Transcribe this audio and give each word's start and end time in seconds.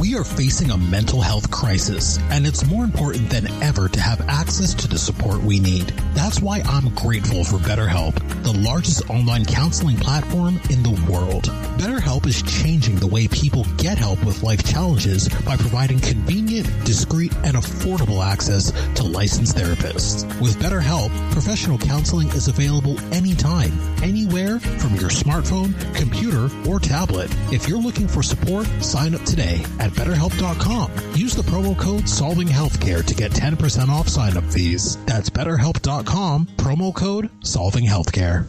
We 0.00 0.14
are 0.14 0.22
facing 0.22 0.70
a 0.70 0.78
mental 0.78 1.20
health 1.20 1.50
crisis, 1.50 2.20
and 2.30 2.46
it's 2.46 2.64
more 2.64 2.84
important 2.84 3.30
than 3.30 3.48
ever 3.60 3.88
to 3.88 4.00
have 4.00 4.20
access 4.28 4.72
to 4.74 4.86
the 4.86 4.96
support 4.96 5.42
we 5.42 5.58
need. 5.58 5.88
That's 6.14 6.40
why 6.40 6.60
I'm 6.60 6.94
grateful 6.94 7.42
for 7.42 7.56
BetterHelp, 7.56 8.14
the 8.44 8.52
largest 8.52 9.10
online 9.10 9.44
counseling 9.44 9.96
platform 9.96 10.60
in 10.70 10.84
the 10.84 11.10
world. 11.10 11.44
BetterHelp 11.78 12.26
is 12.26 12.42
changing 12.42 12.96
the 12.96 13.08
way 13.08 13.26
people 13.26 13.64
get 13.76 13.98
help 13.98 14.24
with 14.24 14.44
life 14.44 14.62
challenges 14.64 15.28
by 15.44 15.56
providing 15.56 15.98
convenient, 15.98 16.68
discreet, 16.84 17.34
and 17.44 17.56
affordable 17.56 18.24
access 18.24 18.70
to 18.94 19.02
licensed 19.02 19.56
therapists. 19.56 20.24
With 20.40 20.60
BetterHelp, 20.60 21.10
professional 21.32 21.78
counseling 21.78 22.28
is 22.28 22.46
available 22.46 23.00
anytime, 23.12 23.72
anywhere 24.02 24.60
from 24.60 24.94
your 24.94 25.10
smartphone, 25.10 25.74
computer, 25.96 26.48
or 26.68 26.78
tablet. 26.78 27.34
If 27.52 27.68
you're 27.68 27.80
looking 27.80 28.06
for 28.06 28.22
support, 28.22 28.66
sign 28.80 29.16
up 29.16 29.24
today 29.24 29.64
at 29.80 29.87
betterhelp.com. 29.92 30.92
Use 31.14 31.34
the 31.34 31.42
promo 31.42 31.78
code 31.78 32.08
Solving 32.08 32.48
Healthcare 32.48 33.04
to 33.04 33.14
get 33.14 33.30
10% 33.32 33.88
off 33.88 34.08
sign 34.08 34.36
up 34.36 34.44
fees. 34.44 34.96
That's 35.06 35.30
betterhelp.com, 35.30 36.46
promo 36.56 36.94
code 36.94 37.30
Solving 37.42 37.84
Healthcare. 37.84 38.48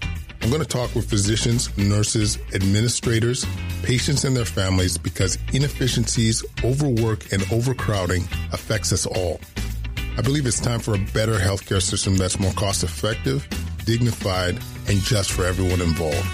I'm 0.43 0.49
going 0.49 0.61
to 0.61 0.67
talk 0.67 0.95
with 0.95 1.07
physicians, 1.07 1.75
nurses, 1.77 2.39
administrators, 2.55 3.45
patients, 3.83 4.23
and 4.23 4.35
their 4.35 4.43
families 4.43 4.97
because 4.97 5.37
inefficiencies, 5.53 6.43
overwork, 6.63 7.31
and 7.31 7.43
overcrowding 7.51 8.23
affects 8.51 8.91
us 8.91 9.05
all. 9.05 9.39
I 10.17 10.23
believe 10.23 10.47
it's 10.47 10.59
time 10.59 10.79
for 10.79 10.95
a 10.95 10.97
better 11.13 11.35
healthcare 11.35 11.81
system 11.81 12.17
that's 12.17 12.39
more 12.39 12.51
cost 12.53 12.83
effective, 12.83 13.47
dignified, 13.85 14.57
and 14.87 14.99
just 15.01 15.31
for 15.31 15.45
everyone 15.45 15.79
involved. 15.79 16.27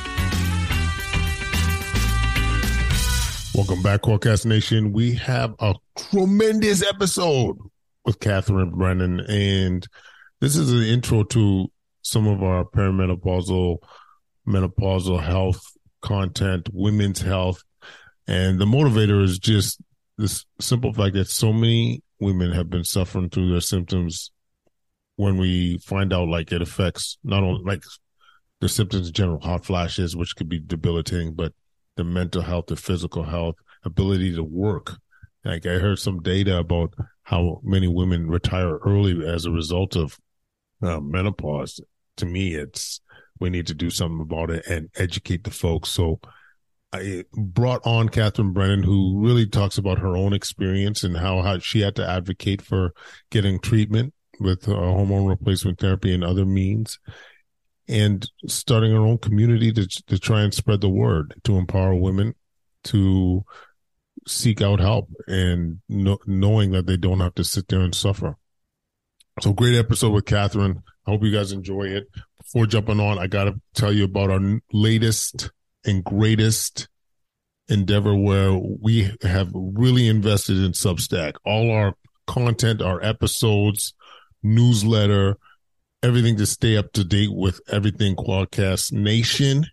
Welcome 3.54 3.84
back, 3.84 4.04
Quadcast 4.04 4.46
Nation. 4.46 4.94
We 4.94 5.16
have 5.16 5.54
a 5.60 5.76
tremendous 5.98 6.82
episode 6.82 7.58
with 8.06 8.22
Catherine 8.22 8.70
Brennan, 8.70 9.20
and 9.20 9.86
this 10.40 10.56
is 10.56 10.72
an 10.72 10.84
intro 10.84 11.24
to 11.24 11.70
some 12.02 12.28
of 12.28 12.44
our 12.44 12.64
perimenopausal, 12.66 13.78
menopausal 14.48 15.22
health 15.22 15.62
content, 16.02 16.70
women's 16.72 17.22
health. 17.22 17.64
And 18.28 18.60
the 18.60 18.66
motivator 18.66 19.24
is 19.24 19.40
just 19.40 19.80
this 20.18 20.46
simple 20.60 20.94
fact 20.94 21.16
that 21.16 21.30
so 21.30 21.54
many 21.54 22.02
women 22.20 22.52
have 22.52 22.70
been 22.70 22.84
suffering 22.84 23.30
through 23.30 23.52
their 23.52 23.62
symptoms 23.62 24.32
when 25.16 25.38
we 25.38 25.78
find 25.80 26.14
out 26.14 26.28
like 26.28 26.52
it 26.52 26.62
affects 26.62 27.18
not 27.24 27.44
only 27.44 27.62
like 27.64 27.84
the 28.60 28.70
symptoms 28.70 29.08
in 29.08 29.14
general, 29.14 29.40
hot 29.40 29.66
flashes, 29.66 30.16
which 30.16 30.36
could 30.36 30.50
be 30.50 30.60
debilitating, 30.60 31.34
but 31.34 31.54
the 31.96 32.04
mental 32.04 32.42
health, 32.42 32.68
the 32.68 32.76
physical 32.76 33.24
health, 33.24 33.56
ability 33.84 34.36
to 34.36 34.44
work. 34.44 34.98
Like 35.44 35.66
I 35.66 35.76
heard 35.76 36.00
some 36.00 36.22
data 36.22 36.58
about 36.58 36.94
how 37.24 37.62
many 37.64 37.88
women 37.88 38.30
retire 38.30 38.78
early 38.78 39.28
as 39.28 39.46
a 39.46 39.52
result 39.52 39.96
of 39.96 40.18
uh, 40.82 41.00
menopause. 41.00 41.80
To 42.18 42.26
me, 42.26 42.56
it's 42.56 43.02
we 43.40 43.50
need 43.50 43.68
to 43.68 43.74
do 43.74 43.90
something 43.90 44.22
about 44.22 44.50
it 44.50 44.66
and 44.68 44.90
educate 44.96 45.44
the 45.44 45.52
folks. 45.52 45.90
So 45.90 46.20
I 46.94 47.26
brought 47.34 47.86
on 47.86 48.10
Catherine 48.10 48.54
Brennan, 48.54 48.84
who 48.84 49.20
really 49.20 49.46
talks 49.46 49.78
about 49.78 50.00
her 50.00 50.16
own 50.16 50.34
experience 50.34 51.04
and 51.04 51.18
how, 51.18 51.42
how 51.42 51.60
she 51.60 51.82
had 51.82 51.96
to 51.98 52.08
advocate 52.08 52.62
for 52.62 52.94
getting 53.30 53.60
treatment 53.60 54.14
with 54.40 54.68
uh, 54.68 54.74
hormone 54.74 55.26
replacement 55.26 55.80
therapy 55.80 56.14
and 56.14 56.24
other 56.24 56.46
means, 56.46 57.00
and 57.88 58.30
starting 58.48 58.92
her 58.92 59.06
own 59.06 59.18
community 59.18 59.72
to 59.74 59.88
to 60.08 60.20
try 60.20 60.42
and 60.42 60.54
spread 60.54 60.82
the 60.82 60.90
word 60.90 61.34
to 61.44 61.58
empower 61.58 61.96
women 61.96 62.36
to 62.84 63.44
seek 64.28 64.62
out 64.62 64.80
help 64.80 65.10
and 65.28 65.80
no, 65.90 66.18
knowing 66.26 66.72
that 66.72 66.86
they 66.86 66.98
don't 66.98 67.20
have 67.20 67.36
to 67.36 67.44
sit 67.44 67.68
there 67.68 67.82
and 67.82 67.96
suffer. 67.96 68.38
So 69.40 69.54
great 69.54 69.76
episode 69.76 70.14
with 70.14 70.26
Catherine. 70.26 70.82
I 71.06 71.12
hope 71.12 71.24
you 71.24 71.32
guys 71.32 71.52
enjoy 71.52 71.84
it. 71.84 72.08
Before 72.42 72.66
jumping 72.66 73.00
on, 73.00 73.20
I 73.20 73.28
got 73.28 73.44
to 73.44 73.62
tell 73.76 73.94
you 73.94 74.06
about 74.06 74.32
our 74.32 74.42
latest 74.74 75.52
and 75.86 76.04
greatest 76.04 76.88
endeavor 77.70 78.16
where 78.16 78.52
we 78.54 79.12
have 79.22 79.52
really 79.54 80.08
invested 80.08 80.58
in 80.58 80.72
Substack. 80.72 81.34
All 81.46 81.70
our 81.72 81.94
content, 82.26 82.82
our 82.82 83.00
episodes, 83.04 83.94
newsletter, 84.42 85.38
everything 86.02 86.38
to 86.38 86.48
stay 86.48 86.76
up 86.76 86.92
to 86.94 87.04
date 87.04 87.30
with 87.32 87.62
everything 87.72 88.16
Quadcast 88.16 88.92
Nation 88.92 89.68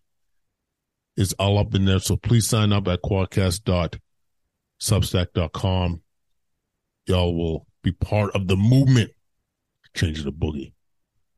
is 1.16 1.32
all 1.38 1.56
up 1.58 1.74
in 1.74 1.86
there. 1.86 2.00
So 2.00 2.18
please 2.18 2.46
sign 2.46 2.70
up 2.70 2.86
at 2.88 3.00
quadcast.substack.com. 3.02 6.02
Y'all 7.06 7.34
will 7.34 7.66
be 7.82 7.92
part 7.92 8.34
of 8.34 8.46
the 8.46 8.56
movement 8.56 9.10
changing 9.94 10.24
the 10.24 10.32
boogie. 10.32 10.72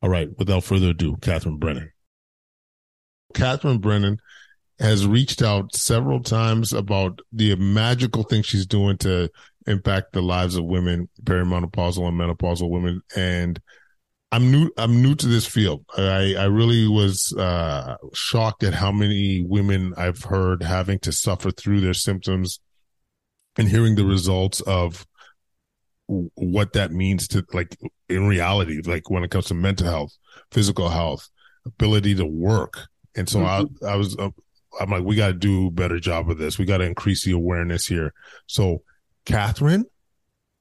All 0.02 0.08
right, 0.10 0.28
without 0.38 0.64
further 0.64 0.90
ado, 0.90 1.16
Catherine 1.20 1.58
Brennan. 1.58 1.90
Catherine 3.34 3.78
Brennan 3.78 4.18
has 4.78 5.06
reached 5.06 5.42
out 5.42 5.74
several 5.74 6.22
times 6.22 6.72
about 6.72 7.20
the 7.32 7.56
magical 7.56 8.22
thing 8.22 8.42
she's 8.42 8.66
doing 8.66 8.98
to 8.98 9.30
impact 9.66 10.12
the 10.12 10.22
lives 10.22 10.56
of 10.56 10.64
women, 10.64 11.08
perimenopausal 11.22 12.06
and 12.06 12.18
menopausal 12.18 12.70
women. 12.70 13.00
And 13.16 13.60
I'm 14.30 14.50
new, 14.50 14.70
I'm 14.76 15.02
new 15.02 15.14
to 15.14 15.26
this 15.26 15.46
field. 15.46 15.84
I, 15.96 16.34
I 16.34 16.44
really 16.44 16.86
was, 16.86 17.32
uh, 17.36 17.96
shocked 18.12 18.62
at 18.64 18.74
how 18.74 18.92
many 18.92 19.42
women 19.42 19.94
I've 19.96 20.24
heard 20.24 20.62
having 20.62 20.98
to 21.00 21.12
suffer 21.12 21.50
through 21.50 21.80
their 21.80 21.94
symptoms 21.94 22.60
and 23.56 23.68
hearing 23.68 23.94
the 23.94 24.04
results 24.04 24.60
of 24.60 25.06
what 26.06 26.72
that 26.74 26.92
means 26.92 27.28
to 27.28 27.44
like 27.52 27.76
in 28.08 28.26
reality, 28.26 28.80
like 28.84 29.10
when 29.10 29.24
it 29.24 29.30
comes 29.30 29.46
to 29.46 29.54
mental 29.54 29.86
health, 29.86 30.16
physical 30.52 30.88
health, 30.88 31.28
ability 31.64 32.14
to 32.14 32.24
work. 32.24 32.86
And 33.16 33.28
so 33.28 33.40
mm-hmm. 33.40 33.84
I, 33.84 33.92
I 33.92 33.96
was, 33.96 34.16
uh, 34.18 34.30
I'm 34.80 34.90
like, 34.90 35.04
we 35.04 35.16
got 35.16 35.28
to 35.28 35.32
do 35.32 35.68
a 35.68 35.70
better 35.70 35.98
job 35.98 36.30
of 36.30 36.38
this. 36.38 36.58
We 36.58 36.64
got 36.64 36.78
to 36.78 36.84
increase 36.84 37.24
the 37.24 37.32
awareness 37.32 37.86
here. 37.86 38.12
So, 38.46 38.82
Catherine. 39.24 39.84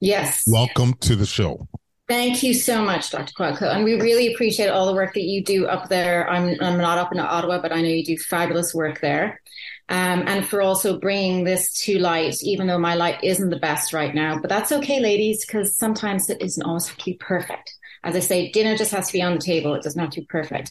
Yes. 0.00 0.42
Welcome 0.46 0.94
to 1.00 1.16
the 1.16 1.26
show. 1.26 1.68
Thank 2.08 2.44
you 2.44 2.54
so 2.54 2.82
much, 2.84 3.10
Dr. 3.10 3.32
Quadco. 3.34 3.74
And 3.74 3.82
we 3.82 4.00
really 4.00 4.32
appreciate 4.32 4.68
all 4.68 4.86
the 4.86 4.94
work 4.94 5.14
that 5.14 5.24
you 5.24 5.42
do 5.42 5.66
up 5.66 5.88
there. 5.88 6.28
I'm, 6.30 6.56
I'm 6.60 6.78
not 6.78 6.98
up 6.98 7.12
in 7.12 7.18
Ottawa, 7.18 7.60
but 7.60 7.72
I 7.72 7.82
know 7.82 7.88
you 7.88 8.04
do 8.04 8.16
fabulous 8.16 8.72
work 8.72 9.00
there. 9.00 9.40
Um, 9.88 10.22
and 10.26 10.46
for 10.46 10.62
also 10.62 11.00
bringing 11.00 11.42
this 11.42 11.72
to 11.82 11.98
light, 11.98 12.36
even 12.42 12.68
though 12.68 12.78
my 12.78 12.94
light 12.94 13.24
isn't 13.24 13.50
the 13.50 13.58
best 13.58 13.92
right 13.92 14.14
now. 14.14 14.38
But 14.38 14.50
that's 14.50 14.70
okay, 14.70 15.00
ladies, 15.00 15.44
because 15.44 15.76
sometimes 15.76 16.30
it 16.30 16.38
doesn't 16.38 16.62
always 16.62 16.86
have 16.86 16.96
to 16.96 17.04
be 17.04 17.14
perfect. 17.14 17.74
As 18.04 18.14
I 18.14 18.20
say, 18.20 18.52
dinner 18.52 18.76
just 18.76 18.92
has 18.92 19.08
to 19.08 19.12
be 19.12 19.22
on 19.22 19.34
the 19.34 19.40
table. 19.40 19.74
It 19.74 19.82
doesn't 19.82 20.00
have 20.00 20.10
to 20.10 20.20
be 20.20 20.26
perfect. 20.26 20.70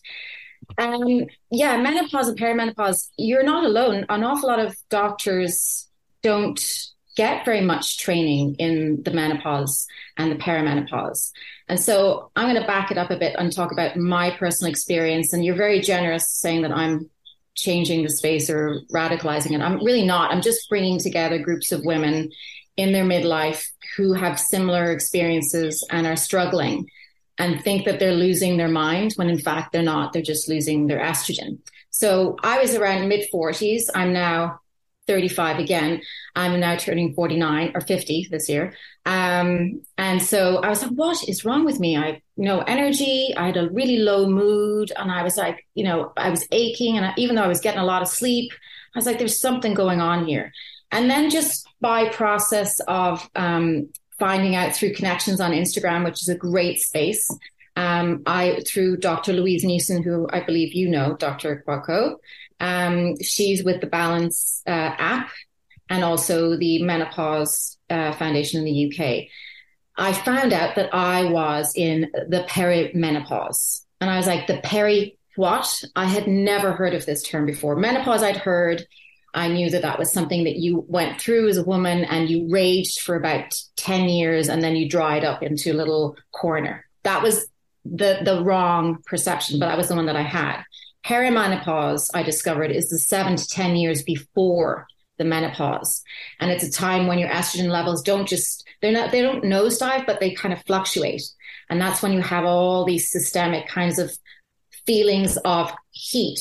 Um, 0.78 1.26
yeah, 1.52 1.76
menopause 1.78 2.30
and 2.30 2.40
perimenopause, 2.40 3.10
you're 3.18 3.44
not 3.44 3.66
alone. 3.66 4.06
An 4.08 4.24
awful 4.24 4.48
lot 4.48 4.60
of 4.60 4.76
doctors 4.90 5.90
don't 6.22 6.60
get 7.16 7.46
very 7.46 7.62
much 7.62 7.98
training 7.98 8.56
in 8.56 9.02
the 9.04 9.12
menopause 9.12 9.88
and 10.18 10.32
the 10.32 10.36
perimenopause. 10.36 11.32
And 11.68 11.80
so 11.80 12.32
I'm 12.36 12.50
going 12.50 12.62
to 12.62 12.68
back 12.68 12.92
it 12.92 12.98
up 12.98 13.10
a 13.10 13.18
bit 13.18 13.36
and 13.38 13.52
talk 13.52 13.72
about 13.72 13.98
my 13.98 14.32
personal 14.32 14.70
experience. 14.70 15.34
And 15.34 15.44
you're 15.44 15.56
very 15.56 15.80
generous 15.80 16.30
saying 16.30 16.62
that 16.62 16.72
I'm 16.72 17.10
changing 17.56 18.04
the 18.04 18.10
space 18.10 18.50
or 18.50 18.82
radicalizing 18.94 19.52
it. 19.52 19.62
I'm 19.62 19.84
really 19.84 20.06
not. 20.06 20.32
I'm 20.32 20.42
just 20.42 20.70
bringing 20.70 21.00
together 21.00 21.40
groups 21.40 21.72
of 21.72 21.86
women 21.86 22.32
in 22.78 22.92
their 22.92 23.06
midlife 23.06 23.66
who 23.96 24.14
have 24.14 24.40
similar 24.40 24.92
experiences 24.92 25.86
and 25.90 26.06
are 26.06 26.18
struggling 26.18 26.90
and 27.38 27.62
think 27.64 27.86
that 27.86 28.00
they're 28.00 28.14
losing 28.14 28.58
their 28.58 28.68
mind 28.68 29.14
when 29.16 29.30
in 29.30 29.40
fact 29.40 29.72
they're 29.72 29.82
not. 29.82 30.14
They're 30.14 30.22
just 30.22 30.50
losing 30.50 30.88
their 30.88 31.00
estrogen. 31.00 31.60
So 31.90 32.36
I 32.44 32.60
was 32.60 32.76
around 32.76 33.08
mid 33.08 33.28
40s. 33.34 33.84
I'm 33.94 34.12
now 34.12 34.60
35 35.07 35.60
again. 35.60 36.02
I'm 36.36 36.60
now 36.60 36.75
turning 36.75 37.13
49 37.13 37.72
or 37.75 37.81
50 37.81 38.28
this 38.31 38.50
year. 38.50 38.74
Um, 39.06 39.81
and 39.98 40.22
so 40.22 40.57
I 40.57 40.69
was 40.69 40.81
like, 40.81 40.92
what 40.92 41.28
is 41.28 41.46
wrong 41.46 41.66
with 41.66 41.80
me? 41.80 41.96
I 41.96 42.06
have 42.07 42.22
no 42.38 42.62
energy. 42.62 43.34
I 43.38 43.48
had 43.48 43.57
a 43.57 43.69
really 43.69 43.98
low 43.98 44.28
mood. 44.28 44.92
And 44.96 45.12
I 45.12 45.24
was 45.24 45.38
like, 45.38 45.66
you 45.75 45.84
know, 45.84 46.12
I 46.18 46.30
was 46.30 46.48
aching. 46.52 46.98
And 46.98 47.06
I, 47.06 47.13
even 47.18 47.36
though 47.36 47.44
I 47.44 47.48
was 47.48 47.62
getting 47.62 47.80
a 47.80 47.86
lot 47.86 48.02
of 48.02 48.07
sleep, 48.07 48.52
I 48.96 49.00
was 49.00 49.06
like, 49.06 49.19
there's 49.19 49.40
something 49.40 49.74
going 49.74 50.02
on 50.02 50.25
here. 50.25 50.52
And 50.92 51.10
then 51.10 51.30
just 51.30 51.68
by 51.81 52.10
process 52.10 52.80
of 52.88 53.28
um, 53.36 53.90
finding 54.18 54.56
out 54.56 54.75
through 54.75 54.94
connections 54.94 55.42
on 55.42 55.52
Instagram, 55.52 56.06
which 56.06 56.22
is 56.22 56.30
a 56.30 56.36
great 56.36 56.80
space, 56.80 57.28
um, 57.75 58.24
I 58.25 58.62
through 58.66 58.98
Dr. 58.98 59.34
Louise 59.34 59.63
Newson, 59.63 60.02
who 60.02 60.28
I 60.31 60.42
believe 60.42 60.74
you 60.74 60.90
know, 60.90 61.16
Dr. 61.16 61.63
Kouakou. 61.68 62.16
Um, 62.60 63.22
she's 63.22 63.63
with 63.63 63.81
the 63.81 63.88
Balance 63.88 64.62
uh, 64.68 64.72
app 64.98 65.30
and 65.90 66.04
also 66.04 66.57
the 66.57 66.81
Menopause 66.84 67.78
uh, 67.90 68.13
Foundation 68.13 68.60
in 68.60 68.66
the 68.66 68.92
UK. 68.92 69.28
I 69.98 70.13
found 70.13 70.54
out 70.54 70.75
that 70.75 70.94
I 70.94 71.25
was 71.25 71.74
in 71.75 72.12
the 72.12 72.46
perimenopause. 72.50 73.81
And 74.02 74.10
I 74.10 74.18
was 74.18 74.28
like, 74.28 74.48
the 74.48 74.60
peri 74.62 75.18
what? 75.36 75.84
I 75.96 76.06
had 76.06 76.28
never 76.28 76.72
heard 76.72 76.94
of 76.94 77.06
this 77.06 77.24
term 77.24 77.46
before. 77.46 77.75
Menopause, 77.75 78.24
I'd 78.24 78.38
heard. 78.38 78.86
I 79.34 79.50
knew 79.50 79.69
that 79.69 79.81
that 79.81 80.00
was 80.00 80.13
something 80.13 80.46
that 80.46 80.56
you 80.56 80.86
went 80.88 81.19
through 81.19 81.50
as 81.50 81.57
a 81.57 81.63
woman 81.63 82.06
and 82.06 82.30
you 82.30 82.48
raged 82.50 83.02
for 83.02 83.16
about 83.16 83.54
10 83.75 84.07
years 84.07 84.48
and 84.48 84.63
then 84.63 84.78
you 84.78 84.88
dried 84.88 85.25
up 85.25 85.44
into 85.44 85.74
a 85.74 85.75
little 85.75 86.16
corner. 86.31 86.86
That 87.04 87.22
was 87.22 87.46
the, 87.84 88.19
the 88.24 88.42
wrong 88.44 89.00
perception, 89.06 89.60
but 89.60 89.68
that 89.68 89.78
was 89.78 89.90
the 89.90 89.96
one 89.96 90.06
that 90.06 90.16
I 90.16 90.22
had. 90.22 90.63
Perimenopause, 91.06 92.10
I 92.13 92.24
discovered, 92.24 92.72
is 92.72 92.90
the 92.90 92.98
seven 92.98 93.36
to 93.36 93.48
10 93.48 93.75
years 93.75 94.04
before 94.04 94.88
the 95.18 95.24
menopause. 95.24 96.02
And 96.40 96.52
it's 96.52 96.63
a 96.63 96.72
time 96.72 97.07
when 97.07 97.19
your 97.19 97.30
estrogen 97.30 97.69
levels 97.69 98.02
don't 98.02 98.28
just, 98.28 98.68
they're 98.81 98.92
not, 98.92 99.12
they 99.12 99.22
don't 99.22 99.44
nosedive, 99.44 100.06
but 100.06 100.19
they 100.19 100.31
kind 100.31 100.54
of 100.54 100.63
fluctuate. 100.66 101.22
And 101.69 101.80
that's 101.80 102.02
when 102.02 102.12
you 102.12 102.22
have 102.22 102.44
all 102.44 102.86
these 102.86 103.12
systemic 103.12 103.68
kinds 103.68 104.00
of 104.00 104.18
feelings 104.86 105.38
of 105.38 105.72
heat, 105.92 106.40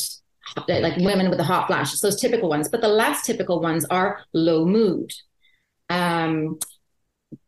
like 0.66 0.96
women 0.96 1.28
with 1.28 1.38
the 1.38 1.44
hot 1.44 1.66
flashes, 1.66 2.00
those 2.00 2.20
typical 2.20 2.48
ones. 2.48 2.68
But 2.68 2.80
the 2.80 2.88
less 2.88 3.24
typical 3.24 3.60
ones 3.60 3.84
are 3.86 4.20
low 4.32 4.64
mood, 4.64 5.12
um, 5.88 6.58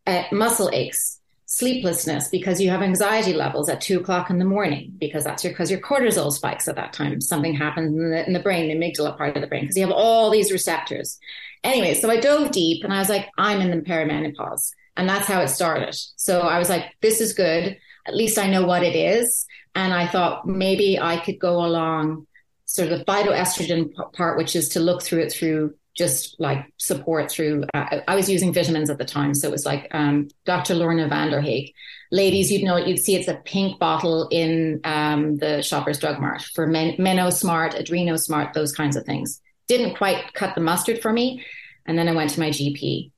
uh, 0.07 0.25
muscle 0.33 0.71
aches, 0.73 1.21
sleeplessness 1.47 2.29
because 2.29 2.61
you 2.61 2.71
have 2.71 2.83
anxiety 2.83 3.33
levels 3.33 3.69
at 3.69 3.81
two 3.81 4.01
o'clock 4.01 4.31
in 4.31 4.39
the 4.39 4.45
morning 4.45 4.93
because 4.99 5.25
that's 5.25 5.45
your 5.45 5.53
because 5.53 5.71
your 5.71 5.81
cortisol 5.81 6.33
spikes 6.33 6.69
at 6.69 6.75
that 6.75 6.93
time. 6.93 7.21
Something 7.21 7.55
happens 7.55 7.97
in 7.97 8.11
the, 8.11 8.27
in 8.27 8.33
the 8.33 8.41
brain, 8.41 8.69
the 8.69 8.75
amygdala 8.75 9.17
part 9.17 9.37
of 9.37 9.41
the 9.41 9.47
brain, 9.47 9.63
because 9.63 9.77
you 9.77 9.87
have 9.87 9.95
all 9.95 10.31
these 10.31 10.53
receptors. 10.53 11.19
Anyway, 11.63 11.95
so 11.95 12.11
I 12.11 12.21
dove 12.21 12.51
deep 12.51 12.85
and 12.85 12.93
I 12.93 12.99
was 12.99 13.09
like, 13.09 13.29
I'm 13.39 13.61
in 13.61 13.71
the 13.71 13.85
perimenopause. 13.85 14.73
And 14.97 15.09
that's 15.09 15.27
how 15.27 15.41
it 15.41 15.49
started. 15.49 15.97
So 16.17 16.41
I 16.41 16.59
was 16.59 16.69
like, 16.69 16.85
this 17.01 17.21
is 17.21 17.35
good. 17.35 17.77
At 18.07 18.17
least 18.17 18.39
I 18.39 18.49
know 18.49 18.65
what 18.65 18.83
it 18.83 18.97
is. 18.97 19.47
And 19.75 19.93
I 19.93 20.07
thought 20.07 20.47
maybe 20.47 20.99
I 20.99 21.19
could 21.19 21.39
go 21.39 21.65
along 21.65 22.27
sort 22.65 22.91
of 22.91 22.99
the 22.99 23.05
phytoestrogen 23.05 23.93
part, 24.15 24.39
which 24.39 24.57
is 24.57 24.71
to 24.71 24.81
look 24.81 25.03
through 25.03 25.21
it 25.21 25.33
through 25.33 25.75
just 25.97 26.39
like 26.39 26.73
support 26.77 27.31
through. 27.31 27.65
Uh, 27.73 28.01
I 28.07 28.15
was 28.15 28.29
using 28.29 28.53
vitamins 28.53 28.91
at 28.91 28.99
the 28.99 29.05
time, 29.05 29.35
so 29.35 29.49
it 29.49 29.51
was 29.51 29.65
like 29.65 29.89
um, 29.93 30.29
Dr. 30.45 30.75
Lorna 30.75 31.09
Vanderhaeghe. 31.09 31.73
Ladies, 32.13 32.53
you'd 32.53 32.65
know 32.65 32.77
you'd 32.77 32.99
see 32.99 33.17
it's 33.17 33.29
a 33.29 33.41
pink 33.45 33.79
bottle 33.79 34.29
in 34.31 34.81
um, 34.85 35.39
the 35.39 35.63
Shoppers 35.63 35.99
Drug 35.99 36.21
Mart 36.21 36.43
for 36.55 36.67
Men- 36.67 36.97
Smart, 37.33 37.75
Adreno 37.75 38.19
Smart, 38.19 38.53
those 38.53 38.73
kinds 38.73 38.97
of 38.97 39.05
things. 39.05 39.41
Didn't 39.69 39.97
quite 39.97 40.35
cut 40.35 40.55
the 40.55 40.61
mustard 40.61 41.01
for 41.01 41.13
me, 41.13 41.45
and 41.87 41.99
then 41.99 42.09
I 42.09 42.13
went 42.13 42.31
to 42.31 42.41
my 42.41 42.51
GP. 42.51 43.11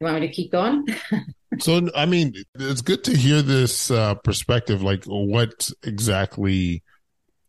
You 0.00 0.04
want 0.04 0.20
me 0.20 0.26
to 0.26 0.32
keep 0.32 0.52
going? 0.52 0.86
so, 1.58 1.88
I 1.96 2.04
mean, 2.04 2.34
it's 2.54 2.82
good 2.82 3.02
to 3.04 3.16
hear 3.16 3.40
this 3.40 3.90
uh, 3.90 4.14
perspective, 4.14 4.82
like 4.82 5.04
what 5.04 5.70
exactly 5.82 6.82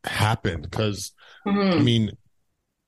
happened, 0.05 0.63
because 0.63 1.11
mm-hmm. 1.45 1.77
I 1.77 1.83
mean 1.83 2.11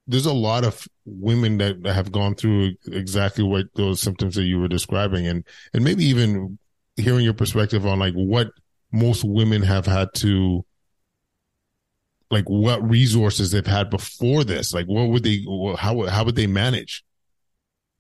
there's 0.10 0.26
a 0.26 0.34
lot 0.34 0.66
of 0.66 0.88
women 1.06 1.60
that 1.60 1.86
have 1.86 2.12
gone 2.12 2.34
through 2.34 2.74
exactly 2.88 3.44
what 3.44 3.68
those 3.76 4.02
symptoms 4.02 4.36
that 4.36 4.46
you 4.46 4.60
were 4.60 4.68
describing. 4.68 5.28
And 5.28 5.46
and 5.74 5.84
maybe 5.84 6.04
even 6.06 6.58
hearing 6.96 7.24
your 7.24 7.36
perspective 7.36 7.86
on 7.86 8.00
like 8.00 8.16
what 8.16 8.48
most 8.92 9.24
women 9.24 9.62
have 9.62 9.86
had 9.86 10.10
to 10.16 10.66
like 12.32 12.46
what 12.50 12.82
resources 12.88 13.52
they've 13.52 13.66
had 13.66 13.92
before 13.92 14.44
this. 14.44 14.74
Like 14.74 14.88
what 14.88 15.10
would 15.10 15.24
they 15.24 15.46
how 15.78 16.02
how 16.08 16.24
would 16.24 16.36
they 16.36 16.48
manage? 16.48 17.04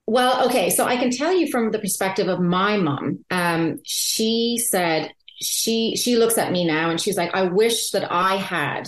Well 0.08 0.48
okay. 0.48 0.72
So 0.72 0.86
i 0.86 0.98
can 0.98 1.12
tell 1.12 1.32
you 1.32 1.52
from 1.52 1.72
the 1.72 1.80
perspective 1.80 2.28
of 2.28 2.40
my 2.40 2.78
mom 2.78 3.24
um, 3.30 3.80
she 3.86 4.58
said 4.58 5.12
she 5.42 5.96
she 5.96 6.18
looks 6.18 6.40
at 6.40 6.52
me 6.52 6.66
now 6.66 6.90
and 6.90 7.00
she's 7.00 7.16
like 7.16 7.34
i 7.34 7.44
wish 7.44 7.92
that 7.92 8.12
i 8.12 8.36
had 8.36 8.88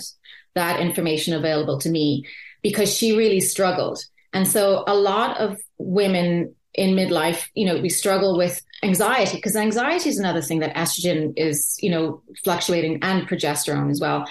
that 0.54 0.80
information 0.80 1.32
available 1.32 1.78
to 1.78 1.88
me 1.88 2.26
because 2.62 2.92
she 2.92 3.16
really 3.16 3.40
struggled. 3.40 4.04
And 4.32 4.48
so 4.48 4.84
a 4.86 4.94
lot 4.94 5.38
of 5.38 5.60
women 5.78 6.54
in 6.74 6.94
midlife, 6.94 7.48
you 7.54 7.66
know, 7.66 7.80
we 7.80 7.88
struggle 7.88 8.36
with 8.36 8.62
anxiety 8.82 9.36
because 9.36 9.56
anxiety 9.56 10.08
is 10.08 10.18
another 10.18 10.40
thing 10.40 10.60
that 10.60 10.74
estrogen 10.74 11.32
is, 11.36 11.76
you 11.80 11.90
know, 11.90 12.22
fluctuating 12.42 13.00
and 13.02 13.28
progesterone 13.28 13.90
as 13.90 14.00
well. 14.00 14.26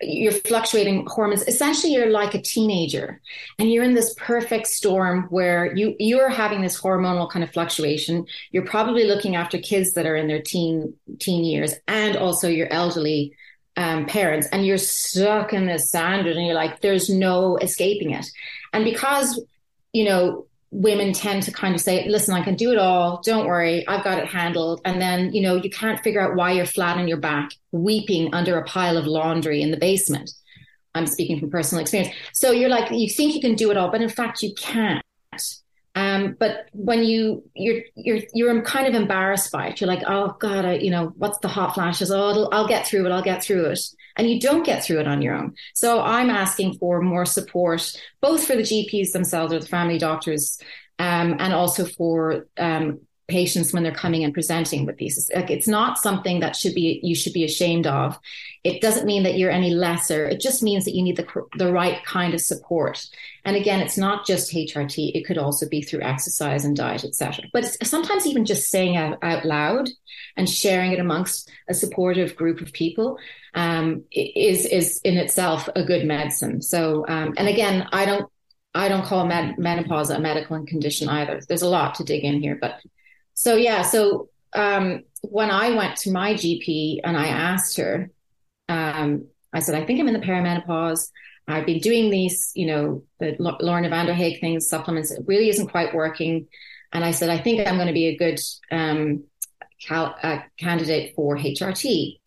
You're 0.00 0.32
fluctuating 0.32 1.06
hormones. 1.06 1.42
Essentially, 1.46 1.92
you're 1.92 2.08
like 2.08 2.34
a 2.34 2.40
teenager 2.40 3.20
and 3.58 3.70
you're 3.70 3.84
in 3.84 3.92
this 3.92 4.14
perfect 4.16 4.66
storm 4.66 5.26
where 5.28 5.76
you, 5.76 5.94
you're 5.98 6.30
having 6.30 6.62
this 6.62 6.80
hormonal 6.80 7.30
kind 7.30 7.44
of 7.44 7.52
fluctuation. 7.52 8.24
You're 8.50 8.64
probably 8.64 9.04
looking 9.04 9.36
after 9.36 9.58
kids 9.58 9.92
that 9.92 10.06
are 10.06 10.16
in 10.16 10.26
their 10.26 10.40
teen, 10.40 10.94
teen 11.18 11.44
years 11.44 11.74
and 11.86 12.16
also 12.16 12.48
your 12.48 12.72
elderly 12.72 13.36
um, 13.80 14.04
parents 14.04 14.46
and 14.52 14.66
you're 14.66 14.76
stuck 14.76 15.54
in 15.54 15.64
this 15.64 15.90
sand 15.90 16.26
and 16.26 16.44
you're 16.44 16.54
like, 16.54 16.82
there's 16.82 17.08
no 17.08 17.56
escaping 17.56 18.10
it. 18.10 18.26
And 18.74 18.84
because, 18.84 19.42
you 19.94 20.04
know, 20.04 20.46
women 20.70 21.14
tend 21.14 21.44
to 21.44 21.50
kind 21.50 21.74
of 21.74 21.80
say, 21.80 22.06
listen, 22.06 22.34
I 22.34 22.44
can 22.44 22.56
do 22.56 22.72
it 22.72 22.78
all. 22.78 23.22
Don't 23.24 23.46
worry. 23.46 23.88
I've 23.88 24.04
got 24.04 24.18
it 24.18 24.26
handled. 24.26 24.82
And 24.84 25.00
then, 25.00 25.32
you 25.32 25.40
know, 25.40 25.56
you 25.56 25.70
can't 25.70 25.98
figure 26.00 26.20
out 26.20 26.36
why 26.36 26.52
you're 26.52 26.66
flat 26.66 26.98
on 26.98 27.08
your 27.08 27.16
back, 27.16 27.52
weeping 27.72 28.34
under 28.34 28.58
a 28.58 28.64
pile 28.64 28.98
of 28.98 29.06
laundry 29.06 29.62
in 29.62 29.70
the 29.70 29.78
basement. 29.78 30.30
I'm 30.94 31.06
speaking 31.06 31.40
from 31.40 31.50
personal 31.50 31.80
experience. 31.80 32.14
So 32.34 32.50
you're 32.50 32.68
like, 32.68 32.90
you 32.92 33.08
think 33.08 33.34
you 33.34 33.40
can 33.40 33.54
do 33.54 33.70
it 33.70 33.78
all, 33.78 33.90
but 33.90 34.02
in 34.02 34.10
fact, 34.10 34.42
you 34.42 34.52
can't. 34.54 35.02
Um, 35.96 36.36
but 36.38 36.68
when 36.72 37.02
you 37.02 37.42
you're 37.54 37.82
you're 37.96 38.20
you're 38.32 38.62
kind 38.62 38.86
of 38.86 38.94
embarrassed 38.94 39.50
by 39.50 39.68
it, 39.68 39.80
you're 39.80 39.88
like, 39.88 40.04
oh 40.06 40.36
god, 40.38 40.64
I, 40.64 40.74
you 40.74 40.90
know, 40.90 41.12
what's 41.16 41.38
the 41.38 41.48
hot 41.48 41.74
flashes? 41.74 42.12
Oh, 42.12 42.48
I'll 42.52 42.68
get 42.68 42.86
through 42.86 43.06
it. 43.06 43.12
I'll 43.12 43.22
get 43.22 43.42
through 43.42 43.66
it, 43.66 43.80
and 44.16 44.30
you 44.30 44.38
don't 44.38 44.64
get 44.64 44.84
through 44.84 45.00
it 45.00 45.08
on 45.08 45.20
your 45.20 45.34
own. 45.34 45.54
So 45.74 46.00
I'm 46.00 46.30
asking 46.30 46.78
for 46.78 47.02
more 47.02 47.26
support, 47.26 47.92
both 48.20 48.46
for 48.46 48.54
the 48.54 48.62
GPs 48.62 49.10
themselves 49.12 49.52
or 49.52 49.58
the 49.58 49.66
family 49.66 49.98
doctors, 49.98 50.60
um, 51.00 51.36
and 51.40 51.52
also 51.52 51.84
for 51.84 52.46
um, 52.56 53.00
patients 53.30 53.72
when 53.72 53.82
they're 53.82 53.92
coming 53.92 54.24
and 54.24 54.34
presenting 54.34 54.84
with 54.84 54.98
these. 54.98 55.30
Like 55.34 55.50
it's 55.50 55.68
not 55.68 55.98
something 55.98 56.40
that 56.40 56.56
should 56.56 56.74
be 56.74 57.00
you 57.02 57.14
should 57.14 57.32
be 57.32 57.44
ashamed 57.44 57.86
of. 57.86 58.18
It 58.62 58.82
doesn't 58.82 59.06
mean 59.06 59.22
that 59.22 59.38
you're 59.38 59.50
any 59.50 59.70
lesser. 59.70 60.26
It 60.26 60.40
just 60.40 60.62
means 60.62 60.84
that 60.84 60.94
you 60.94 61.02
need 61.02 61.16
the 61.16 61.26
the 61.56 61.72
right 61.72 62.04
kind 62.04 62.34
of 62.34 62.40
support. 62.40 63.06
And 63.44 63.56
again, 63.56 63.80
it's 63.80 63.96
not 63.96 64.26
just 64.26 64.52
HRT. 64.52 65.12
It 65.14 65.24
could 65.24 65.38
also 65.38 65.66
be 65.66 65.80
through 65.80 66.02
exercise 66.02 66.64
and 66.64 66.76
diet, 66.76 67.04
etc. 67.04 67.44
But 67.54 67.64
sometimes 67.82 68.26
even 68.26 68.44
just 68.44 68.68
saying 68.68 68.96
out, 68.96 69.18
out 69.22 69.46
loud 69.46 69.88
and 70.36 70.48
sharing 70.48 70.92
it 70.92 71.00
amongst 71.00 71.50
a 71.68 71.74
supportive 71.74 72.36
group 72.36 72.60
of 72.60 72.72
people 72.72 73.16
um, 73.54 74.04
is 74.12 74.66
is 74.66 75.00
in 75.04 75.16
itself 75.16 75.68
a 75.74 75.84
good 75.84 76.06
medicine. 76.06 76.60
So, 76.60 77.06
um, 77.08 77.34
and 77.38 77.48
again, 77.48 77.88
I 77.92 78.04
don't 78.04 78.30
I 78.74 78.88
don't 78.88 79.04
call 79.04 79.26
med- 79.26 79.58
menopause 79.58 80.10
a 80.10 80.20
medical 80.20 80.64
condition 80.64 81.08
either. 81.08 81.40
There's 81.48 81.62
a 81.62 81.68
lot 81.68 81.96
to 81.96 82.04
dig 82.04 82.24
in 82.24 82.40
here, 82.40 82.56
but 82.60 82.80
so 83.40 83.56
yeah, 83.56 83.80
so 83.80 84.28
um, 84.52 85.02
when 85.22 85.50
I 85.50 85.70
went 85.70 85.96
to 86.00 86.12
my 86.12 86.34
GP 86.34 87.00
and 87.02 87.16
I 87.16 87.28
asked 87.28 87.78
her, 87.78 88.10
um, 88.68 89.28
I 89.50 89.60
said, 89.60 89.80
I 89.80 89.86
think 89.86 89.98
I'm 89.98 90.08
in 90.08 90.12
the 90.12 90.20
perimenopause. 90.26 91.08
I've 91.48 91.64
been 91.64 91.78
doing 91.78 92.10
these, 92.10 92.52
you 92.54 92.66
know, 92.66 93.02
the 93.18 93.36
Lorna 93.38 93.88
van 93.88 94.14
things, 94.40 94.68
supplements. 94.68 95.10
It 95.10 95.24
really 95.26 95.48
isn't 95.48 95.68
quite 95.68 95.94
working. 95.94 96.48
And 96.92 97.02
I 97.02 97.12
said, 97.12 97.30
I 97.30 97.38
think 97.38 97.66
I'm 97.66 97.76
going 97.76 97.86
to 97.86 97.94
be 97.94 98.08
a 98.08 98.16
good 98.16 98.38
um, 98.70 99.24
cal- 99.82 100.16
uh, 100.22 100.40
candidate 100.58 101.14
for 101.16 101.38
HRT. 101.38 102.18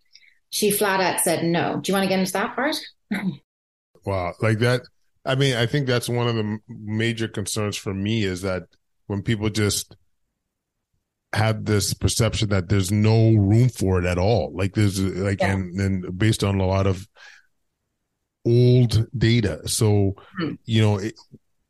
She 0.49 0.71
flat 0.71 0.99
out 0.99 1.19
said 1.19 1.45
no. 1.45 1.79
Do 1.79 1.91
you 1.91 1.93
want 1.93 2.05
to 2.05 2.09
get 2.09 2.21
into 2.21 2.33
that 2.33 2.55
part? 2.55 2.75
wow, 4.03 4.33
like 4.41 4.57
that. 4.59 4.81
I 5.23 5.35
mean, 5.35 5.57
I 5.57 5.67
think 5.67 5.85
that's 5.85 6.09
one 6.09 6.27
of 6.27 6.33
the 6.33 6.57
major 6.67 7.27
concerns 7.27 7.77
for 7.77 7.93
me 7.93 8.23
is 8.23 8.41
that 8.41 8.63
when 9.05 9.21
people 9.21 9.51
just 9.51 9.95
have 11.33 11.65
this 11.65 11.93
perception 11.93 12.49
that 12.49 12.69
there's 12.69 12.91
no 12.91 13.31
room 13.31 13.69
for 13.69 13.99
it 13.99 14.05
at 14.05 14.17
all. 14.17 14.51
Like 14.53 14.73
there's 14.73 15.01
like 15.01 15.39
yeah. 15.41 15.53
and 15.53 15.79
and 15.79 16.17
based 16.17 16.43
on 16.43 16.59
a 16.59 16.65
lot 16.65 16.87
of 16.87 17.07
old 18.45 19.07
data. 19.17 19.67
So 19.67 20.15
hmm. 20.37 20.53
you 20.65 20.81
know, 20.81 20.97
it, 20.97 21.15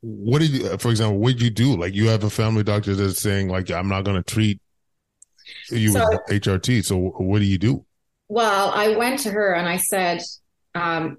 what 0.01 0.39
did 0.41 0.51
you, 0.51 0.77
for 0.77 0.89
example, 0.89 1.19
what 1.19 1.33
did 1.33 1.41
you 1.41 1.49
do? 1.49 1.77
Like 1.77 1.93
you 1.93 2.09
have 2.09 2.23
a 2.23 2.29
family 2.29 2.63
doctor 2.63 2.93
that's 2.93 3.21
saying 3.21 3.47
like 3.47 3.71
I'm 3.71 3.87
not 3.87 4.03
going 4.03 4.21
to 4.21 4.23
treat 4.23 4.59
you 5.69 5.91
so, 5.91 6.05
with 6.09 6.41
HRT. 6.41 6.83
So 6.83 6.97
what 6.97 7.39
do 7.39 7.45
you 7.45 7.57
do? 7.57 7.85
Well, 8.27 8.71
I 8.73 8.95
went 8.95 9.19
to 9.21 9.31
her 9.31 9.53
and 9.53 9.67
I 9.67 9.77
said, 9.77 10.21
um, 10.75 11.17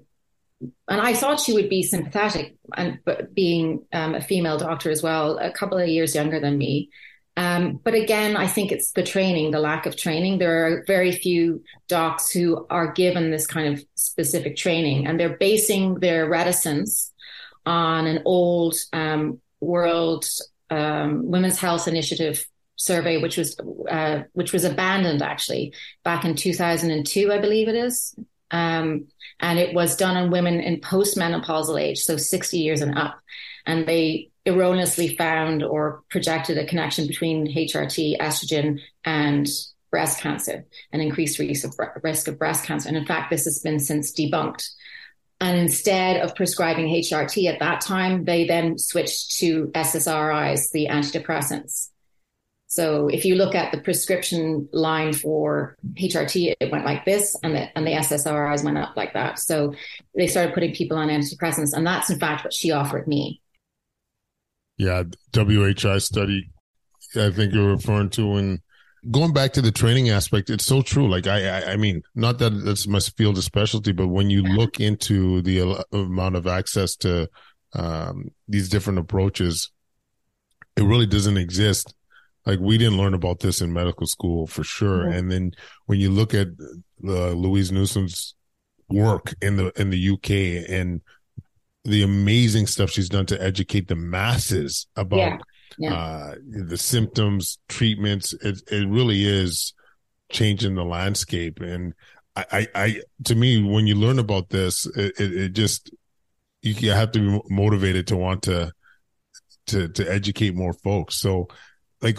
and 0.87 1.01
I 1.01 1.13
thought 1.13 1.39
she 1.39 1.53
would 1.53 1.69
be 1.69 1.83
sympathetic, 1.83 2.55
and 2.75 2.99
but 3.05 3.33
being 3.33 3.85
um, 3.91 4.15
a 4.15 4.21
female 4.21 4.57
doctor 4.57 4.89
as 4.89 5.03
well, 5.03 5.37
a 5.37 5.51
couple 5.51 5.77
of 5.77 5.87
years 5.87 6.15
younger 6.15 6.39
than 6.39 6.57
me. 6.57 6.89
Um, 7.37 7.81
but 7.83 7.93
again, 7.93 8.37
I 8.37 8.47
think 8.47 8.71
it's 8.71 8.91
the 8.91 9.03
training, 9.03 9.51
the 9.51 9.59
lack 9.59 9.85
of 9.85 9.97
training. 9.97 10.37
There 10.37 10.67
are 10.67 10.83
very 10.87 11.11
few 11.11 11.63
docs 11.89 12.31
who 12.31 12.65
are 12.69 12.93
given 12.93 13.29
this 13.29 13.45
kind 13.45 13.73
of 13.73 13.83
specific 13.95 14.55
training, 14.55 15.05
and 15.05 15.19
they're 15.19 15.37
basing 15.37 15.95
their 15.95 16.29
reticence 16.29 17.11
on 17.65 18.07
an 18.07 18.21
old 18.25 18.75
um, 18.93 19.41
World 19.59 20.25
um, 20.69 21.29
Women's 21.29 21.59
Health 21.59 21.87
Initiative 21.87 22.45
survey, 22.77 23.17
which 23.17 23.37
was 23.37 23.57
uh, 23.89 24.23
which 24.33 24.53
was 24.53 24.63
abandoned 24.63 25.21
actually 25.21 25.73
back 26.03 26.23
in 26.23 26.35
2002, 26.35 27.31
I 27.31 27.39
believe 27.39 27.67
it 27.67 27.75
is. 27.75 28.15
Um, 28.51 29.07
and 29.39 29.59
it 29.59 29.73
was 29.73 29.97
done 29.97 30.15
on 30.15 30.31
women 30.31 30.61
in 30.61 30.79
postmenopausal 30.79 31.81
age, 31.81 31.99
so 31.99 32.15
60 32.15 32.57
years 32.57 32.81
and 32.81 32.97
up. 32.97 33.19
And 33.65 33.85
they 33.85 34.29
erroneously 34.45 35.15
found 35.15 35.63
or 35.63 36.03
projected 36.09 36.57
a 36.57 36.65
connection 36.65 37.07
between 37.07 37.47
HRT, 37.47 38.17
estrogen, 38.19 38.79
and 39.03 39.47
breast 39.91 40.19
cancer, 40.19 40.65
an 40.91 41.01
increased 41.01 41.39
risk 41.39 42.27
of, 42.27 42.37
breast 42.37 42.65
cancer. 42.65 42.87
And 42.87 42.97
in 42.97 43.05
fact, 43.05 43.29
this 43.29 43.45
has 43.45 43.59
been 43.59 43.79
since 43.79 44.11
debunked. 44.11 44.67
And 45.41 45.57
instead 45.57 46.21
of 46.21 46.35
prescribing 46.35 46.87
HRT 46.87 47.51
at 47.51 47.59
that 47.59 47.81
time, 47.81 48.25
they 48.25 48.45
then 48.45 48.77
switched 48.77 49.37
to 49.39 49.67
SSRIs, 49.67 50.71
the 50.71 50.87
antidepressants. 50.87 51.89
So 52.67 53.07
if 53.07 53.23
you 53.23 53.35
look 53.35 53.55
at 53.55 53.71
the 53.71 53.79
prescription 53.79 54.67
line 54.73 55.13
for 55.13 55.77
HRT, 55.93 56.55
it 56.59 56.71
went 56.71 56.83
like 56.83 57.05
this, 57.05 57.33
and 57.41 57.55
the 57.55 57.77
and 57.77 57.87
the 57.87 57.91
SSRIs 57.91 58.65
went 58.65 58.77
up 58.77 58.97
like 58.97 59.13
that. 59.13 59.39
So 59.39 59.75
they 60.13 60.27
started 60.27 60.53
putting 60.53 60.73
people 60.73 60.97
on 60.97 61.07
antidepressants, 61.07 61.73
and 61.73 61.87
that's 61.87 62.09
in 62.09 62.19
fact 62.19 62.43
what 62.43 62.53
she 62.53 62.71
offered 62.71 63.07
me. 63.07 63.41
Yeah, 64.77 65.03
WHI 65.33 65.99
study, 65.99 66.51
I 67.15 67.31
think 67.31 67.53
you're 67.53 67.71
referring 67.71 68.09
to, 68.11 68.35
and 68.35 68.59
going 69.11 69.33
back 69.33 69.53
to 69.53 69.61
the 69.61 69.71
training 69.71 70.09
aspect, 70.09 70.49
it's 70.49 70.65
so 70.65 70.81
true. 70.81 71.09
Like 71.09 71.27
I, 71.27 71.47
I, 71.47 71.71
I 71.73 71.75
mean, 71.77 72.01
not 72.13 72.39
that 72.39 72.49
that's 72.49 72.87
my 72.87 72.99
field 72.99 73.37
of 73.37 73.43
specialty, 73.43 73.91
but 73.91 74.07
when 74.07 74.29
you 74.29 74.43
look 74.43 74.79
into 74.79 75.41
the 75.41 75.83
amount 75.91 76.35
of 76.35 76.47
access 76.47 76.95
to 76.97 77.29
um, 77.73 78.31
these 78.47 78.69
different 78.69 78.99
approaches, 78.99 79.71
it 80.75 80.83
really 80.83 81.05
doesn't 81.05 81.37
exist 81.37 81.93
like 82.45 82.59
we 82.59 82.77
didn't 82.77 82.97
learn 82.97 83.13
about 83.13 83.39
this 83.39 83.61
in 83.61 83.73
medical 83.73 84.07
school 84.07 84.47
for 84.47 84.63
sure. 84.63 85.05
Mm-hmm. 85.05 85.17
And 85.17 85.31
then 85.31 85.51
when 85.85 85.99
you 85.99 86.11
look 86.11 86.33
at 86.33 86.47
uh, 87.03 87.29
Louise 87.29 87.71
Newson's 87.71 88.35
work 88.87 89.33
in 89.41 89.57
the 89.57 89.71
in 89.79 89.89
the 89.89 90.09
UK 90.11 90.69
and 90.69 91.01
the 91.85 92.03
amazing 92.03 92.67
stuff 92.67 92.89
she's 92.89 93.09
done 93.09 93.25
to 93.27 93.41
educate 93.41 93.87
the 93.87 93.95
masses 93.95 94.87
about 94.95 95.17
yeah. 95.17 95.37
Yeah. 95.77 95.93
Uh, 95.93 96.35
the 96.67 96.77
symptoms, 96.77 97.57
treatments, 97.67 98.33
it 98.33 98.61
it 98.71 98.87
really 98.87 99.25
is 99.25 99.73
changing 100.31 100.75
the 100.75 100.85
landscape. 100.85 101.59
And 101.59 101.93
I, 102.35 102.45
I, 102.51 102.67
I 102.75 103.01
to 103.25 103.35
me, 103.35 103.61
when 103.61 103.85
you 103.85 103.95
learn 103.95 104.19
about 104.19 104.49
this, 104.49 104.85
it, 104.85 105.19
it, 105.19 105.33
it 105.33 105.49
just 105.49 105.91
you 106.61 106.91
have 106.91 107.11
to 107.11 107.19
be 107.19 107.53
motivated 107.53 108.07
to 108.07 108.17
want 108.17 108.43
to 108.43 108.71
to 109.67 109.89
to 109.89 110.11
educate 110.11 110.55
more 110.55 110.73
folks. 110.73 111.15
So 111.15 111.47
like 112.01 112.17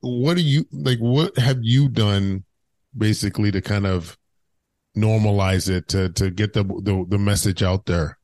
what 0.00 0.36
do 0.36 0.42
you 0.42 0.66
like 0.72 0.98
what 0.98 1.36
have 1.36 1.58
you 1.62 1.88
done 1.88 2.44
basically 2.96 3.50
to 3.50 3.60
kind 3.60 3.86
of 3.86 4.16
normalize 4.96 5.68
it 5.68 5.88
to 5.88 6.08
to 6.10 6.30
get 6.30 6.52
the 6.52 6.64
the, 6.64 7.04
the 7.08 7.18
message 7.18 7.62
out 7.62 7.86
there 7.86 8.18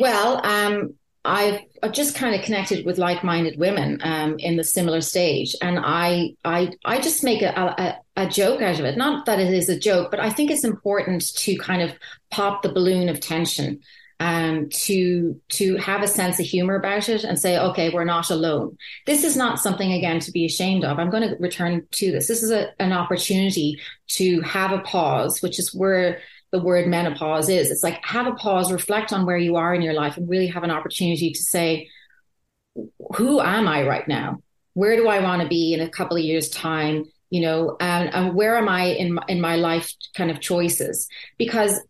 well 0.00 0.44
um 0.44 0.94
I've, 1.24 1.60
I've 1.82 1.92
just 1.92 2.14
kind 2.14 2.34
of 2.34 2.42
connected 2.42 2.84
with 2.84 2.98
like-minded 2.98 3.58
women 3.58 3.98
um, 4.02 4.38
in 4.38 4.56
the 4.56 4.64
similar 4.64 5.00
stage, 5.00 5.56
and 5.62 5.78
I 5.82 6.34
I 6.44 6.72
I 6.84 7.00
just 7.00 7.24
make 7.24 7.40
a, 7.40 7.48
a, 7.48 8.24
a 8.24 8.28
joke 8.28 8.60
out 8.60 8.78
of 8.78 8.84
it. 8.84 8.98
Not 8.98 9.24
that 9.24 9.40
it 9.40 9.52
is 9.52 9.70
a 9.70 9.78
joke, 9.78 10.10
but 10.10 10.20
I 10.20 10.28
think 10.28 10.50
it's 10.50 10.64
important 10.64 11.34
to 11.36 11.56
kind 11.56 11.80
of 11.80 11.92
pop 12.30 12.62
the 12.62 12.72
balloon 12.72 13.08
of 13.08 13.20
tension 13.20 13.80
um, 14.20 14.68
to 14.70 15.40
to 15.50 15.76
have 15.78 16.02
a 16.02 16.08
sense 16.08 16.38
of 16.38 16.46
humor 16.46 16.76
about 16.76 17.08
it 17.08 17.24
and 17.24 17.38
say, 17.38 17.58
okay, 17.58 17.88
we're 17.88 18.04
not 18.04 18.30
alone. 18.30 18.76
This 19.06 19.24
is 19.24 19.36
not 19.36 19.58
something 19.58 19.92
again 19.92 20.20
to 20.20 20.32
be 20.32 20.44
ashamed 20.44 20.84
of. 20.84 20.98
I'm 20.98 21.10
going 21.10 21.28
to 21.28 21.36
return 21.40 21.86
to 21.90 22.12
this. 22.12 22.28
This 22.28 22.42
is 22.42 22.50
a, 22.50 22.70
an 22.80 22.92
opportunity 22.92 23.80
to 24.08 24.42
have 24.42 24.72
a 24.72 24.80
pause, 24.80 25.40
which 25.40 25.58
is 25.58 25.74
where 25.74 26.20
the 26.54 26.60
word 26.60 26.86
menopause 26.86 27.48
is. 27.48 27.68
It's 27.68 27.82
like 27.82 27.98
have 28.04 28.28
a 28.28 28.34
pause, 28.34 28.70
reflect 28.70 29.12
on 29.12 29.26
where 29.26 29.36
you 29.36 29.56
are 29.56 29.74
in 29.74 29.82
your 29.82 29.92
life, 29.92 30.16
and 30.16 30.30
really 30.30 30.46
have 30.46 30.62
an 30.62 30.70
opportunity 30.70 31.32
to 31.32 31.42
say, 31.42 31.88
who 33.16 33.40
am 33.40 33.66
I 33.66 33.84
right 33.84 34.06
now? 34.06 34.38
Where 34.74 34.94
do 34.94 35.08
I 35.08 35.18
want 35.18 35.42
to 35.42 35.48
be 35.48 35.74
in 35.74 35.80
a 35.80 35.88
couple 35.88 36.16
of 36.16 36.22
years' 36.22 36.48
time? 36.48 37.06
You 37.30 37.40
know, 37.40 37.76
and, 37.80 38.14
and 38.14 38.34
where 38.36 38.56
am 38.56 38.68
I 38.68 38.84
in 38.84 39.18
in 39.26 39.40
my 39.40 39.56
life 39.56 39.92
kind 40.16 40.30
of 40.30 40.38
choices? 40.38 41.08
Because 41.38 41.80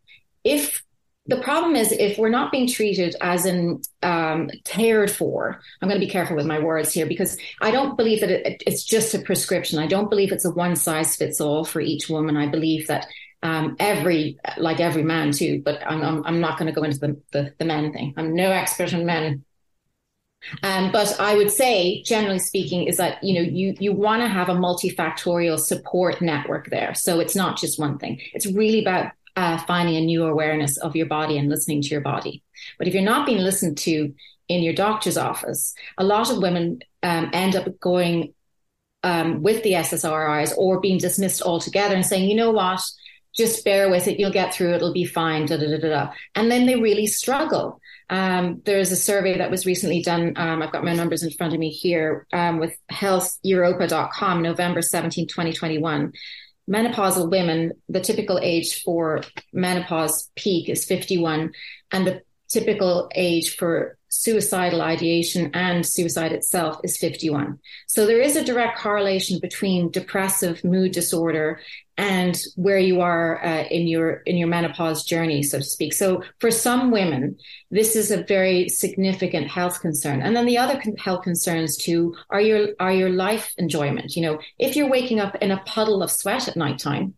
if 0.45 0.83
the 1.27 1.41
problem 1.43 1.77
is 1.77 1.93
if 1.93 2.17
we're 2.17 2.31
not 2.31 2.51
being 2.51 2.67
treated 2.67 3.17
as 3.21 3.45
in 3.45 3.83
um, 4.03 4.51
cared 4.65 5.11
for 5.11 5.61
i'm 5.81 5.89
going 5.89 5.99
to 5.99 6.07
be 6.07 6.11
careful 6.11 6.37
with 6.37 6.45
my 6.45 6.59
words 6.59 6.93
here 6.93 7.07
because 7.07 7.39
i 7.63 7.71
don't 7.71 7.97
believe 7.97 8.21
that 8.21 8.31
it, 8.31 8.63
it's 8.67 8.85
just 8.85 9.15
a 9.15 9.19
prescription 9.19 9.79
i 9.79 9.87
don't 9.87 10.11
believe 10.11 10.33
it's 10.33 10.45
a 10.45 10.51
one 10.51 10.77
size 10.77 11.17
fits 11.17 11.41
all 11.41 11.65
for 11.65 11.81
each 11.81 12.11
woman 12.11 12.37
i 12.37 12.47
believe 12.47 12.87
that 12.89 13.07
um, 13.45 13.77
every 13.79 14.39
like 14.57 14.81
every 14.81 15.05
man 15.05 15.31
too 15.31 15.63
but 15.65 15.81
i'm, 15.87 16.03
I'm, 16.03 16.27
I'm 16.27 16.41
not 16.41 16.59
going 16.59 16.67
to 16.67 16.79
go 16.79 16.85
into 16.85 16.99
the, 16.99 17.21
the, 17.31 17.55
the 17.59 17.65
men 17.65 17.93
thing 17.93 18.15
i'm 18.17 18.35
no 18.35 18.51
expert 18.51 18.93
on 18.93 19.07
men 19.07 19.45
um, 20.63 20.93
but 20.93 21.19
I 21.19 21.37
would 21.37 21.51
say, 21.51 22.03
generally 22.03 22.39
speaking, 22.39 22.87
is 22.87 22.99
that 22.99 23.23
you 23.25 23.35
know 23.35 23.41
you 23.41 23.75
you 23.79 23.93
want 23.95 24.23
to 24.23 24.29
have 24.29 24.51
a 24.51 24.55
multifactorial 24.55 25.59
support 25.59 26.21
network 26.21 26.69
there. 26.69 26.95
So 26.95 27.19
it's 27.19 27.35
not 27.35 27.57
just 27.57 27.79
one 27.79 27.97
thing. 27.97 28.21
It's 28.35 28.47
really 28.47 28.81
about 28.81 29.13
uh, 29.37 29.59
finding 29.59 29.97
a 29.97 30.01
new 30.01 30.25
awareness 30.25 30.77
of 30.79 30.95
your 30.95 31.07
body 31.07 31.39
and 31.39 31.49
listening 31.49 31.83
to 31.83 31.89
your 31.89 32.01
body. 32.01 32.43
But 32.79 32.89
if 32.89 32.95
you're 32.95 33.03
not 33.03 33.27
being 33.27 33.39
listened 33.39 33.79
to 33.79 34.15
in 34.49 34.63
your 34.63 34.75
doctor's 34.75 35.17
office, 35.17 35.75
a 35.99 36.05
lot 36.05 36.31
of 36.31 36.43
women 36.43 36.81
um, 37.03 37.31
end 37.33 37.57
up 37.57 37.81
going 37.81 38.35
um, 39.03 39.43
with 39.43 39.63
the 39.63 39.73
SSRIs 39.73 40.57
or 40.57 40.81
being 40.81 40.99
dismissed 40.99 41.43
altogether 41.43 41.95
and 41.95 42.07
saying, 42.07 42.29
you 42.29 42.37
know 42.37 42.53
what, 42.53 42.81
just 43.37 43.65
bear 43.65 43.91
with 43.91 44.07
it, 44.09 44.19
you'll 44.19 44.31
get 44.31 44.55
through 44.55 44.73
it, 44.73 44.77
it'll 44.77 44.93
be 44.93 45.05
fine, 45.05 45.47
da 45.47 45.57
da 45.57 45.77
da 45.77 45.89
da. 45.89 46.13
And 46.35 46.51
then 46.51 46.67
they 46.67 46.77
really 46.77 47.07
struggle. 47.07 47.81
Um, 48.11 48.63
there's 48.65 48.93
a 48.93 48.97
survey 48.97 49.39
that 49.39 49.51
was 49.51 49.67
recently 49.67 50.03
done. 50.03 50.35
Um, 50.37 50.63
I've 50.63 50.73
got 50.73 50.85
my 50.85 50.95
numbers 50.95 51.23
in 51.23 51.31
front 51.31 51.55
of 51.55 51.59
me 51.59 51.71
here 51.71 52.27
um, 52.33 52.59
with 52.59 52.77
healtheuropa.com, 52.93 54.43
November 54.43 54.83
17, 54.83 55.27
2021 55.27 56.13
menopausal 56.69 57.31
women, 57.31 57.73
the 57.89 58.01
typical 58.01 58.39
age 58.43 58.83
for 58.83 59.21
menopause 59.53 60.31
peak 60.35 60.69
is 60.69 60.85
51, 60.85 61.53
and 61.93 62.07
the 62.07 62.23
typical 62.49 63.11
age 63.15 63.57
for 63.57 63.99
suicidal 64.15 64.81
ideation 64.81 65.51
and 65.55 65.85
suicide 65.85 66.31
itself 66.31 66.79
is 66.85 66.97
51. 66.99 67.59
So 67.89 68.07
there 68.07 68.21
is 68.21 68.37
a 68.37 68.45
direct 68.45 68.79
correlation 68.79 69.41
between 69.41 69.91
depressive 69.91 70.63
mood 70.63 70.93
disorder 70.93 71.61
and 71.97 72.41
where 72.55 72.79
you 72.79 73.01
are 73.01 73.45
uh, 73.45 73.65
in 73.65 73.87
your 73.87 74.15
in 74.27 74.37
your 74.37 74.49
menopause 74.49 75.05
journey 75.05 75.43
so 75.43 75.59
to 75.59 75.65
speak. 75.65 75.93
So 75.93 76.23
for 76.39 76.51
some 76.51 76.91
women 76.91 77.37
this 77.71 77.97
is 77.97 78.11
a 78.11 78.23
very 78.23 78.69
significant 78.69 79.49
health 79.49 79.81
concern. 79.81 80.23
And 80.23 80.37
then 80.37 80.47
the 80.47 80.59
other 80.59 80.81
health 80.99 81.23
concerns 81.23 81.77
too 81.77 82.15
are 82.31 82.41
your 82.41 82.69
are 82.79 82.93
your 82.93 83.11
life 83.11 83.53
enjoyment. 83.59 84.15
You 84.15 84.23
know 84.23 84.39
if 84.59 84.77
you're 84.77 84.91
waking 84.91 85.19
up 85.19 85.35
in 85.37 85.51
a 85.51 85.63
puddle 85.65 86.03
of 86.03 86.11
sweat 86.11 86.47
at 86.47 86.57
nighttime 86.57 87.15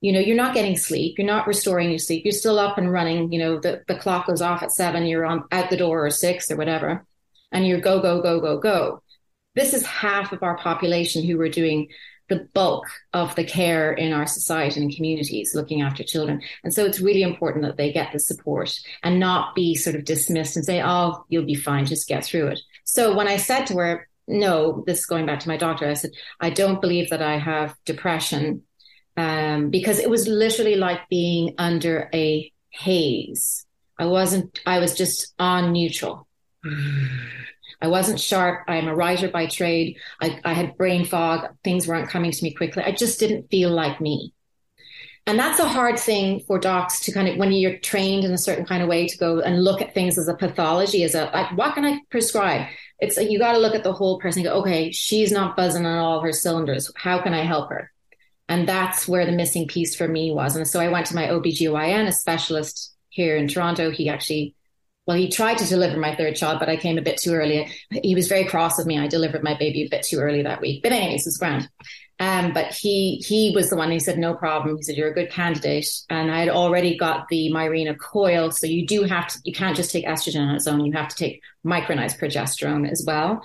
you 0.00 0.12
know 0.12 0.20
you're 0.20 0.36
not 0.36 0.54
getting 0.54 0.76
sleep 0.76 1.18
you're 1.18 1.26
not 1.26 1.46
restoring 1.46 1.90
your 1.90 1.98
sleep 1.98 2.24
you're 2.24 2.32
still 2.32 2.58
up 2.58 2.78
and 2.78 2.92
running 2.92 3.32
you 3.32 3.38
know 3.38 3.58
the, 3.58 3.82
the 3.88 3.96
clock 3.96 4.26
goes 4.26 4.42
off 4.42 4.62
at 4.62 4.72
seven 4.72 5.06
you're 5.06 5.26
on 5.26 5.44
out 5.52 5.70
the 5.70 5.76
door 5.76 6.06
or 6.06 6.10
six 6.10 6.50
or 6.50 6.56
whatever 6.56 7.04
and 7.52 7.66
you're 7.66 7.80
go 7.80 8.00
go 8.00 8.20
go 8.20 8.40
go 8.40 8.58
go 8.58 9.02
this 9.54 9.74
is 9.74 9.84
half 9.84 10.32
of 10.32 10.42
our 10.42 10.56
population 10.56 11.24
who 11.24 11.40
are 11.40 11.48
doing 11.48 11.88
the 12.30 12.48
bulk 12.54 12.86
of 13.12 13.34
the 13.34 13.44
care 13.44 13.92
in 13.92 14.12
our 14.12 14.24
society 14.24 14.80
and 14.80 14.94
communities 14.94 15.52
looking 15.54 15.82
after 15.82 16.04
children. 16.04 16.40
And 16.62 16.72
so 16.72 16.86
it's 16.86 17.00
really 17.00 17.22
important 17.22 17.64
that 17.64 17.76
they 17.76 17.92
get 17.92 18.12
the 18.12 18.20
support 18.20 18.72
and 19.02 19.18
not 19.18 19.54
be 19.56 19.74
sort 19.74 19.96
of 19.96 20.04
dismissed 20.04 20.56
and 20.56 20.64
say, 20.64 20.80
oh, 20.80 21.24
you'll 21.28 21.44
be 21.44 21.56
fine, 21.56 21.86
just 21.86 22.08
get 22.08 22.24
through 22.24 22.46
it. 22.46 22.60
So 22.84 23.14
when 23.16 23.26
I 23.26 23.36
said 23.36 23.66
to 23.66 23.76
her, 23.78 24.08
no, 24.28 24.84
this 24.86 25.00
is 25.00 25.06
going 25.06 25.26
back 25.26 25.40
to 25.40 25.48
my 25.48 25.56
doctor. 25.56 25.88
I 25.88 25.94
said, 25.94 26.12
I 26.38 26.50
don't 26.50 26.80
believe 26.80 27.10
that 27.10 27.20
I 27.20 27.36
have 27.36 27.74
depression 27.84 28.62
um, 29.20 29.70
because 29.70 29.98
it 29.98 30.08
was 30.08 30.26
literally 30.26 30.76
like 30.76 31.08
being 31.08 31.54
under 31.58 32.08
a 32.14 32.50
haze. 32.70 33.66
I 33.98 34.06
wasn't, 34.06 34.60
I 34.64 34.78
was 34.78 34.94
just 34.94 35.34
on 35.38 35.72
neutral. 35.72 36.26
I 37.82 37.88
wasn't 37.88 38.20
sharp. 38.20 38.64
I'm 38.68 38.88
a 38.88 38.94
writer 38.94 39.28
by 39.28 39.46
trade. 39.46 39.96
I, 40.20 40.38
I 40.44 40.52
had 40.52 40.76
brain 40.76 41.06
fog. 41.06 41.48
Things 41.64 41.86
weren't 41.86 42.10
coming 42.10 42.30
to 42.30 42.44
me 42.44 42.52
quickly. 42.52 42.82
I 42.82 42.92
just 42.92 43.18
didn't 43.18 43.50
feel 43.50 43.70
like 43.70 44.00
me. 44.00 44.34
And 45.26 45.38
that's 45.38 45.60
a 45.60 45.68
hard 45.68 45.98
thing 45.98 46.40
for 46.40 46.58
docs 46.58 47.00
to 47.00 47.12
kind 47.12 47.28
of, 47.28 47.36
when 47.36 47.52
you're 47.52 47.78
trained 47.78 48.24
in 48.24 48.32
a 48.32 48.38
certain 48.38 48.66
kind 48.66 48.82
of 48.82 48.88
way 48.88 49.06
to 49.06 49.18
go 49.18 49.40
and 49.40 49.64
look 49.64 49.80
at 49.80 49.94
things 49.94 50.18
as 50.18 50.28
a 50.28 50.34
pathology, 50.34 51.04
as 51.04 51.14
a, 51.14 51.24
like, 51.32 51.56
what 51.56 51.74
can 51.74 51.84
I 51.84 52.00
prescribe? 52.10 52.68
It's 52.98 53.16
like, 53.16 53.30
you 53.30 53.38
got 53.38 53.52
to 53.52 53.58
look 53.58 53.74
at 53.74 53.82
the 53.82 53.92
whole 53.92 54.18
person 54.18 54.42
go, 54.42 54.60
okay, 54.60 54.90
she's 54.92 55.30
not 55.30 55.56
buzzing 55.56 55.86
on 55.86 55.98
all 55.98 56.20
her 56.20 56.32
cylinders. 56.32 56.90
How 56.96 57.22
can 57.22 57.32
I 57.32 57.44
help 57.44 57.70
her? 57.70 57.90
And 58.50 58.68
that's 58.68 59.06
where 59.06 59.24
the 59.24 59.32
missing 59.32 59.68
piece 59.68 59.94
for 59.94 60.08
me 60.08 60.32
was. 60.32 60.56
And 60.56 60.66
so 60.66 60.80
I 60.80 60.88
went 60.88 61.06
to 61.06 61.14
my 61.14 61.28
OBGYN, 61.28 62.08
a 62.08 62.12
specialist 62.12 62.92
here 63.08 63.36
in 63.36 63.46
Toronto. 63.46 63.92
He 63.92 64.08
actually, 64.08 64.56
well, 65.06 65.16
he 65.16 65.30
tried 65.30 65.58
to 65.58 65.66
deliver 65.66 65.96
my 65.96 66.16
third 66.16 66.34
child, 66.34 66.58
but 66.58 66.68
I 66.68 66.76
came 66.76 66.98
a 66.98 67.02
bit 67.02 67.16
too 67.16 67.32
early. 67.32 67.70
He 68.02 68.16
was 68.16 68.26
very 68.26 68.44
cross 68.44 68.76
with 68.76 68.88
me. 68.88 68.98
I 68.98 69.06
delivered 69.06 69.44
my 69.44 69.54
baby 69.56 69.84
a 69.84 69.88
bit 69.88 70.02
too 70.02 70.18
early 70.18 70.42
that 70.42 70.60
week. 70.60 70.82
But 70.82 70.90
anyways, 70.90 71.28
it's 71.28 71.38
grand. 71.38 71.70
Um, 72.18 72.52
but 72.52 72.74
he 72.74 73.22
he 73.24 73.52
was 73.54 73.70
the 73.70 73.76
one 73.76 73.92
who 73.92 74.00
said 74.00 74.18
no 74.18 74.34
problem. 74.34 74.76
He 74.76 74.82
said 74.82 74.96
you're 74.96 75.12
a 75.12 75.14
good 75.14 75.30
candidate, 75.30 75.88
and 76.10 76.30
I 76.30 76.40
had 76.40 76.50
already 76.50 76.98
got 76.98 77.28
the 77.28 77.50
Mirena 77.50 77.96
coil, 77.96 78.50
so 78.50 78.66
you 78.66 78.84
do 78.84 79.04
have 79.04 79.28
to 79.28 79.38
you 79.44 79.54
can't 79.54 79.76
just 79.76 79.90
take 79.90 80.04
estrogen 80.04 80.46
on 80.46 80.54
its 80.54 80.66
own. 80.66 80.84
You 80.84 80.92
have 80.92 81.08
to 81.08 81.16
take 81.16 81.40
micronized 81.64 82.18
progesterone 82.18 82.90
as 82.90 83.04
well 83.06 83.42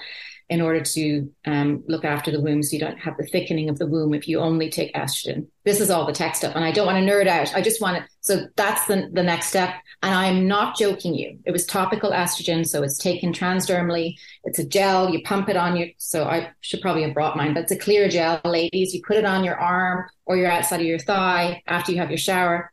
in 0.47 0.61
order 0.61 0.81
to 0.81 1.31
um, 1.45 1.83
look 1.87 2.05
after 2.05 2.29
the 2.29 2.39
womb 2.39 2.61
so 2.61 2.73
you 2.73 2.79
don't 2.79 2.99
have 2.99 3.17
the 3.17 3.25
thickening 3.25 3.67
of 3.67 3.79
the 3.79 3.87
womb 3.87 4.13
if 4.13 4.27
you 4.27 4.39
only 4.39 4.69
take 4.69 4.93
estrogen. 4.93 5.47
This 5.63 5.81
is 5.81 5.89
all 5.89 6.05
the 6.05 6.13
tech 6.13 6.35
stuff. 6.35 6.53
And 6.55 6.63
I 6.63 6.71
don't 6.71 6.85
want 6.85 7.03
to 7.03 7.11
nerd 7.11 7.27
out. 7.27 7.55
I 7.55 7.61
just 7.61 7.81
want 7.81 7.97
to, 7.97 8.07
so 8.21 8.47
that's 8.55 8.85
the, 8.85 9.09
the 9.11 9.23
next 9.23 9.47
step. 9.47 9.73
And 10.03 10.13
I'm 10.13 10.47
not 10.47 10.77
joking 10.77 11.15
you. 11.15 11.39
It 11.45 11.51
was 11.51 11.65
topical 11.65 12.11
estrogen. 12.11 12.67
So 12.67 12.83
it's 12.83 12.99
taken 12.99 13.33
transdermally. 13.33 14.17
It's 14.43 14.59
a 14.59 14.65
gel. 14.65 15.09
You 15.09 15.23
pump 15.23 15.49
it 15.49 15.57
on 15.57 15.75
you. 15.75 15.91
So 15.97 16.25
I 16.25 16.51
should 16.61 16.81
probably 16.81 17.01
have 17.03 17.15
brought 17.15 17.35
mine, 17.35 17.55
but 17.55 17.63
it's 17.63 17.71
a 17.71 17.77
clear 17.77 18.07
gel, 18.07 18.39
ladies. 18.45 18.93
You 18.93 19.01
put 19.05 19.17
it 19.17 19.25
on 19.25 19.43
your 19.43 19.59
arm 19.59 20.05
or 20.25 20.37
your 20.37 20.51
outside 20.51 20.79
of 20.79 20.85
your 20.85 20.99
thigh 20.99 21.63
after 21.65 21.91
you 21.91 21.97
have 21.97 22.11
your 22.11 22.19
shower. 22.19 22.71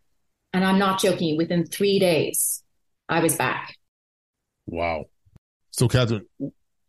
And 0.53 0.63
I'm 0.63 0.79
not 0.79 1.01
joking 1.01 1.29
you. 1.29 1.37
Within 1.39 1.65
three 1.65 1.99
days, 1.99 2.63
I 3.09 3.21
was 3.21 3.37
back. 3.37 3.79
Wow. 4.67 5.07
So, 5.71 5.89
Catherine, 5.89 6.27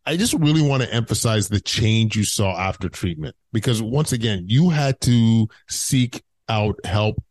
I 0.06 0.18
just 0.18 0.34
really 0.34 0.62
want 0.62 0.84
to 0.84 0.94
emphasize 0.94 1.48
the 1.48 1.62
change 1.62 2.16
you 2.16 2.24
saw 2.26 2.58
after 2.58 2.90
treatment 2.90 3.36
because 3.54 3.82
once 3.82 4.12
again, 4.12 4.46
you 4.48 4.70
had 4.70 5.00
to 5.02 5.48
seek 5.70 6.24
out 6.50 6.76
help 6.86 7.24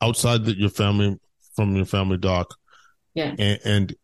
outside 0.00 0.44
the, 0.44 0.56
your 0.56 0.70
family 0.70 1.16
from 1.56 1.74
your 1.74 1.86
family 1.86 2.18
doc. 2.18 2.54
Yeah. 3.14 3.34
And, 3.38 3.60
and, 3.64 3.96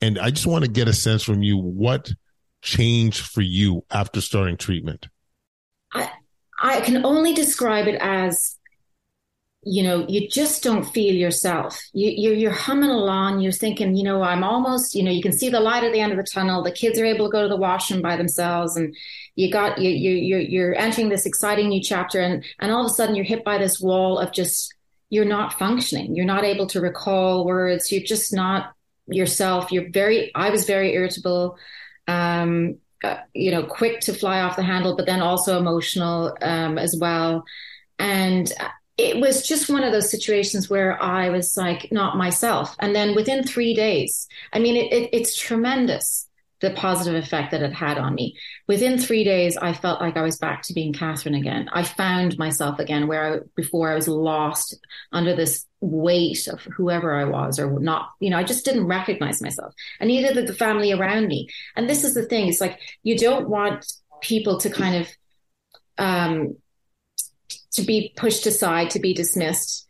and 0.00 0.18
I 0.18 0.30
just 0.30 0.46
want 0.46 0.64
to 0.64 0.70
get 0.70 0.88
a 0.88 0.92
sense 0.92 1.22
from 1.22 1.42
you 1.42 1.58
what 1.58 2.12
changed 2.62 3.20
for 3.20 3.42
you 3.42 3.84
after 3.90 4.20
starting 4.20 4.56
treatment. 4.56 5.08
I 5.92 6.10
I 6.60 6.80
can 6.80 7.04
only 7.04 7.34
describe 7.34 7.86
it 7.86 7.98
as 8.00 8.57
you 9.70 9.82
know, 9.82 10.06
you 10.08 10.26
just 10.28 10.62
don't 10.62 10.82
feel 10.82 11.14
yourself. 11.14 11.78
You, 11.92 12.10
you're, 12.16 12.34
you're 12.34 12.50
humming 12.50 12.88
along. 12.88 13.40
You're 13.40 13.52
thinking, 13.52 13.94
you 13.96 14.02
know, 14.02 14.22
I'm 14.22 14.42
almost, 14.42 14.94
you 14.94 15.02
know, 15.02 15.10
you 15.10 15.20
can 15.20 15.32
see 15.32 15.50
the 15.50 15.60
light 15.60 15.84
at 15.84 15.92
the 15.92 16.00
end 16.00 16.10
of 16.10 16.16
the 16.16 16.24
tunnel. 16.24 16.62
The 16.62 16.72
kids 16.72 16.98
are 16.98 17.04
able 17.04 17.26
to 17.26 17.32
go 17.32 17.42
to 17.42 17.48
the 17.48 17.56
washroom 17.56 18.00
by 18.00 18.16
themselves, 18.16 18.76
and 18.76 18.96
you 19.36 19.52
got 19.52 19.78
you 19.78 19.90
you 19.90 20.12
you're, 20.12 20.40
you're 20.40 20.74
entering 20.74 21.10
this 21.10 21.26
exciting 21.26 21.68
new 21.68 21.82
chapter, 21.82 22.18
and 22.18 22.42
and 22.60 22.72
all 22.72 22.86
of 22.86 22.90
a 22.90 22.94
sudden 22.94 23.14
you're 23.14 23.26
hit 23.26 23.44
by 23.44 23.58
this 23.58 23.78
wall 23.78 24.18
of 24.18 24.32
just 24.32 24.74
you're 25.10 25.26
not 25.26 25.58
functioning. 25.58 26.16
You're 26.16 26.24
not 26.24 26.44
able 26.44 26.66
to 26.68 26.80
recall 26.80 27.44
words. 27.44 27.92
You're 27.92 28.02
just 28.02 28.32
not 28.32 28.72
yourself. 29.06 29.70
You're 29.70 29.90
very. 29.90 30.32
I 30.34 30.48
was 30.48 30.64
very 30.64 30.94
irritable. 30.94 31.58
Um, 32.06 32.78
uh, 33.04 33.18
you 33.34 33.50
know, 33.50 33.64
quick 33.64 34.00
to 34.00 34.14
fly 34.14 34.40
off 34.40 34.56
the 34.56 34.62
handle, 34.62 34.96
but 34.96 35.06
then 35.06 35.20
also 35.20 35.58
emotional 35.58 36.36
um, 36.40 36.78
as 36.78 36.96
well. 36.98 37.44
And 37.98 38.52
it 38.98 39.20
was 39.20 39.46
just 39.46 39.70
one 39.70 39.84
of 39.84 39.92
those 39.92 40.10
situations 40.10 40.68
where 40.68 41.00
I 41.00 41.30
was 41.30 41.56
like 41.56 41.90
not 41.92 42.16
myself. 42.16 42.74
And 42.80 42.94
then 42.94 43.14
within 43.14 43.44
three 43.44 43.72
days, 43.72 44.26
I 44.52 44.58
mean, 44.58 44.76
it, 44.76 44.92
it, 44.92 45.10
it's 45.12 45.38
tremendous 45.38 46.26
the 46.60 46.70
positive 46.70 47.22
effect 47.22 47.52
that 47.52 47.62
it 47.62 47.72
had 47.72 47.98
on 47.98 48.16
me. 48.16 48.36
Within 48.66 48.98
three 48.98 49.22
days, 49.22 49.56
I 49.56 49.72
felt 49.72 50.00
like 50.00 50.16
I 50.16 50.22
was 50.22 50.38
back 50.38 50.62
to 50.62 50.72
being 50.72 50.92
Catherine 50.92 51.36
again. 51.36 51.70
I 51.72 51.84
found 51.84 52.36
myself 52.36 52.80
again 52.80 53.06
where 53.06 53.34
I, 53.34 53.38
before 53.54 53.92
I 53.92 53.94
was 53.94 54.08
lost 54.08 54.76
under 55.12 55.36
this 55.36 55.64
weight 55.80 56.48
of 56.48 56.60
whoever 56.62 57.14
I 57.14 57.26
was 57.26 57.60
or 57.60 57.78
not. 57.78 58.08
You 58.18 58.30
know, 58.30 58.38
I 58.38 58.42
just 58.42 58.64
didn't 58.64 58.88
recognize 58.88 59.40
myself, 59.40 59.72
and 60.00 60.08
neither 60.08 60.34
did 60.34 60.48
the 60.48 60.54
family 60.54 60.90
around 60.90 61.28
me. 61.28 61.48
And 61.76 61.88
this 61.88 62.02
is 62.02 62.14
the 62.14 62.26
thing: 62.26 62.48
it's 62.48 62.60
like 62.60 62.80
you 63.04 63.16
don't 63.16 63.48
want 63.48 63.86
people 64.20 64.58
to 64.58 64.70
kind 64.70 64.96
of 64.96 65.08
um, 65.98 66.56
to 67.78 67.86
be 67.86 68.12
pushed 68.16 68.46
aside, 68.46 68.90
to 68.90 69.00
be 69.00 69.14
dismissed. 69.14 69.86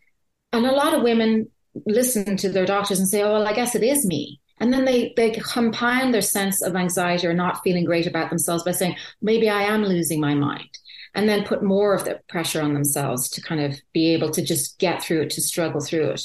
And 0.52 0.64
a 0.64 0.72
lot 0.72 0.94
of 0.94 1.02
women 1.02 1.50
listen 1.86 2.36
to 2.38 2.48
their 2.48 2.66
doctors 2.66 2.98
and 2.98 3.08
say, 3.08 3.22
oh, 3.22 3.32
well, 3.32 3.46
I 3.46 3.52
guess 3.52 3.74
it 3.74 3.82
is 3.82 4.06
me. 4.06 4.40
And 4.60 4.72
then 4.72 4.84
they, 4.84 5.12
they 5.16 5.30
compound 5.30 6.12
their 6.12 6.22
sense 6.22 6.62
of 6.62 6.74
anxiety 6.74 7.26
or 7.26 7.34
not 7.34 7.62
feeling 7.62 7.84
great 7.84 8.06
about 8.06 8.30
themselves 8.30 8.64
by 8.64 8.72
saying, 8.72 8.96
maybe 9.22 9.48
I 9.48 9.62
am 9.62 9.84
losing 9.84 10.20
my 10.20 10.34
mind. 10.34 10.68
And 11.14 11.28
then 11.28 11.44
put 11.44 11.62
more 11.62 11.94
of 11.94 12.04
the 12.04 12.20
pressure 12.28 12.60
on 12.60 12.74
themselves 12.74 13.28
to 13.30 13.42
kind 13.42 13.60
of 13.60 13.80
be 13.92 14.12
able 14.14 14.30
to 14.32 14.44
just 14.44 14.78
get 14.78 15.02
through 15.02 15.22
it, 15.22 15.30
to 15.30 15.42
struggle 15.42 15.80
through 15.80 16.10
it. 16.10 16.22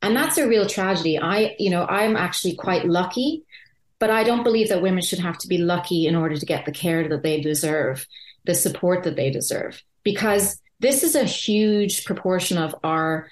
And 0.00 0.16
that's 0.16 0.38
a 0.38 0.48
real 0.48 0.66
tragedy. 0.66 1.18
I, 1.18 1.54
you 1.58 1.70
know, 1.70 1.84
I'm 1.86 2.16
actually 2.16 2.56
quite 2.56 2.86
lucky, 2.86 3.44
but 3.98 4.10
I 4.10 4.24
don't 4.24 4.42
believe 4.42 4.68
that 4.70 4.82
women 4.82 5.02
should 5.02 5.20
have 5.20 5.38
to 5.38 5.48
be 5.48 5.58
lucky 5.58 6.06
in 6.06 6.16
order 6.16 6.36
to 6.36 6.46
get 6.46 6.64
the 6.64 6.72
care 6.72 7.08
that 7.08 7.22
they 7.22 7.40
deserve, 7.40 8.06
the 8.44 8.54
support 8.54 9.04
that 9.04 9.16
they 9.16 9.30
deserve. 9.30 9.80
Because 10.02 10.60
this 10.82 11.02
is 11.02 11.14
a 11.14 11.24
huge 11.24 12.04
proportion 12.04 12.58
of 12.58 12.74
our 12.84 13.28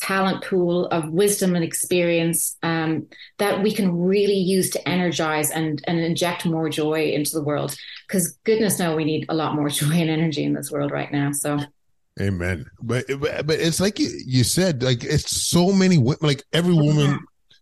talent 0.00 0.44
pool 0.44 0.86
of 0.86 1.10
wisdom 1.10 1.54
and 1.54 1.64
experience 1.64 2.56
um, 2.62 3.06
that 3.38 3.62
we 3.62 3.72
can 3.72 3.96
really 3.96 4.36
use 4.36 4.70
to 4.70 4.88
energize 4.88 5.50
and, 5.50 5.82
and 5.86 5.98
inject 5.98 6.44
more 6.46 6.68
joy 6.68 7.12
into 7.12 7.32
the 7.32 7.42
world. 7.42 7.76
Because 8.06 8.36
goodness 8.44 8.78
know 8.78 8.96
we 8.96 9.04
need 9.04 9.26
a 9.28 9.34
lot 9.34 9.54
more 9.54 9.68
joy 9.80 9.92
and 9.92 10.10
energy 10.10 10.44
in 10.44 10.54
this 10.54 10.70
world 10.70 10.90
right 10.90 11.12
now. 11.12 11.32
So. 11.32 11.58
Amen. 12.20 12.66
But 12.82 13.06
but 13.20 13.50
it's 13.50 13.80
like 13.80 13.98
you, 13.98 14.10
you 14.26 14.44
said, 14.44 14.82
like 14.82 15.02
it's 15.02 15.48
so 15.48 15.72
many 15.72 15.96
women. 15.96 16.18
Like 16.20 16.44
every 16.52 16.74
woman 16.74 17.18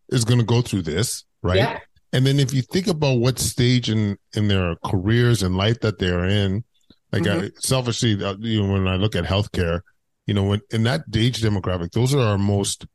is 0.08 0.24
going 0.24 0.40
to 0.40 0.44
go 0.44 0.60
through 0.60 0.82
this, 0.82 1.24
right? 1.42 1.56
Yeah. 1.56 1.78
And 2.12 2.26
then 2.26 2.40
if 2.40 2.52
you 2.52 2.62
think 2.62 2.88
about 2.88 3.20
what 3.20 3.38
stage 3.38 3.88
in 3.88 4.18
in 4.34 4.48
their 4.48 4.74
careers 4.84 5.44
and 5.44 5.56
life 5.56 5.78
that 5.80 6.00
they're 6.00 6.24
in, 6.24 6.64
like 7.12 7.22
mm-hmm. 7.22 7.46
I, 7.46 7.50
selfishly, 7.58 8.22
uh, 8.22 8.36
you 8.38 8.62
know, 8.62 8.72
when 8.72 8.88
I 8.88 8.96
look 8.96 9.16
at 9.16 9.24
healthcare, 9.24 9.80
you 10.26 10.34
know, 10.34 10.44
when 10.44 10.60
in 10.70 10.84
that 10.84 11.02
age 11.14 11.42
demographic, 11.42 11.92
those 11.92 12.14
are 12.14 12.20
our 12.20 12.38
most 12.38 12.86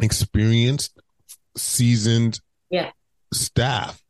experienced, 0.00 1.00
seasoned, 1.56 2.40
yeah, 2.70 2.90
staff. 3.32 4.02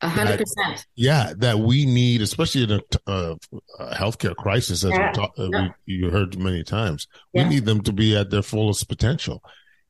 A 0.00 0.08
hundred 0.08 0.38
percent. 0.38 0.86
Yeah, 0.94 1.32
that 1.38 1.58
we 1.58 1.84
need, 1.84 2.22
especially 2.22 2.62
in 2.62 2.70
a, 2.70 2.80
a, 3.10 3.36
a 3.80 3.94
healthcare 3.94 4.36
crisis, 4.36 4.84
as 4.84 4.92
yeah. 4.92 5.10
talk, 5.10 5.32
uh, 5.36 5.48
yeah. 5.50 5.68
we, 5.86 5.96
you 5.96 6.10
heard 6.10 6.38
many 6.38 6.62
times. 6.62 7.08
We 7.34 7.44
need 7.44 7.64
them 7.64 7.82
to 7.82 7.92
be 7.92 8.16
at 8.16 8.30
their 8.30 8.42
fullest 8.42 8.88
potential, 8.88 9.42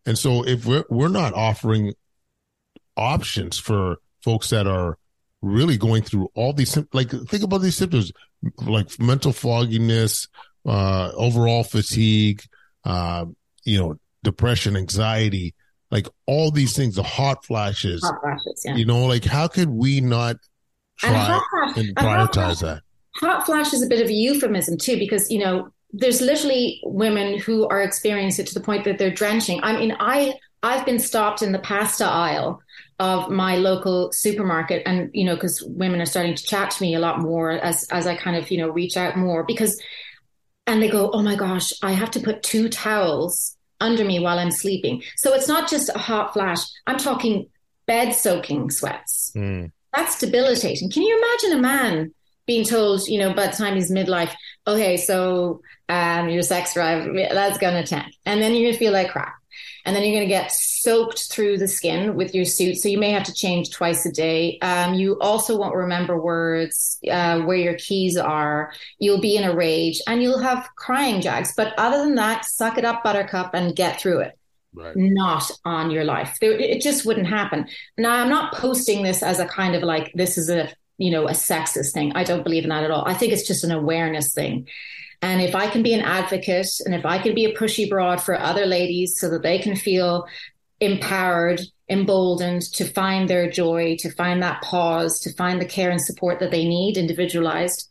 and 0.07 0.19
so 0.19 0.47
if 0.47 0.65
we're 0.65 0.85
we're 0.89 1.09
not 1.09 1.35
offering 1.35 1.93
options 2.97 3.59
for 3.59 3.99
folks 4.23 4.51
that 4.51 4.67
are 4.67 4.97
really 5.41 5.77
going 5.77 6.03
through 6.03 6.29
all 6.35 6.53
these 6.53 6.77
like 6.93 7.11
think 7.11 7.43
about 7.43 7.59
these 7.59 7.77
symptoms 7.77 8.13
like 8.65 8.99
mental 8.99 9.33
fogginess, 9.33 10.29
uh, 10.67 11.11
overall 11.15 11.65
fatigue, 11.65 12.43
uh, 12.85 13.25
you 13.65 13.79
know, 13.79 13.99
depression, 14.23 14.77
anxiety, 14.77 15.55
like 15.91 16.09
all 16.27 16.51
these 16.51 16.77
things, 16.77 16.97
the 16.97 17.03
hot 17.03 17.45
flashes. 17.45 18.03
Hot 18.05 18.21
flashes, 18.21 18.63
yeah. 18.65 18.77
You 18.77 18.85
know, 18.85 19.07
like 19.07 19.25
how 19.25 19.49
could 19.49 19.71
we 19.71 20.01
not 20.01 20.37
try 20.99 21.41
and, 21.77 21.89
and 21.89 21.97
prioritize 21.97 22.61
that? 22.61 22.83
Hot 23.17 23.47
flash 23.47 23.73
is 23.73 23.83
a 23.83 23.89
bit 23.89 24.01
of 24.01 24.09
a 24.09 24.13
euphemism 24.13 24.77
too, 24.79 24.99
because 24.99 25.31
you 25.31 25.39
know, 25.39 25.69
there's 25.93 26.21
literally 26.21 26.81
women 26.85 27.39
who 27.39 27.67
are 27.69 27.83
experiencing 27.83 28.45
it 28.45 28.49
to 28.49 28.55
the 28.55 28.61
point 28.61 28.85
that 28.85 28.99
they're 28.99 29.11
drenching. 29.11 29.61
I 29.63 29.79
mean, 29.79 29.97
I 29.99 30.35
I've 30.63 30.85
been 30.85 30.99
stopped 30.99 31.43
in 31.43 31.53
the 31.53 31.59
pasta 31.59 32.05
aisle 32.05 32.61
of 32.99 33.31
my 33.31 33.57
local 33.57 34.11
supermarket 34.13 34.83
and 34.87 35.11
you 35.13 35.25
know 35.25 35.35
because 35.35 35.63
women 35.63 36.01
are 36.01 36.07
starting 36.07 36.35
to 36.35 36.43
chat 36.43 36.71
to 36.73 36.83
me 36.83 36.95
a 36.95 37.01
lot 37.01 37.21
more 37.21 37.53
as 37.53 37.87
as 37.91 38.07
I 38.07 38.17
kind 38.17 38.37
of 38.37 38.51
you 38.51 38.59
know 38.59 38.71
reach 38.71 38.97
out 38.97 39.17
more 39.17 39.45
because 39.45 39.81
and 40.67 40.83
they 40.83 40.89
go 40.89 41.11
oh 41.13 41.23
my 41.23 41.37
gosh 41.37 41.73
I 41.83 41.93
have 41.93 42.11
to 42.13 42.21
put 42.21 42.43
two 42.43 42.69
towels 42.69 43.57
under 43.81 44.05
me 44.05 44.19
while 44.19 44.39
I'm 44.39 44.51
sleeping 44.51 45.03
so 45.17 45.33
it's 45.33 45.49
not 45.49 45.71
just 45.71 45.91
a 45.95 45.99
hot 45.99 46.33
flash 46.33 46.61
I'm 46.87 46.99
talking 46.99 47.49
bed 47.87 48.13
soaking 48.13 48.71
sweats 48.71 49.33
mm. 49.37 49.71
that's 49.95 50.19
debilitating 50.19 50.91
can 50.91 51.03
you 51.03 51.17
imagine 51.17 51.59
a 51.59 51.63
man 51.63 52.13
being 52.49 52.65
told, 52.65 53.07
you 53.07 53.21
know, 53.21 53.33
by 53.33 53.47
the 53.47 53.53
time 53.53 53.77
he's 53.77 53.93
midlife, 53.93 54.35
okay, 54.67 54.97
so 54.97 55.61
um, 55.89 56.31
your 56.31 56.43
sex 56.43 56.75
drive, 56.75 57.07
that's 57.31 57.59
going 57.59 57.75
to 57.75 57.89
tank. 57.89 58.13
And 58.25 58.43
then 58.43 58.55
you're 58.55 58.73
to 58.73 58.79
feel 58.79 58.93
like 58.93 59.11
crap. 59.11 59.35
And 59.89 59.97
then 59.97 60.05
you're 60.05 60.13
going 60.13 60.29
to 60.29 60.35
get 60.35 60.53
soaked 60.53 61.33
through 61.33 61.57
the 61.57 61.67
skin 61.67 62.15
with 62.15 62.35
your 62.35 62.45
suit. 62.45 62.77
So 62.77 62.91
you 62.91 62.99
may 62.99 63.11
have 63.11 63.23
to 63.25 63.33
change 63.33 63.71
twice 63.71 64.05
a 64.05 64.13
day. 64.13 64.59
Um, 64.61 64.93
you 64.93 65.19
also 65.19 65.57
won't 65.57 65.75
remember 65.75 66.21
words, 66.21 66.99
uh, 67.11 67.41
where 67.41 67.57
your 67.57 67.73
keys 67.79 68.19
are. 68.19 68.75
You'll 68.99 69.23
be 69.23 69.39
in 69.39 69.45
a 69.45 69.57
rage 69.57 70.03
and 70.07 70.23
you'll 70.23 70.41
have 70.41 70.69
crying 70.77 71.23
jags. 71.23 71.55
But 71.57 71.73
other 71.79 72.05
than 72.05 72.17
that, 72.17 72.45
suck 72.45 72.77
it 72.77 72.85
up, 72.85 73.03
buttercup, 73.03 73.55
and 73.55 73.75
get 73.75 73.99
through 73.99 74.21
it. 74.21 74.39
Right. 74.75 74.95
Not 74.95 75.51
on 75.65 75.91
your 75.91 76.05
life. 76.05 76.37
It 76.43 76.83
just 76.83 77.07
wouldn't 77.07 77.27
happen. 77.27 77.67
Now, 77.97 78.13
I'm 78.13 78.29
not 78.29 78.53
posting 78.53 79.03
this 79.03 79.23
as 79.23 79.41
a 79.41 79.47
kind 79.47 79.75
of 79.75 79.83
like, 79.83 80.13
this 80.15 80.37
is 80.37 80.51
a 80.51 80.69
you 80.99 81.13
know, 81.13 81.29
a 81.29 81.33
sexist 81.33 81.93
thing. 81.93 82.13
I 82.15 82.25
don't 82.25 82.43
believe 82.43 82.65
in 82.65 82.71
that 82.71 82.83
at 82.83 82.91
all. 82.91 83.07
I 83.07 83.15
think 83.15 83.33
it's 83.33 83.47
just 83.47 83.65
an 83.65 83.71
awareness 83.71 84.35
thing. 84.35 84.67
And 85.21 85.43
if 85.43 85.55
I 85.55 85.69
can 85.69 85.83
be 85.83 85.95
an 85.95 86.01
advocate 86.01 86.69
and 86.85 86.95
if 86.95 87.05
I 87.05 87.19
can 87.19 87.35
be 87.35 87.45
a 87.45 87.57
pushy 87.57 87.89
broad 87.89 88.23
for 88.23 88.39
other 88.39 88.67
ladies 88.67 89.19
so 89.19 89.29
that 89.31 89.43
they 89.43 89.59
can 89.59 89.75
feel 89.75 90.27
empowered, 90.81 91.61
emboldened 91.89 92.63
to 92.75 92.85
find 92.85 93.29
their 93.29 93.51
joy, 93.51 93.97
to 93.99 94.11
find 94.13 94.43
that 94.43 94.63
pause, 94.63 95.19
to 95.21 95.33
find 95.33 95.61
the 95.61 95.67
care 95.67 95.91
and 95.91 96.01
support 96.01 96.39
that 96.39 96.51
they 96.51 96.65
need 96.65 96.97
individualized, 96.97 97.91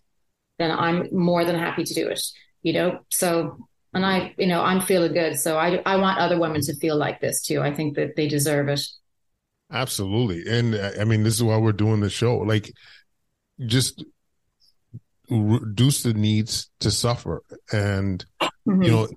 then 0.58 0.72
I'm 0.72 1.08
more 1.12 1.44
than 1.44 1.58
happy 1.58 1.84
to 1.84 1.94
do 1.94 2.08
it. 2.08 2.22
You 2.64 2.74
know, 2.74 3.00
so 3.10 3.68
and 3.94 4.06
I, 4.06 4.34
you 4.38 4.48
know, 4.48 4.62
I'm 4.62 4.82
feeling 4.82 5.14
good. 5.14 5.38
So 5.40 5.58
I 5.58 5.82
I 5.86 5.98
want 5.98 6.20
other 6.20 6.40
women 6.40 6.62
to 6.62 6.76
feel 6.76 6.98
like 6.98 7.20
this 7.20 7.42
too. 7.42 7.62
I 7.62 7.74
think 7.74 7.96
that 7.96 8.16
they 8.16 8.28
deserve 8.28 8.70
it. 8.70 8.82
Absolutely. 9.72 10.50
And 10.50 10.76
uh, 10.76 10.92
I 11.00 11.04
mean, 11.04 11.24
this 11.24 11.36
is 11.36 11.44
why 11.44 11.58
we're 11.58 11.74
doing 11.74 12.00
the 12.00 12.10
show. 12.10 12.38
Like 12.38 12.72
just 13.66 14.04
reduce 15.30 16.04
the 16.04 16.14
needs 16.14 16.70
to 16.80 16.92
suffer. 16.92 17.44
And, 17.72 18.26
mm-hmm. 18.42 18.82
you 18.82 18.92
know, 18.92 19.08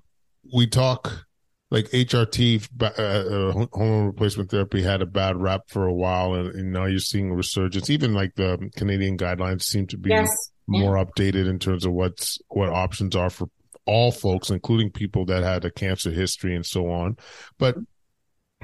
we 0.53 0.67
talk 0.67 1.25
like 1.69 1.89
HRT, 1.89 2.67
uh, 2.81 2.85
uh, 2.85 3.65
hormone 3.71 4.07
replacement 4.07 4.51
therapy 4.51 4.81
had 4.81 5.01
a 5.01 5.05
bad 5.05 5.37
rap 5.37 5.61
for 5.67 5.85
a 5.85 5.93
while. 5.93 6.33
And, 6.33 6.53
and, 6.53 6.73
now 6.73 6.85
you're 6.85 6.99
seeing 6.99 7.31
a 7.31 7.35
resurgence. 7.35 7.89
Even 7.89 8.13
like 8.13 8.35
the 8.35 8.69
Canadian 8.75 9.17
guidelines 9.17 9.63
seem 9.63 9.87
to 9.87 9.97
be 9.97 10.09
yes. 10.09 10.51
more 10.67 10.97
yeah. 10.97 11.03
updated 11.05 11.49
in 11.49 11.59
terms 11.59 11.85
of 11.85 11.93
what's, 11.93 12.39
what 12.49 12.69
options 12.69 13.15
are 13.15 13.29
for 13.29 13.49
all 13.85 14.11
folks, 14.11 14.49
including 14.49 14.91
people 14.91 15.25
that 15.25 15.43
had 15.43 15.63
a 15.63 15.71
cancer 15.71 16.11
history 16.11 16.55
and 16.55 16.65
so 16.65 16.91
on. 16.91 17.17
But 17.57 17.77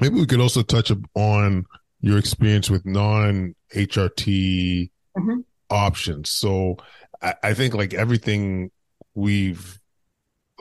maybe 0.02 0.16
we 0.16 0.28
could 0.28 0.42
also 0.42 0.62
touch 0.62 0.92
on 1.16 1.66
your 2.02 2.18
experience 2.18 2.70
with 2.70 2.86
non 2.86 3.56
HRT 3.74 4.92
mm-hmm 5.18 5.40
options. 5.70 6.30
So 6.30 6.78
I, 7.22 7.36
I 7.44 7.54
think 7.54 7.74
like 7.74 7.94
everything 7.94 8.72
we've 9.14 9.80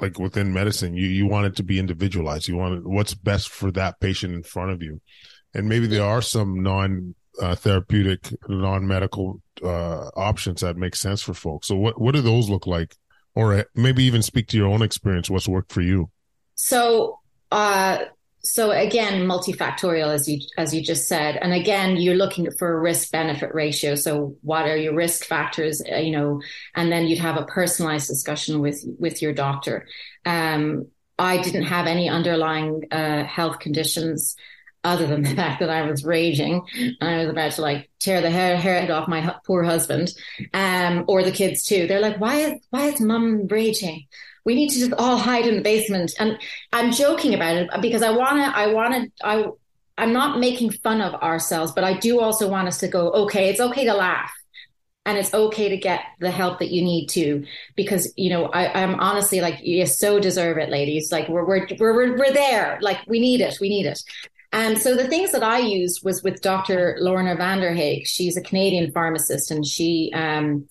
like 0.00 0.18
within 0.18 0.52
medicine, 0.52 0.94
you, 0.94 1.06
you 1.06 1.26
want 1.26 1.46
it 1.46 1.56
to 1.56 1.62
be 1.62 1.78
individualized. 1.78 2.48
You 2.48 2.56
want 2.56 2.86
what's 2.86 3.14
best 3.14 3.48
for 3.48 3.70
that 3.72 3.98
patient 4.00 4.34
in 4.34 4.42
front 4.42 4.70
of 4.70 4.82
you. 4.82 5.00
And 5.54 5.68
maybe 5.68 5.86
there 5.86 6.04
are 6.04 6.22
some 6.22 6.62
non 6.62 7.14
uh, 7.40 7.54
therapeutic, 7.54 8.32
non 8.48 8.86
medical 8.86 9.40
uh, 9.62 10.08
options 10.16 10.60
that 10.60 10.76
make 10.76 10.96
sense 10.96 11.22
for 11.22 11.34
folks. 11.34 11.68
So 11.68 11.76
what, 11.76 12.00
what 12.00 12.14
do 12.14 12.20
those 12.20 12.50
look 12.50 12.66
like? 12.66 12.94
Or 13.34 13.66
maybe 13.74 14.04
even 14.04 14.22
speak 14.22 14.48
to 14.48 14.56
your 14.56 14.68
own 14.68 14.82
experience. 14.82 15.28
What's 15.28 15.48
worked 15.48 15.72
for 15.72 15.82
you? 15.82 16.10
So, 16.54 17.20
uh, 17.52 17.98
so 18.52 18.70
again 18.70 19.26
multifactorial 19.26 20.12
as 20.12 20.28
you 20.28 20.40
as 20.56 20.74
you 20.74 20.82
just 20.82 21.08
said 21.08 21.36
and 21.36 21.52
again 21.52 21.96
you're 21.96 22.14
looking 22.14 22.50
for 22.52 22.76
a 22.76 22.80
risk 22.80 23.10
benefit 23.10 23.54
ratio 23.54 23.94
so 23.94 24.36
what 24.42 24.66
are 24.66 24.76
your 24.76 24.94
risk 24.94 25.24
factors 25.24 25.82
uh, 25.92 25.96
you 25.96 26.10
know 26.10 26.40
and 26.74 26.90
then 26.90 27.06
you'd 27.06 27.18
have 27.18 27.36
a 27.36 27.44
personalized 27.46 28.08
discussion 28.08 28.60
with 28.60 28.84
with 28.98 29.20
your 29.22 29.32
doctor 29.32 29.86
um, 30.24 30.86
i 31.18 31.40
didn't 31.42 31.64
have 31.64 31.86
any 31.86 32.08
underlying 32.08 32.82
uh, 32.90 33.24
health 33.24 33.58
conditions 33.58 34.36
other 34.86 35.06
than 35.06 35.22
the 35.22 35.30
fact 35.34 35.60
that 35.60 35.68
I 35.68 35.82
was 35.82 36.04
raging 36.04 36.62
and 36.76 36.96
I 37.00 37.18
was 37.18 37.28
about 37.28 37.52
to 37.52 37.62
like 37.62 37.90
tear 37.98 38.20
the 38.20 38.30
hair, 38.30 38.56
head 38.56 38.90
off 38.90 39.08
my 39.08 39.34
poor 39.44 39.64
husband, 39.64 40.14
um, 40.54 41.04
or 41.08 41.24
the 41.24 41.32
kids 41.32 41.64
too. 41.64 41.86
They're 41.86 42.00
like, 42.00 42.20
why 42.20 42.36
is, 42.36 42.60
why 42.70 42.86
is 42.86 43.00
mum 43.00 43.48
raging? 43.48 44.06
We 44.46 44.54
need 44.54 44.70
to 44.70 44.78
just 44.78 44.94
all 44.94 45.18
hide 45.18 45.46
in 45.46 45.56
the 45.56 45.62
basement. 45.62 46.14
And 46.18 46.38
I'm 46.72 46.92
joking 46.92 47.34
about 47.34 47.56
it 47.56 47.68
because 47.82 48.02
I 48.02 48.10
want 48.12 48.36
to, 48.38 48.58
I 48.58 48.68
want 48.68 48.94
to, 48.94 49.26
I, 49.26 49.46
I'm 49.98 50.14
not 50.14 50.40
making 50.40 50.70
fun 50.70 51.02
of 51.02 51.14
ourselves, 51.22 51.72
but 51.72 51.84
I 51.84 51.98
do 51.98 52.20
also 52.20 52.48
want 52.48 52.68
us 52.68 52.78
to 52.78 52.88
go, 52.88 53.10
okay, 53.10 53.50
it's 53.50 53.60
okay 53.60 53.84
to 53.84 53.92
laugh 53.92 54.32
and 55.04 55.18
it's 55.18 55.32
okay 55.32 55.68
to 55.68 55.76
get 55.76 56.00
the 56.20 56.30
help 56.30 56.58
that 56.58 56.70
you 56.70 56.82
need 56.82 57.06
to 57.06 57.44
because 57.76 58.12
you 58.16 58.28
know 58.28 58.46
I, 58.46 58.80
am 58.80 58.98
honestly 58.98 59.40
like 59.40 59.60
you 59.62 59.86
so 59.86 60.18
deserve 60.18 60.58
it 60.58 60.68
ladies 60.68 61.12
like 61.12 61.28
we're, 61.28 61.46
we're 61.46 61.68
we're 61.78 62.18
we're 62.18 62.32
there 62.32 62.76
like 62.82 62.98
we 63.06 63.20
need 63.20 63.40
it 63.40 63.56
we 63.60 63.68
need 63.68 63.86
it 63.86 64.02
and 64.52 64.78
so 64.78 64.94
the 64.96 65.08
things 65.08 65.32
that 65.32 65.42
I 65.42 65.58
used 65.58 66.04
was 66.04 66.22
with 66.22 66.40
Dr. 66.40 66.96
Lorna 67.00 67.36
Vanderhaeghe. 67.36 68.06
She's 68.06 68.36
a 68.36 68.40
Canadian 68.40 68.90
pharmacist 68.92 69.50
and 69.50 69.66
she 69.66 70.10
um, 70.14 70.66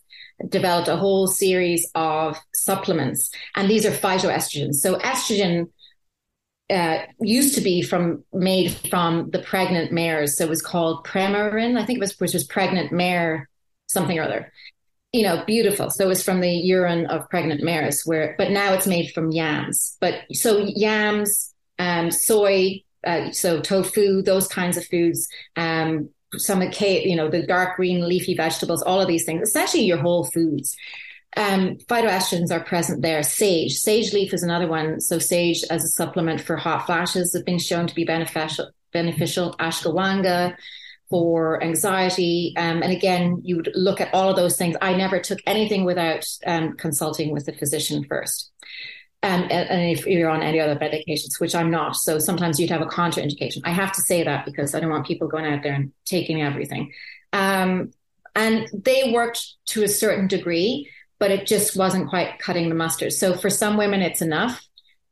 developed 0.49 0.87
a 0.87 0.97
whole 0.97 1.27
series 1.27 1.89
of 1.95 2.37
supplements, 2.53 3.29
and 3.55 3.69
these 3.69 3.85
are 3.85 3.91
phytoestrogens. 3.91 4.75
So 4.75 4.97
estrogen 4.99 5.69
uh, 6.69 6.99
used 7.21 7.55
to 7.55 7.61
be 7.61 7.81
from 7.81 8.23
made 8.33 8.71
from 8.89 9.29
the 9.31 9.39
pregnant 9.39 9.91
mares, 9.91 10.37
so 10.37 10.45
it 10.45 10.49
was 10.49 10.61
called 10.61 11.05
Premarin. 11.05 11.79
I 11.79 11.85
think 11.85 11.97
it 11.97 12.01
was 12.01 12.19
which 12.19 12.33
was 12.33 12.43
pregnant 12.43 12.91
mare 12.91 13.49
something 13.87 14.17
or 14.17 14.23
other. 14.23 14.51
You 15.13 15.23
know, 15.23 15.45
beautiful. 15.45 15.89
So 15.89 16.05
it 16.05 16.09
was 16.09 16.23
from 16.23 16.41
the 16.41 16.51
urine 16.51 17.05
of 17.05 17.29
pregnant 17.29 17.63
mares, 17.63 18.01
where 18.03 18.35
but 18.37 18.51
now 18.51 18.73
it's 18.73 18.87
made 18.87 19.11
from 19.13 19.31
yams. 19.31 19.95
But 20.01 20.23
so 20.33 20.57
yams, 20.57 21.53
um, 21.79 22.11
soy, 22.11 22.83
uh, 23.05 23.31
so 23.31 23.61
tofu, 23.61 24.21
those 24.21 24.47
kinds 24.47 24.75
of 24.75 24.85
foods, 24.85 25.29
um, 25.55 26.09
some 26.33 26.61
you 26.61 27.15
know, 27.15 27.29
the 27.29 27.45
dark 27.45 27.77
green 27.77 28.07
leafy 28.07 28.35
vegetables, 28.35 28.81
all 28.81 29.01
of 29.01 29.07
these 29.07 29.25
things, 29.25 29.47
essentially 29.47 29.83
your 29.83 29.97
whole 29.97 30.25
foods. 30.25 30.75
Um, 31.37 31.75
phytoestrogens 31.89 32.51
are 32.51 32.63
present 32.63 33.01
there. 33.01 33.21
Sage, 33.21 33.73
sage 33.73 34.13
leaf 34.13 34.33
is 34.33 34.43
another 34.43 34.67
one. 34.67 35.01
So 35.01 35.19
sage 35.19 35.63
as 35.69 35.83
a 35.83 35.89
supplement 35.89 36.41
for 36.41 36.55
hot 36.55 36.85
flashes 36.85 37.33
has 37.33 37.43
been 37.43 37.59
shown 37.59 37.87
to 37.87 37.95
be 37.95 38.05
beneficial. 38.05 38.71
Beneficial. 38.93 39.55
Ashwagandha 39.59 40.55
for 41.09 41.61
anxiety, 41.63 42.53
um, 42.57 42.81
and 42.81 42.91
again, 42.91 43.39
you 43.43 43.57
would 43.57 43.71
look 43.75 44.01
at 44.01 44.11
all 44.13 44.29
of 44.29 44.35
those 44.35 44.57
things. 44.57 44.75
I 44.81 44.95
never 44.95 45.19
took 45.19 45.39
anything 45.45 45.85
without 45.85 46.25
um, 46.47 46.75
consulting 46.77 47.31
with 47.31 47.45
the 47.45 47.53
physician 47.53 48.05
first. 48.05 48.51
And, 49.25 49.51
and, 49.51 49.97
if 49.97 50.05
you're 50.05 50.29
on 50.29 50.43
any 50.43 50.59
other 50.59 50.75
medications, 50.75 51.39
which 51.39 51.55
I'm 51.55 51.71
not, 51.71 51.95
so 51.95 52.19
sometimes 52.19 52.59
you'd 52.59 52.69
have 52.69 52.83
a 52.83 52.85
contraindication. 52.85 53.61
I 53.63 53.71
have 53.71 53.91
to 53.93 54.01
say 54.01 54.21
that 54.21 54.45
because 54.45 54.75
I 54.75 54.79
don't 54.79 54.91
want 54.91 55.07
people 55.07 55.27
going 55.27 55.45
out 55.45 55.63
there 55.63 55.73
and 55.73 55.91
taking 56.05 56.43
everything. 56.43 56.91
Um, 57.33 57.91
and 58.35 58.69
they 58.71 59.11
worked 59.11 59.43
to 59.67 59.83
a 59.83 59.87
certain 59.87 60.27
degree, 60.27 60.91
but 61.17 61.31
it 61.31 61.47
just 61.47 61.75
wasn't 61.75 62.07
quite 62.07 62.37
cutting 62.37 62.69
the 62.69 62.75
mustard. 62.75 63.13
So 63.13 63.35
for 63.35 63.49
some 63.49 63.77
women, 63.77 64.03
it's 64.03 64.21
enough. 64.21 64.63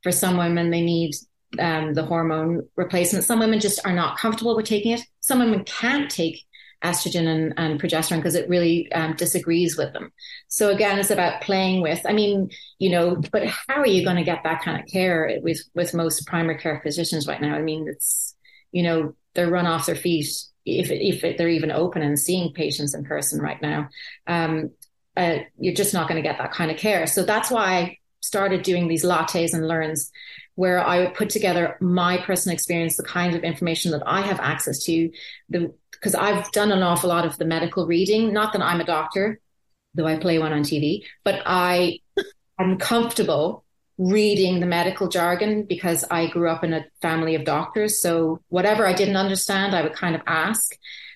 For 0.03 0.11
some 0.11 0.37
women, 0.37 0.69
they 0.69 0.81
need 0.81 1.15
um, 1.57 1.95
the 1.95 2.03
hormone 2.03 2.67
replacement. 2.75 3.25
Some 3.25 3.39
women 3.39 3.59
just 3.59 3.79
are 3.83 3.93
not 3.93 4.19
comfortable 4.19 4.55
with 4.55 4.67
taking 4.67 4.91
it. 4.91 5.01
Some 5.21 5.39
women 5.39 5.63
can't 5.63 6.11
take 6.11 6.45
estrogen 6.83 7.27
and, 7.27 7.53
and 7.57 7.81
progesterone 7.81 8.17
because 8.17 8.35
it 8.35 8.49
really 8.49 8.91
um, 8.91 9.15
disagrees 9.15 9.77
with 9.77 9.93
them. 9.93 10.11
So 10.47 10.69
again, 10.69 10.99
it's 10.99 11.11
about 11.11 11.41
playing 11.41 11.81
with. 11.81 12.01
I 12.05 12.13
mean, 12.13 12.49
you 12.79 12.89
know, 12.89 13.21
but 13.31 13.47
how 13.47 13.75
are 13.75 13.87
you 13.87 14.03
going 14.03 14.17
to 14.17 14.23
get 14.23 14.43
that 14.43 14.61
kind 14.63 14.79
of 14.79 14.87
care 14.87 15.39
with 15.41 15.61
with 15.73 15.93
most 15.93 16.27
primary 16.27 16.57
care 16.57 16.79
physicians 16.83 17.27
right 17.27 17.41
now? 17.41 17.55
I 17.55 17.61
mean, 17.61 17.87
it's 17.87 18.35
you 18.71 18.83
know 18.83 19.15
they're 19.33 19.49
run 19.49 19.67
off 19.67 19.85
their 19.85 19.95
feet 19.95 20.27
if 20.65 20.91
if 20.91 21.37
they're 21.37 21.49
even 21.49 21.71
open 21.71 22.01
and 22.01 22.19
seeing 22.19 22.53
patients 22.53 22.93
in 22.93 23.05
person 23.05 23.41
right 23.41 23.61
now. 23.61 23.89
Um, 24.27 24.71
uh, 25.15 25.37
you're 25.59 25.75
just 25.75 25.93
not 25.93 26.07
going 26.07 26.21
to 26.21 26.27
get 26.27 26.39
that 26.39 26.51
kind 26.51 26.71
of 26.71 26.77
care. 26.77 27.05
So 27.05 27.23
that's 27.23 27.51
why 27.51 27.65
I 27.65 27.97
started 28.21 28.63
doing 28.63 28.87
these 28.87 29.03
lattes 29.03 29.53
and 29.53 29.67
learns 29.67 30.11
where 30.55 30.79
I 30.79 30.99
would 30.99 31.13
put 31.13 31.29
together 31.29 31.77
my 31.81 32.17
personal 32.17 32.53
experience, 32.53 32.97
the 32.97 33.03
kind 33.03 33.35
of 33.35 33.43
information 33.43 33.91
that 33.91 34.03
I 34.05 34.21
have 34.21 34.39
access 34.39 34.83
to, 34.85 35.11
the 35.49 35.73
because 36.03 36.15
I've 36.15 36.51
done 36.51 36.73
an 36.73 36.83
awful 36.83 37.09
lot 37.09 37.25
of 37.25 37.37
the 37.37 37.45
medical 37.45 37.87
reading. 37.87 38.33
Not 38.33 38.51
that 38.51 38.61
I'm 38.61 38.81
a 38.81 38.85
doctor, 38.85 39.39
though 39.93 40.05
I 40.05 40.17
play 40.17 40.37
one 40.37 40.51
on 40.51 40.63
TV, 40.63 41.03
but 41.23 41.41
I 41.45 41.99
am 42.59 42.77
comfortable 42.77 43.63
reading 43.97 44.59
the 44.59 44.65
medical 44.65 45.07
jargon 45.07 45.63
because 45.63 46.03
I 46.11 46.27
grew 46.27 46.49
up 46.49 46.63
in 46.63 46.73
a 46.73 46.85
family 47.01 47.35
of 47.35 47.45
doctors. 47.45 48.01
So 48.01 48.41
whatever 48.49 48.85
I 48.85 48.91
didn't 48.91 49.15
understand, 49.15 49.73
I 49.73 49.81
would 49.81 49.93
kind 49.93 50.13
of 50.13 50.21
ask. 50.27 50.75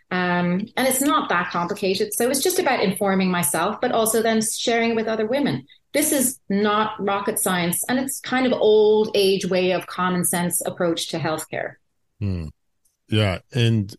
Um, 0.09 0.69
and 0.77 0.87
it's 0.87 1.01
not 1.01 1.27
that 1.29 1.51
complicated. 1.51 2.13
So 2.13 2.29
it's 2.29 2.41
just 2.41 2.59
about 2.59 2.81
informing 2.81 3.29
myself, 3.29 3.81
but 3.81 3.91
also 3.91 4.21
then 4.21 4.39
sharing 4.41 4.95
with 4.95 5.07
other 5.07 5.25
women. 5.27 5.65
This 5.91 6.13
is 6.13 6.39
not 6.47 6.91
rocket 7.03 7.39
science, 7.39 7.83
and 7.89 7.99
it's 7.99 8.21
kind 8.21 8.45
of 8.45 8.53
old 8.53 9.09
age 9.15 9.45
way 9.47 9.71
of 9.71 9.87
common 9.87 10.23
sense 10.23 10.61
approach 10.65 11.09
to 11.09 11.19
healthcare. 11.19 11.75
Hmm. 12.21 12.47
Yeah, 13.09 13.39
and 13.53 13.93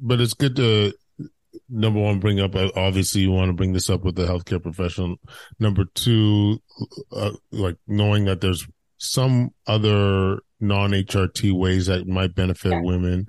but 0.00 0.20
it's 0.20 0.34
good 0.34 0.56
to 0.56 0.92
number 1.68 2.00
one, 2.00 2.20
bring 2.20 2.40
up, 2.40 2.54
uh, 2.54 2.70
obviously 2.76 3.22
you 3.22 3.30
want 3.30 3.48
to 3.48 3.54
bring 3.54 3.72
this 3.72 3.90
up 3.90 4.04
with 4.04 4.16
the 4.16 4.26
healthcare 4.26 4.62
professional. 4.62 5.16
Number 5.58 5.84
two, 5.94 6.60
uh, 7.12 7.32
like 7.50 7.76
knowing 7.86 8.24
that 8.24 8.40
there's 8.40 8.66
some 8.98 9.50
other 9.66 10.38
non 10.60 10.90
HRT 10.90 11.52
ways 11.52 11.86
that 11.86 12.06
might 12.06 12.34
benefit 12.34 12.72
yeah. 12.72 12.80
women. 12.80 13.26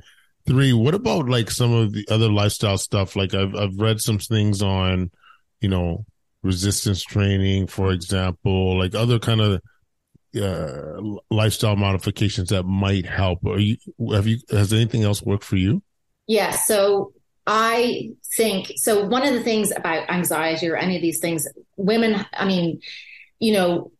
Three, 0.47 0.73
what 0.73 0.93
about 0.93 1.27
like 1.27 1.49
some 1.49 1.73
of 1.73 1.93
the 1.93 2.05
other 2.09 2.31
lifestyle 2.31 2.77
stuff? 2.77 3.15
Like 3.15 3.33
I've, 3.33 3.55
I've 3.55 3.77
read 3.77 3.99
some 3.99 4.19
things 4.19 4.61
on, 4.61 5.11
you 5.59 5.69
know, 5.69 6.05
resistance 6.43 7.03
training, 7.03 7.67
for 7.67 7.91
example, 7.91 8.77
like 8.77 8.93
other 8.93 9.17
kind 9.17 9.41
of 9.41 9.61
uh, 10.39 11.01
lifestyle 11.31 11.75
modifications 11.75 12.49
that 12.49 12.63
might 12.63 13.05
help. 13.05 13.43
Are 13.45 13.57
you 13.57 13.77
have 14.13 14.27
you 14.27 14.37
has 14.51 14.71
anything 14.71 15.03
else 15.03 15.23
worked 15.23 15.43
for 15.43 15.55
you? 15.55 15.81
Yeah, 16.27 16.51
so 16.51 17.13
I 17.45 18.11
think 18.35 18.71
so. 18.77 19.05
One 19.05 19.25
of 19.25 19.33
the 19.33 19.43
things 19.43 19.71
about 19.75 20.09
anxiety 20.09 20.67
or 20.67 20.75
any 20.75 20.95
of 20.95 21.01
these 21.01 21.19
things, 21.19 21.47
women, 21.77 22.25
I 22.33 22.45
mean, 22.45 22.81
you 23.39 23.53
know, 23.53 23.91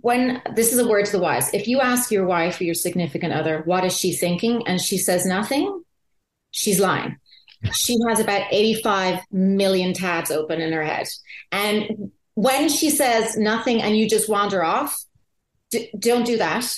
when 0.00 0.42
this 0.54 0.72
is 0.72 0.78
a 0.78 0.88
word 0.88 1.06
to 1.06 1.12
the 1.12 1.18
wise, 1.18 1.52
if 1.54 1.68
you 1.68 1.80
ask 1.80 2.10
your 2.10 2.26
wife 2.26 2.60
or 2.60 2.64
your 2.64 2.74
significant 2.74 3.32
other, 3.32 3.62
what 3.64 3.84
is 3.84 3.96
she 3.96 4.12
thinking, 4.12 4.66
and 4.66 4.80
she 4.80 4.98
says 4.98 5.24
nothing, 5.26 5.82
she's 6.50 6.80
lying. 6.80 7.16
She 7.72 7.96
has 8.08 8.20
about 8.20 8.46
85 8.50 9.20
million 9.32 9.92
tabs 9.92 10.30
open 10.30 10.60
in 10.60 10.72
her 10.72 10.84
head. 10.84 11.06
And 11.50 12.12
when 12.34 12.68
she 12.68 12.90
says 12.90 13.36
nothing 13.36 13.82
and 13.82 13.96
you 13.96 14.08
just 14.08 14.28
wander 14.28 14.62
off, 14.62 14.96
d- 15.70 15.90
don't 15.98 16.26
do 16.26 16.36
that. 16.36 16.70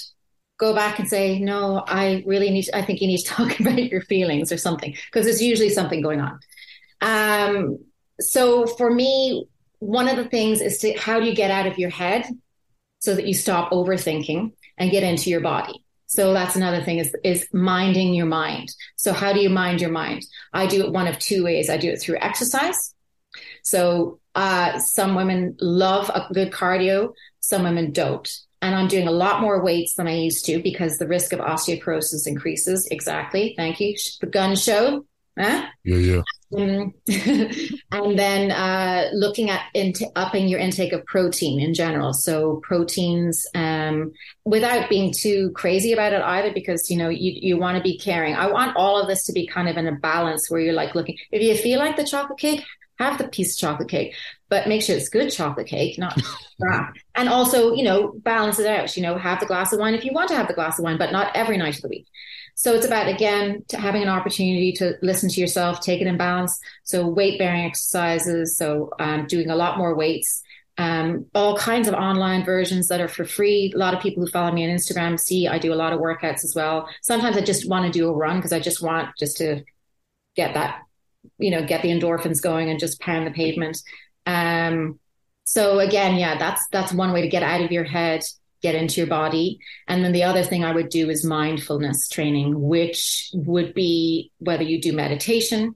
Go 0.58 0.74
back 0.74 0.98
and 0.98 1.08
say, 1.08 1.38
no, 1.38 1.84
I 1.86 2.22
really 2.26 2.50
need, 2.50 2.68
I 2.74 2.82
think 2.82 3.00
you 3.00 3.06
need 3.06 3.18
to 3.18 3.24
talk 3.34 3.60
about 3.60 3.82
your 3.82 4.02
feelings 4.02 4.52
or 4.52 4.58
something, 4.58 4.94
because 5.06 5.24
there's 5.24 5.42
usually 5.42 5.70
something 5.70 6.02
going 6.02 6.20
on. 6.20 6.38
Um, 7.00 7.78
so 8.20 8.66
for 8.66 8.90
me, 8.90 9.46
one 9.78 10.08
of 10.08 10.16
the 10.16 10.24
things 10.24 10.60
is 10.60 10.78
to, 10.78 10.92
how 10.94 11.20
do 11.20 11.26
you 11.26 11.34
get 11.34 11.50
out 11.50 11.66
of 11.66 11.78
your 11.78 11.90
head 11.90 12.26
so 12.98 13.14
that 13.14 13.26
you 13.26 13.34
stop 13.34 13.70
overthinking 13.70 14.52
and 14.76 14.90
get 14.90 15.04
into 15.04 15.30
your 15.30 15.40
body? 15.40 15.84
So 16.06 16.32
that's 16.32 16.56
another 16.56 16.82
thing 16.82 16.98
is, 16.98 17.14
is 17.22 17.46
minding 17.52 18.14
your 18.14 18.26
mind. 18.26 18.70
So 18.96 19.12
how 19.12 19.32
do 19.32 19.40
you 19.40 19.50
mind 19.50 19.80
your 19.80 19.90
mind? 19.90 20.24
I 20.52 20.66
do 20.66 20.84
it 20.84 20.92
one 20.92 21.06
of 21.06 21.18
two 21.18 21.44
ways. 21.44 21.68
I 21.68 21.76
do 21.76 21.90
it 21.90 22.00
through 22.00 22.16
exercise. 22.20 22.94
So 23.62 24.18
uh, 24.34 24.78
some 24.78 25.14
women 25.14 25.56
love 25.60 26.08
a 26.08 26.26
good 26.32 26.50
cardio, 26.50 27.12
some 27.40 27.62
women 27.62 27.92
don't 27.92 28.28
and 28.60 28.74
I'm 28.74 28.88
doing 28.88 29.08
a 29.08 29.12
lot 29.12 29.40
more 29.40 29.62
weights 29.62 29.94
than 29.94 30.08
I 30.08 30.16
used 30.16 30.44
to 30.46 30.60
because 30.62 30.98
the 30.98 31.06
risk 31.06 31.32
of 31.32 31.40
osteoporosis 31.40 32.26
increases. 32.26 32.86
Exactly. 32.90 33.54
Thank 33.56 33.80
you. 33.80 33.96
The 34.20 34.26
gun 34.26 34.56
show. 34.56 35.04
Huh? 35.38 35.66
Yeah, 35.84 35.96
yeah. 35.96 36.22
Um, 36.56 36.94
and 37.92 38.18
then 38.18 38.50
uh, 38.50 39.10
looking 39.12 39.50
at 39.50 39.62
upping 40.16 40.48
your 40.48 40.58
intake 40.58 40.92
of 40.92 41.04
protein 41.04 41.60
in 41.60 41.74
general. 41.74 42.12
So 42.12 42.56
proteins, 42.64 43.46
um, 43.54 44.12
without 44.44 44.88
being 44.88 45.12
too 45.12 45.52
crazy 45.54 45.92
about 45.92 46.12
it 46.12 46.22
either, 46.22 46.52
because 46.52 46.90
you 46.90 46.96
know 46.96 47.08
you 47.08 47.32
you 47.36 47.58
want 47.58 47.76
to 47.76 47.82
be 47.82 47.98
caring. 47.98 48.34
I 48.34 48.50
want 48.50 48.76
all 48.76 49.00
of 49.00 49.06
this 49.06 49.24
to 49.26 49.32
be 49.32 49.46
kind 49.46 49.68
of 49.68 49.76
in 49.76 49.86
a 49.86 49.92
balance 49.92 50.50
where 50.50 50.60
you're 50.60 50.72
like 50.72 50.94
looking. 50.94 51.18
If 51.30 51.42
you 51.42 51.54
feel 51.54 51.78
like 51.78 51.96
the 51.96 52.04
chocolate 52.04 52.38
cake, 52.38 52.64
have 52.98 53.18
the 53.18 53.28
piece 53.28 53.54
of 53.54 53.60
chocolate 53.60 53.88
cake, 53.88 54.14
but 54.48 54.68
make 54.68 54.82
sure 54.82 54.96
it's 54.96 55.08
good 55.08 55.30
chocolate 55.30 55.66
cake, 55.66 55.98
not 55.98 56.20
crap. 56.60 56.96
and 57.14 57.28
also, 57.28 57.74
you 57.74 57.82
know, 57.82 58.12
balance 58.16 58.58
it 58.58 58.66
out. 58.66 58.96
You 58.96 59.02
know, 59.02 59.18
have 59.18 59.40
the 59.40 59.46
glass 59.46 59.72
of 59.72 59.78
wine 59.78 59.94
if 59.94 60.04
you 60.04 60.12
want 60.12 60.28
to 60.28 60.36
have 60.36 60.48
the 60.48 60.54
glass 60.54 60.78
of 60.78 60.84
wine, 60.84 60.98
but 60.98 61.12
not 61.12 61.34
every 61.36 61.56
night 61.56 61.76
of 61.76 61.82
the 61.82 61.88
week. 61.88 62.06
So 62.54 62.74
it's 62.74 62.86
about 62.86 63.08
again 63.08 63.64
having 63.72 64.02
an 64.02 64.08
opportunity 64.08 64.72
to 64.72 64.94
listen 65.02 65.28
to 65.28 65.40
yourself, 65.40 65.80
take 65.80 66.00
it 66.00 66.06
in 66.06 66.16
balance. 66.16 66.58
So 66.82 67.06
weight 67.06 67.38
bearing 67.38 67.64
exercises, 67.64 68.56
so 68.56 68.90
um, 68.98 69.26
doing 69.26 69.50
a 69.50 69.56
lot 69.56 69.78
more 69.78 69.94
weights, 69.94 70.42
um, 70.76 71.26
all 71.34 71.56
kinds 71.56 71.86
of 71.86 71.94
online 71.94 72.44
versions 72.44 72.88
that 72.88 73.00
are 73.00 73.08
for 73.08 73.24
free. 73.24 73.72
A 73.74 73.78
lot 73.78 73.94
of 73.94 74.00
people 74.00 74.24
who 74.24 74.30
follow 74.30 74.52
me 74.52 74.68
on 74.68 74.74
Instagram 74.74 75.20
see 75.20 75.46
I 75.46 75.58
do 75.58 75.72
a 75.72 75.76
lot 75.76 75.92
of 75.92 76.00
workouts 76.00 76.44
as 76.44 76.54
well. 76.56 76.88
Sometimes 77.02 77.36
I 77.36 77.42
just 77.42 77.68
want 77.68 77.86
to 77.86 77.96
do 77.96 78.08
a 78.08 78.12
run 78.12 78.36
because 78.36 78.52
I 78.52 78.60
just 78.60 78.82
want 78.82 79.10
just 79.18 79.36
to 79.38 79.62
get 80.34 80.54
that 80.54 80.82
you 81.38 81.50
know, 81.50 81.64
get 81.64 81.82
the 81.82 81.90
endorphins 81.90 82.42
going 82.42 82.70
and 82.70 82.80
just 82.80 83.00
pound 83.00 83.26
the 83.26 83.30
pavement. 83.30 83.82
Um, 84.28 85.00
so 85.44 85.78
again, 85.78 86.16
yeah, 86.16 86.36
that's 86.38 86.64
that's 86.70 86.92
one 86.92 87.12
way 87.12 87.22
to 87.22 87.28
get 87.28 87.42
out 87.42 87.62
of 87.62 87.72
your 87.72 87.84
head, 87.84 88.22
get 88.60 88.74
into 88.74 89.00
your 89.00 89.06
body. 89.06 89.58
And 89.88 90.04
then 90.04 90.12
the 90.12 90.24
other 90.24 90.44
thing 90.44 90.62
I 90.62 90.72
would 90.72 90.90
do 90.90 91.08
is 91.08 91.24
mindfulness 91.24 92.08
training, 92.08 92.60
which 92.60 93.30
would 93.32 93.72
be 93.72 94.30
whether 94.38 94.62
you 94.62 94.80
do 94.82 94.92
meditation, 94.92 95.74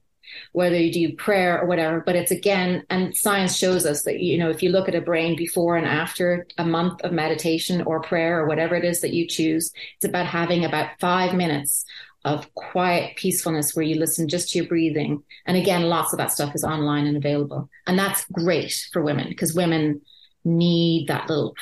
whether 0.52 0.78
you 0.78 0.92
do 0.92 1.16
prayer 1.16 1.58
or 1.58 1.66
whatever. 1.66 2.02
But 2.04 2.16
it's 2.16 2.30
again, 2.30 2.84
and 2.90 3.16
science 3.16 3.56
shows 3.56 3.86
us 3.86 4.02
that, 4.02 4.20
you 4.20 4.36
know, 4.36 4.50
if 4.50 4.62
you 4.62 4.68
look 4.68 4.88
at 4.88 4.94
a 4.94 5.00
brain 5.00 5.34
before 5.34 5.78
and 5.78 5.86
after 5.86 6.46
a 6.58 6.64
month 6.66 7.00
of 7.00 7.12
meditation 7.12 7.80
or 7.82 8.02
prayer 8.02 8.40
or 8.40 8.46
whatever 8.46 8.76
it 8.76 8.84
is 8.84 9.00
that 9.00 9.14
you 9.14 9.26
choose, 9.26 9.72
it's 9.96 10.04
about 10.04 10.26
having 10.26 10.66
about 10.66 10.90
five 11.00 11.34
minutes 11.34 11.86
of 12.24 12.52
quiet 12.54 13.16
peacefulness 13.16 13.74
where 13.74 13.84
you 13.84 13.96
listen 13.96 14.28
just 14.28 14.50
to 14.50 14.58
your 14.58 14.68
breathing. 14.68 15.22
And 15.44 15.56
again, 15.56 15.82
lots 15.82 16.12
of 16.12 16.18
that 16.18 16.32
stuff 16.32 16.54
is 16.54 16.64
online 16.64 17.06
and 17.06 17.16
available. 17.16 17.68
And 17.86 17.98
that's 17.98 18.24
great 18.26 18.88
for 18.92 19.02
women 19.02 19.28
because 19.28 19.54
women 19.54 20.02
need 20.44 21.08
that 21.08 21.28
little 21.28 21.54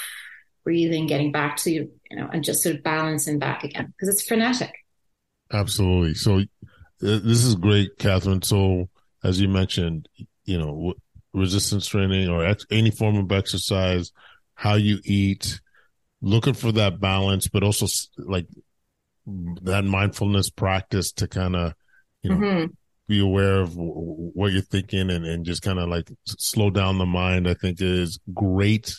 breathing, 0.64 1.06
getting 1.06 1.32
back 1.32 1.56
to, 1.58 1.70
you 1.70 1.90
you 2.10 2.16
know, 2.16 2.28
and 2.32 2.44
just 2.44 2.62
sort 2.62 2.76
of 2.76 2.82
balancing 2.82 3.38
back 3.38 3.64
again 3.64 3.86
because 3.96 4.14
it's 4.14 4.26
frenetic. 4.26 4.72
Absolutely. 5.52 6.14
So 6.14 6.38
uh, 6.38 6.42
this 7.00 7.44
is 7.44 7.54
great, 7.54 7.96
Catherine. 7.98 8.42
So 8.42 8.88
as 9.22 9.40
you 9.40 9.48
mentioned, 9.48 10.08
you 10.44 10.58
know, 10.58 10.94
resistance 11.32 11.86
training 11.86 12.28
or 12.28 12.44
ex- 12.44 12.66
any 12.70 12.90
form 12.90 13.16
of 13.16 13.30
exercise, 13.30 14.10
how 14.54 14.74
you 14.74 14.98
eat, 15.04 15.60
looking 16.20 16.54
for 16.54 16.72
that 16.72 17.00
balance, 17.00 17.48
but 17.48 17.62
also 17.62 17.86
like 18.18 18.46
that 19.62 19.84
mindfulness 19.84 20.50
practice 20.50 21.12
to 21.12 21.28
kind 21.28 21.56
of, 21.56 21.74
you 22.22 22.30
know, 22.30 22.36
mm-hmm. 22.36 22.66
be 23.08 23.20
aware 23.20 23.60
of 23.60 23.74
what 23.76 24.52
you're 24.52 24.62
thinking 24.62 25.10
and, 25.10 25.24
and 25.24 25.44
just 25.44 25.62
kind 25.62 25.78
of 25.78 25.88
like 25.88 26.10
slow 26.26 26.70
down 26.70 26.98
the 26.98 27.06
mind, 27.06 27.48
I 27.48 27.54
think 27.54 27.80
is 27.80 28.18
great, 28.32 28.94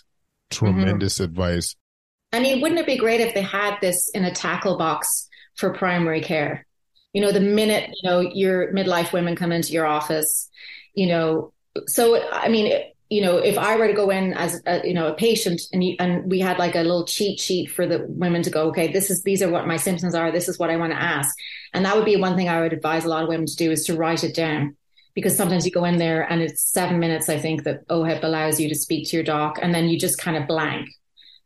tremendous 0.49 1.15
mm-hmm. 1.15 1.25
advice. 1.25 1.75
I 2.33 2.39
mean, 2.39 2.61
wouldn't 2.61 2.79
it 2.79 2.85
be 2.85 2.97
great 2.97 3.21
if 3.21 3.33
they 3.33 3.41
had 3.41 3.77
this 3.81 4.09
in 4.13 4.23
a 4.23 4.33
tackle 4.33 4.77
box 4.77 5.27
for 5.55 5.73
primary 5.73 6.21
care? 6.21 6.65
You 7.13 7.21
know, 7.21 7.31
the 7.31 7.41
minute, 7.41 7.89
you 8.01 8.09
know, 8.09 8.21
your 8.21 8.73
midlife 8.73 9.11
women 9.11 9.35
come 9.35 9.51
into 9.51 9.73
your 9.73 9.85
office, 9.85 10.49
you 10.93 11.07
know, 11.07 11.51
so 11.87 12.21
I 12.31 12.47
mean, 12.47 12.67
it, 12.67 12.90
you 13.12 13.19
know, 13.19 13.36
if 13.39 13.58
I 13.58 13.76
were 13.76 13.88
to 13.88 13.93
go 13.93 14.10
in 14.10 14.34
as 14.36 14.62
a, 14.65 14.88
you 14.88 14.93
know 14.93 15.08
a 15.08 15.13
patient 15.13 15.62
and 15.74 15.84
you, 15.84 15.97
and 16.00 16.32
we 16.32 16.39
had 16.39 16.58
like 16.58 16.76
a 16.76 16.82
little 16.82 17.04
cheat 17.04 17.41
sheet 17.41 17.65
for 17.69 17.86
the 17.86 18.06
women 18.08 18.41
to 18.43 18.50
go, 18.50 18.69
okay, 18.69 18.89
this 18.89 19.10
is 19.10 19.21
these 19.24 19.43
are 19.43 19.50
what 19.50 19.67
my 19.67 19.76
symptoms 19.76 20.15
are, 20.15 20.32
this 20.32 20.47
is 20.47 20.58
what 20.58 20.69
I 20.69 20.78
want 20.78 20.93
to 20.93 21.02
ask, 21.02 21.36
and 21.74 21.84
that 21.84 21.97
would 21.97 22.06
be 22.06 22.15
one 22.15 22.38
thing 22.38 22.47
I 22.47 22.62
would 22.62 22.71
advise 22.71 23.04
a 23.04 23.10
lot 23.10 23.24
of 23.24 23.28
women 23.28 23.47
to 23.47 23.56
do 23.58 23.69
is 23.69 23.86
to 23.88 23.97
write 23.97 24.24
it 24.24 24.34
down 24.34 24.78
because 25.13 25.36
sometimes 25.36 25.65
you 25.65 25.74
go 25.74 25.84
in 25.84 25.97
there 25.97 26.24
and 26.32 26.41
it's 26.41 26.63
seven 26.63 27.00
minutes 27.00 27.28
I 27.28 27.38
think 27.38 27.63
that 27.65 27.86
OHIP 27.89 28.24
allows 28.24 28.62
you 28.62 28.69
to 28.69 28.76
speak 28.76 29.10
to 29.10 29.17
your 29.17 29.26
doc 29.26 29.60
and 29.62 29.76
then 29.76 29.89
you 29.89 30.00
just 30.00 30.17
kind 30.17 30.38
of 30.38 30.47
blank. 30.47 30.88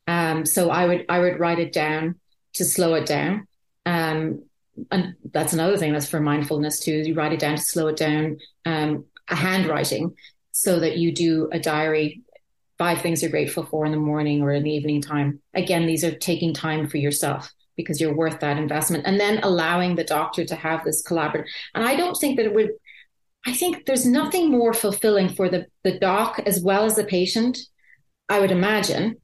Um, 0.06 0.46
so 0.46 0.70
I 0.70 0.86
would 0.86 1.06
I 1.10 1.18
would 1.18 1.40
write 1.40 1.58
it 1.58 1.74
down 1.74 2.20
to 2.54 2.64
slow 2.64 2.94
it 2.94 3.08
down. 3.08 3.48
Um, 3.88 4.44
and 4.92 5.16
that's 5.32 5.54
another 5.54 5.78
thing 5.78 5.94
that's 5.94 6.08
for 6.08 6.20
mindfulness 6.20 6.80
too. 6.80 6.94
You 6.94 7.16
write 7.16 7.34
it 7.34 7.40
down 7.40 7.56
to 7.56 7.64
slow 7.64 7.88
it 7.88 7.98
down. 7.98 8.38
Um, 8.66 9.06
a 9.28 9.36
handwriting 9.36 10.16
so 10.58 10.80
that 10.80 10.98
you 10.98 11.12
do 11.12 11.50
a 11.52 11.60
diary 11.60 12.24
five 12.78 13.02
things 13.02 13.22
you're 13.22 13.32
grateful 13.32 13.66
for 13.66 13.86
in 13.86 13.92
the 13.92 13.98
morning 13.98 14.42
or 14.42 14.54
in 14.54 14.64
the 14.64 14.72
evening 14.72 15.02
time. 15.02 15.42
Again, 15.54 15.86
these 15.86 16.04
are 16.06 16.16
taking 16.16 16.54
time 16.54 16.88
for 16.88 16.98
yourself 16.98 17.52
because 17.76 18.00
you're 18.00 18.16
worth 18.16 18.40
that 18.40 18.58
investment. 18.58 19.06
And 19.06 19.20
then 19.20 19.40
allowing 19.44 19.96
the 19.96 20.06
doctor 20.06 20.46
to 20.46 20.56
have 20.56 20.86
this 20.86 21.04
collaborative. 21.06 21.46
And 21.74 21.86
I 21.86 21.98
don't 21.98 22.16
think 22.16 22.38
that 22.38 22.46
it 22.46 22.56
would, 22.56 22.72
I 23.46 23.54
think 23.54 23.86
there's 23.86 24.06
nothing 24.06 24.50
more 24.50 24.74
fulfilling 24.74 25.28
for 25.28 25.50
the, 25.50 25.66
the 25.84 26.00
doc 26.00 26.40
as 26.46 26.62
well 26.62 26.86
as 26.86 26.96
the 26.96 27.04
patient, 27.04 27.58
I 28.30 28.40
would 28.40 28.52
imagine, 28.52 29.18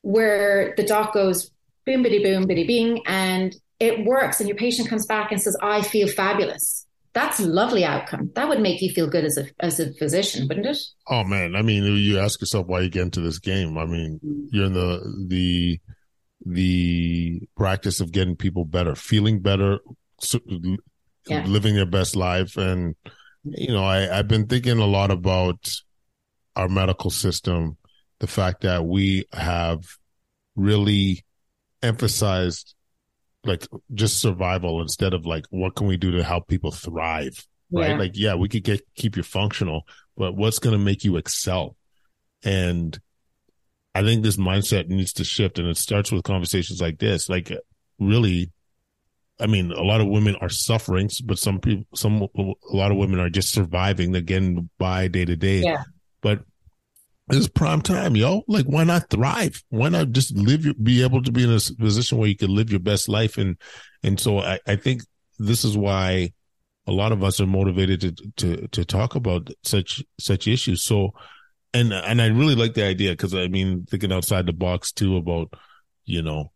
where 0.00 0.72
the 0.78 0.82
doc 0.84 1.12
goes 1.12 1.50
boom, 1.84 2.02
bitty, 2.02 2.22
boom, 2.22 2.46
bitty, 2.46 2.66
bing, 2.66 3.02
and 3.06 3.54
it 3.80 4.06
works. 4.06 4.40
And 4.40 4.48
your 4.48 4.56
patient 4.56 4.88
comes 4.88 5.04
back 5.04 5.30
and 5.30 5.40
says, 5.40 5.58
I 5.60 5.82
feel 5.82 6.08
fabulous 6.08 6.86
that's 7.18 7.40
a 7.40 7.46
lovely 7.46 7.84
outcome. 7.84 8.30
That 8.34 8.48
would 8.48 8.60
make 8.60 8.80
you 8.80 8.90
feel 8.90 9.08
good 9.08 9.24
as 9.24 9.36
a 9.36 9.46
as 9.60 9.80
a 9.80 9.92
physician, 9.94 10.46
wouldn't 10.46 10.66
it? 10.66 10.78
Oh 11.08 11.24
man, 11.24 11.56
I 11.56 11.62
mean, 11.62 11.84
you 11.84 12.18
ask 12.18 12.40
yourself 12.40 12.66
why 12.66 12.80
you 12.80 12.90
get 12.90 13.02
into 13.02 13.20
this 13.20 13.38
game. 13.38 13.76
I 13.76 13.86
mean, 13.86 14.20
mm-hmm. 14.24 14.46
you're 14.50 14.66
in 14.66 14.72
the 14.72 15.26
the 15.26 15.80
the 16.46 17.42
practice 17.56 18.00
of 18.00 18.12
getting 18.12 18.36
people 18.36 18.64
better, 18.64 18.94
feeling 18.94 19.40
better, 19.40 19.80
yeah. 21.26 21.44
living 21.44 21.74
their 21.74 21.86
best 21.86 22.14
life, 22.14 22.56
and 22.56 22.94
you 23.44 23.72
know, 23.72 23.84
I 23.84 24.16
I've 24.16 24.28
been 24.28 24.46
thinking 24.46 24.78
a 24.78 24.86
lot 24.86 25.10
about 25.10 25.68
our 26.54 26.68
medical 26.68 27.10
system, 27.10 27.76
the 28.20 28.28
fact 28.28 28.60
that 28.60 28.84
we 28.84 29.24
have 29.32 29.80
really 30.54 31.24
emphasized 31.82 32.74
like 33.48 33.66
just 33.94 34.20
survival 34.20 34.80
instead 34.80 35.14
of 35.14 35.26
like 35.26 35.46
what 35.50 35.74
can 35.74 35.86
we 35.86 35.96
do 35.96 36.12
to 36.12 36.22
help 36.22 36.46
people 36.46 36.70
thrive 36.70 37.46
right? 37.70 37.90
Yeah. 37.90 37.98
Like, 37.98 38.12
yeah, 38.14 38.34
we 38.34 38.48
could 38.48 38.64
get 38.64 38.82
keep 38.94 39.16
you 39.16 39.22
functional, 39.22 39.86
but 40.16 40.34
what's 40.34 40.58
going 40.58 40.76
to 40.78 40.84
make 40.84 41.04
you 41.04 41.16
excel? 41.16 41.76
And 42.44 42.98
I 43.94 44.02
think 44.02 44.22
this 44.22 44.36
mindset 44.36 44.88
needs 44.88 45.12
to 45.14 45.24
shift, 45.24 45.58
and 45.58 45.68
it 45.68 45.76
starts 45.76 46.12
with 46.12 46.22
conversations 46.24 46.80
like 46.80 46.98
this. 46.98 47.28
Like, 47.28 47.52
really, 47.98 48.52
I 49.40 49.46
mean, 49.46 49.72
a 49.72 49.82
lot 49.82 50.00
of 50.00 50.08
women 50.08 50.36
are 50.40 50.48
suffering, 50.48 51.10
but 51.24 51.38
some 51.38 51.60
people, 51.60 51.84
some 51.94 52.22
a 52.22 52.76
lot 52.76 52.90
of 52.90 52.96
women 52.96 53.20
are 53.20 53.30
just 53.30 53.52
surviving. 53.52 54.12
They're 54.12 54.22
getting 54.22 54.70
by 54.78 55.08
day 55.08 55.24
to 55.24 55.36
day. 55.36 55.62
Yeah. 55.62 55.82
But 56.20 56.40
it's 57.30 57.48
prime 57.48 57.82
time, 57.82 58.16
yo. 58.16 58.42
Like, 58.48 58.66
why 58.66 58.84
not 58.84 59.10
thrive? 59.10 59.62
Why 59.68 59.88
not 59.88 60.10
just 60.10 60.36
live 60.36 60.64
your, 60.64 60.74
be 60.74 61.02
able 61.02 61.22
to 61.22 61.32
be 61.32 61.44
in 61.44 61.50
a 61.50 61.60
position 61.78 62.18
where 62.18 62.28
you 62.28 62.36
can 62.36 62.54
live 62.54 62.70
your 62.70 62.80
best 62.80 63.08
life? 63.08 63.38
And, 63.38 63.56
and 64.02 64.18
so 64.18 64.38
I, 64.38 64.58
I 64.66 64.76
think 64.76 65.02
this 65.38 65.64
is 65.64 65.76
why 65.76 66.32
a 66.86 66.92
lot 66.92 67.12
of 67.12 67.22
us 67.22 67.40
are 67.40 67.46
motivated 67.46 68.00
to, 68.00 68.12
to, 68.36 68.68
to 68.68 68.84
talk 68.84 69.14
about 69.14 69.50
such, 69.62 70.02
such 70.18 70.48
issues. 70.48 70.84
So, 70.84 71.10
and, 71.74 71.92
and 71.92 72.22
I 72.22 72.26
really 72.26 72.54
like 72.54 72.74
the 72.74 72.84
idea 72.84 73.12
because 73.12 73.34
I 73.34 73.48
mean, 73.48 73.86
thinking 73.88 74.12
outside 74.12 74.46
the 74.46 74.52
box 74.52 74.92
too 74.92 75.16
about, 75.16 75.52
you 76.04 76.22
know, 76.22 76.50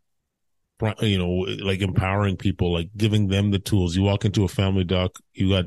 you 1.00 1.18
know, 1.18 1.46
like 1.64 1.80
empowering 1.80 2.36
people, 2.36 2.72
like 2.72 2.90
giving 2.96 3.28
them 3.28 3.50
the 3.50 3.58
tools. 3.58 3.94
You 3.94 4.02
walk 4.02 4.24
into 4.24 4.44
a 4.44 4.48
family 4.48 4.84
doc, 4.84 5.12
you 5.32 5.48
got 5.48 5.66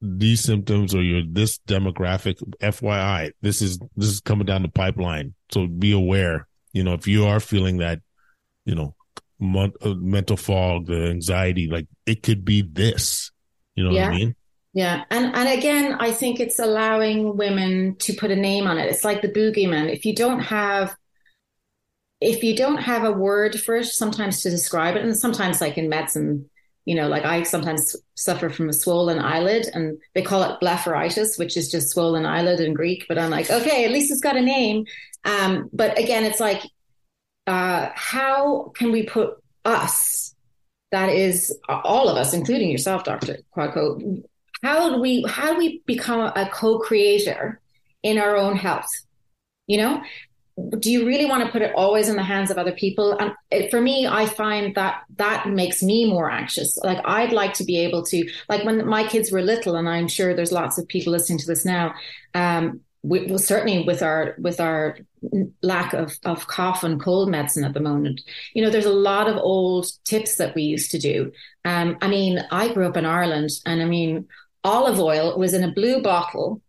these 0.00 0.42
symptoms 0.42 0.94
or 0.94 1.02
you're 1.02 1.22
this 1.26 1.58
demographic. 1.66 2.42
FYI, 2.60 3.32
this 3.42 3.62
is 3.62 3.78
this 3.96 4.08
is 4.08 4.20
coming 4.20 4.46
down 4.46 4.62
the 4.62 4.68
pipeline. 4.68 5.34
So 5.50 5.66
be 5.66 5.92
aware. 5.92 6.46
You 6.72 6.84
know, 6.84 6.94
if 6.94 7.06
you 7.06 7.26
are 7.26 7.40
feeling 7.40 7.78
that, 7.78 8.00
you 8.64 8.74
know, 8.74 8.94
uh, 9.42 9.94
mental 9.94 10.36
fog, 10.36 10.86
the 10.86 11.08
anxiety, 11.08 11.68
like 11.68 11.86
it 12.06 12.22
could 12.22 12.44
be 12.44 12.62
this. 12.62 13.30
You 13.74 13.84
know 13.84 13.90
yeah. 13.90 14.06
what 14.06 14.14
I 14.14 14.18
mean? 14.18 14.36
Yeah. 14.72 15.04
And 15.10 15.34
and 15.34 15.48
again, 15.48 15.96
I 15.98 16.12
think 16.12 16.40
it's 16.40 16.58
allowing 16.58 17.36
women 17.36 17.96
to 18.00 18.12
put 18.12 18.30
a 18.30 18.36
name 18.36 18.66
on 18.66 18.78
it. 18.78 18.90
It's 18.90 19.04
like 19.04 19.22
the 19.22 19.28
boogeyman. 19.28 19.92
If 19.92 20.04
you 20.04 20.14
don't 20.14 20.40
have 20.40 20.96
if 22.20 22.44
you 22.44 22.54
don't 22.54 22.78
have 22.78 23.04
a 23.04 23.12
word 23.12 23.58
for 23.58 23.76
it, 23.76 23.86
sometimes 23.86 24.42
to 24.42 24.50
describe 24.50 24.96
it, 24.96 25.02
and 25.02 25.16
sometimes 25.16 25.60
like 25.60 25.78
in 25.78 25.88
medicine, 25.88 26.49
you 26.90 26.96
know, 26.96 27.06
like 27.06 27.24
I 27.24 27.44
sometimes 27.44 27.94
suffer 28.16 28.50
from 28.50 28.68
a 28.68 28.72
swollen 28.72 29.20
eyelid 29.20 29.68
and 29.72 29.96
they 30.16 30.22
call 30.22 30.42
it 30.42 30.58
blepharitis, 30.60 31.38
which 31.38 31.56
is 31.56 31.70
just 31.70 31.90
swollen 31.90 32.26
eyelid 32.26 32.58
in 32.58 32.74
Greek. 32.74 33.04
But 33.08 33.16
I'm 33.16 33.30
like, 33.30 33.48
okay, 33.48 33.84
at 33.84 33.92
least 33.92 34.10
it's 34.10 34.20
got 34.20 34.36
a 34.36 34.40
name. 34.40 34.86
Um, 35.24 35.70
but 35.72 35.96
again, 35.96 36.24
it's 36.24 36.40
like, 36.40 36.60
uh, 37.46 37.90
how 37.94 38.72
can 38.74 38.90
we 38.90 39.04
put 39.04 39.34
us, 39.64 40.34
that 40.90 41.10
is 41.10 41.56
all 41.68 42.08
of 42.08 42.16
us, 42.16 42.34
including 42.34 42.72
yourself, 42.72 43.04
Dr. 43.04 43.38
Kwadwo, 43.56 44.24
how 44.64 44.90
do 44.90 45.00
we, 45.00 45.24
how 45.28 45.52
do 45.52 45.58
we 45.58 45.82
become 45.86 46.32
a 46.34 46.48
co-creator 46.52 47.60
in 48.02 48.18
our 48.18 48.34
own 48.34 48.56
health? 48.56 48.90
You 49.68 49.76
know, 49.76 50.02
do 50.78 50.90
you 50.90 51.06
really 51.06 51.26
want 51.26 51.44
to 51.44 51.50
put 51.50 51.62
it 51.62 51.72
always 51.74 52.08
in 52.08 52.16
the 52.16 52.22
hands 52.22 52.50
of 52.50 52.58
other 52.58 52.72
people? 52.72 53.16
And 53.18 53.32
it, 53.50 53.70
for 53.70 53.80
me 53.80 54.06
i 54.06 54.26
find 54.26 54.74
that 54.74 55.02
that 55.16 55.48
makes 55.48 55.82
me 55.82 56.08
more 56.08 56.30
anxious. 56.30 56.76
Like 56.78 57.00
i'd 57.04 57.32
like 57.32 57.54
to 57.54 57.64
be 57.64 57.78
able 57.78 58.04
to 58.06 58.28
like 58.48 58.64
when 58.64 58.86
my 58.86 59.06
kids 59.06 59.30
were 59.30 59.42
little 59.42 59.76
and 59.76 59.88
i'm 59.88 60.08
sure 60.08 60.34
there's 60.34 60.52
lots 60.52 60.78
of 60.78 60.88
people 60.88 61.12
listening 61.12 61.38
to 61.38 61.46
this 61.46 61.64
now 61.64 61.94
um 62.34 62.80
we, 63.02 63.26
well, 63.26 63.38
certainly 63.38 63.84
with 63.84 64.02
our 64.02 64.34
with 64.38 64.60
our 64.60 64.98
lack 65.62 65.94
of 65.94 66.18
of 66.24 66.46
cough 66.46 66.84
and 66.84 67.00
cold 67.00 67.30
medicine 67.30 67.64
at 67.64 67.72
the 67.74 67.80
moment 67.80 68.20
you 68.54 68.62
know 68.62 68.70
there's 68.70 68.84
a 68.86 68.92
lot 68.92 69.28
of 69.28 69.36
old 69.36 69.86
tips 70.04 70.36
that 70.36 70.54
we 70.54 70.62
used 70.62 70.90
to 70.90 70.98
do. 70.98 71.32
Um 71.64 71.96
i 72.02 72.08
mean 72.08 72.40
i 72.50 72.72
grew 72.72 72.86
up 72.86 72.96
in 72.96 73.06
ireland 73.06 73.50
and 73.66 73.82
i 73.82 73.84
mean 73.84 74.28
olive 74.64 75.00
oil 75.00 75.38
was 75.38 75.54
in 75.54 75.64
a 75.64 75.72
blue 75.72 76.02
bottle 76.02 76.60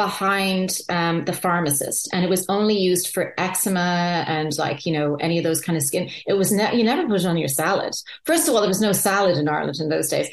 behind 0.00 0.78
um, 0.88 1.26
the 1.26 1.32
pharmacist. 1.34 2.08
And 2.14 2.24
it 2.24 2.30
was 2.30 2.46
only 2.48 2.74
used 2.74 3.12
for 3.12 3.34
eczema 3.36 4.24
and 4.26 4.56
like 4.56 4.86
you 4.86 4.94
know 4.94 5.16
any 5.16 5.36
of 5.36 5.44
those 5.44 5.60
kind 5.60 5.76
of 5.76 5.82
skin. 5.82 6.08
It 6.26 6.32
was 6.32 6.50
ne- 6.50 6.74
you 6.74 6.82
never 6.82 7.06
put 7.06 7.20
it 7.20 7.26
on 7.26 7.36
your 7.36 7.48
salad. 7.48 7.92
First 8.24 8.48
of 8.48 8.54
all 8.54 8.62
there 8.62 8.68
was 8.68 8.80
no 8.80 8.92
salad 8.92 9.36
in 9.36 9.46
ireland 9.46 9.78
in 9.78 9.90
those 9.90 10.08
days. 10.08 10.28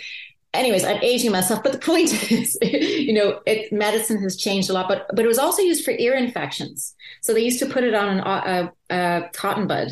Anyways 0.54 0.86
i'm 0.86 1.04
aging 1.04 1.34
myself 1.34 1.62
but 1.62 1.74
the 1.74 1.80
point 1.80 2.32
is 2.32 2.58
you 2.62 3.12
know 3.12 3.42
it 3.46 3.74
medicine 3.74 4.22
has 4.22 4.38
changed 4.38 4.70
a 4.70 4.74
lot 4.74 4.88
but 4.88 5.06
but 5.14 5.26
it 5.26 5.28
was 5.28 5.38
also 5.38 5.62
used 5.62 5.84
for 5.84 5.92
ear 5.92 6.14
infections. 6.14 6.96
So 7.22 7.34
they 7.34 7.42
used 7.42 7.60
to 7.60 7.66
put 7.66 7.84
it 7.84 7.94
on 7.94 8.08
an, 8.08 8.20
a, 8.20 8.72
a 8.90 9.30
cotton 9.34 9.68
bud 9.68 9.90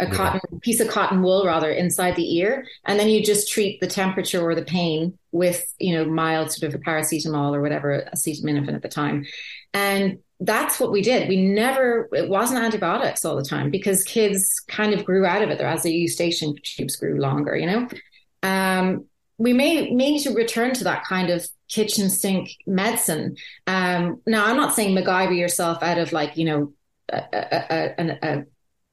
a 0.00 0.06
yeah. 0.06 0.14
cotton 0.14 0.60
piece 0.60 0.80
of 0.80 0.88
cotton 0.88 1.22
wool 1.22 1.44
rather 1.44 1.70
inside 1.70 2.14
the 2.14 2.36
ear 2.36 2.66
and 2.84 2.98
then 2.98 3.08
you 3.08 3.22
just 3.22 3.50
treat 3.50 3.80
the 3.80 3.86
temperature 3.86 4.40
or 4.40 4.54
the 4.54 4.64
pain 4.64 5.18
with 5.32 5.72
you 5.78 5.94
know 5.94 6.04
mild 6.04 6.52
sort 6.52 6.72
of 6.72 6.80
a 6.80 6.82
paracetamol 6.82 7.54
or 7.54 7.60
whatever 7.60 8.08
acetaminophen 8.14 8.74
at 8.74 8.82
the 8.82 8.88
time. 8.88 9.26
And 9.74 10.18
that's 10.40 10.78
what 10.78 10.92
we 10.92 11.02
did. 11.02 11.28
We 11.28 11.42
never 11.42 12.08
it 12.12 12.28
wasn't 12.28 12.62
antibiotics 12.62 13.24
all 13.24 13.36
the 13.36 13.44
time 13.44 13.70
because 13.70 14.04
kids 14.04 14.60
kind 14.68 14.94
of 14.94 15.04
grew 15.04 15.26
out 15.26 15.42
of 15.42 15.50
it. 15.50 15.58
There 15.58 15.66
as 15.66 15.82
the 15.82 15.92
eustachian 15.92 16.54
tubes 16.62 16.96
grew 16.96 17.18
longer 17.18 17.56
you 17.56 17.66
know? 17.66 17.88
Um, 18.42 19.06
we 19.40 19.52
may, 19.52 19.90
may 19.90 20.12
need 20.12 20.22
to 20.22 20.32
return 20.32 20.74
to 20.74 20.84
that 20.84 21.04
kind 21.04 21.30
of 21.30 21.46
kitchen 21.68 22.08
sink 22.10 22.50
medicine. 22.66 23.36
Um, 23.66 24.20
now 24.26 24.46
i'm 24.46 24.56
not 24.56 24.74
saying 24.74 24.96
MacGyver 24.96 25.36
yourself 25.36 25.82
out 25.82 25.98
of 25.98 26.12
like 26.12 26.36
you 26.36 26.44
know 26.44 26.72
a, 27.10 27.22
a, 27.32 27.94
a, 27.98 28.18
a 28.22 28.44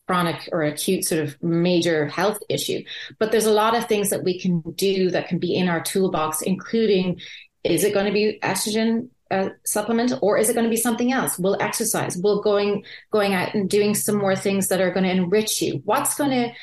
chronic 0.08 0.50
or 0.52 0.63
acute 0.63 1.04
sort 1.04 1.24
of 1.24 1.41
major 1.41 2.08
health 2.08 2.39
issue. 2.50 2.84
But 3.20 3.32
there's 3.32 3.46
a 3.46 3.52
lot 3.52 3.76
of 3.76 3.88
things 3.88 4.10
that 4.10 4.24
we 4.24 4.39
can 4.39 4.62
do 4.76 5.10
that 5.12 5.28
can 5.28 5.39
be 5.39 5.56
in 5.56 5.68
our 5.68 5.82
toolbox, 5.82 6.41
including 6.41 7.20
is 7.63 7.84
it 7.84 7.94
going 7.94 8.06
to 8.06 8.12
be 8.12 8.39
estrogen 8.44 9.10
uh, 9.32 9.50
supplement 9.65 10.13
or 10.22 10.38
is 10.38 10.50
it 10.50 10.54
going 10.54 10.65
to 10.65 10.70
be 10.70 10.78
something 10.78 11.12
else? 11.12 11.39
We'll 11.39 11.62
exercise. 11.62 12.15
We'll 12.18 12.41
going 12.41 12.84
going 13.12 13.34
out 13.34 13.56
and 13.56 13.70
doing 13.70 13.96
some 13.96 14.18
more 14.18 14.36
things 14.36 14.68
that 14.68 14.82
are 14.82 14.91
going 14.91 15.06
to 15.06 15.12
enrich 15.12 15.62
you. 15.62 15.82
What's 15.84 16.15
going 16.15 16.32
to 16.32 16.54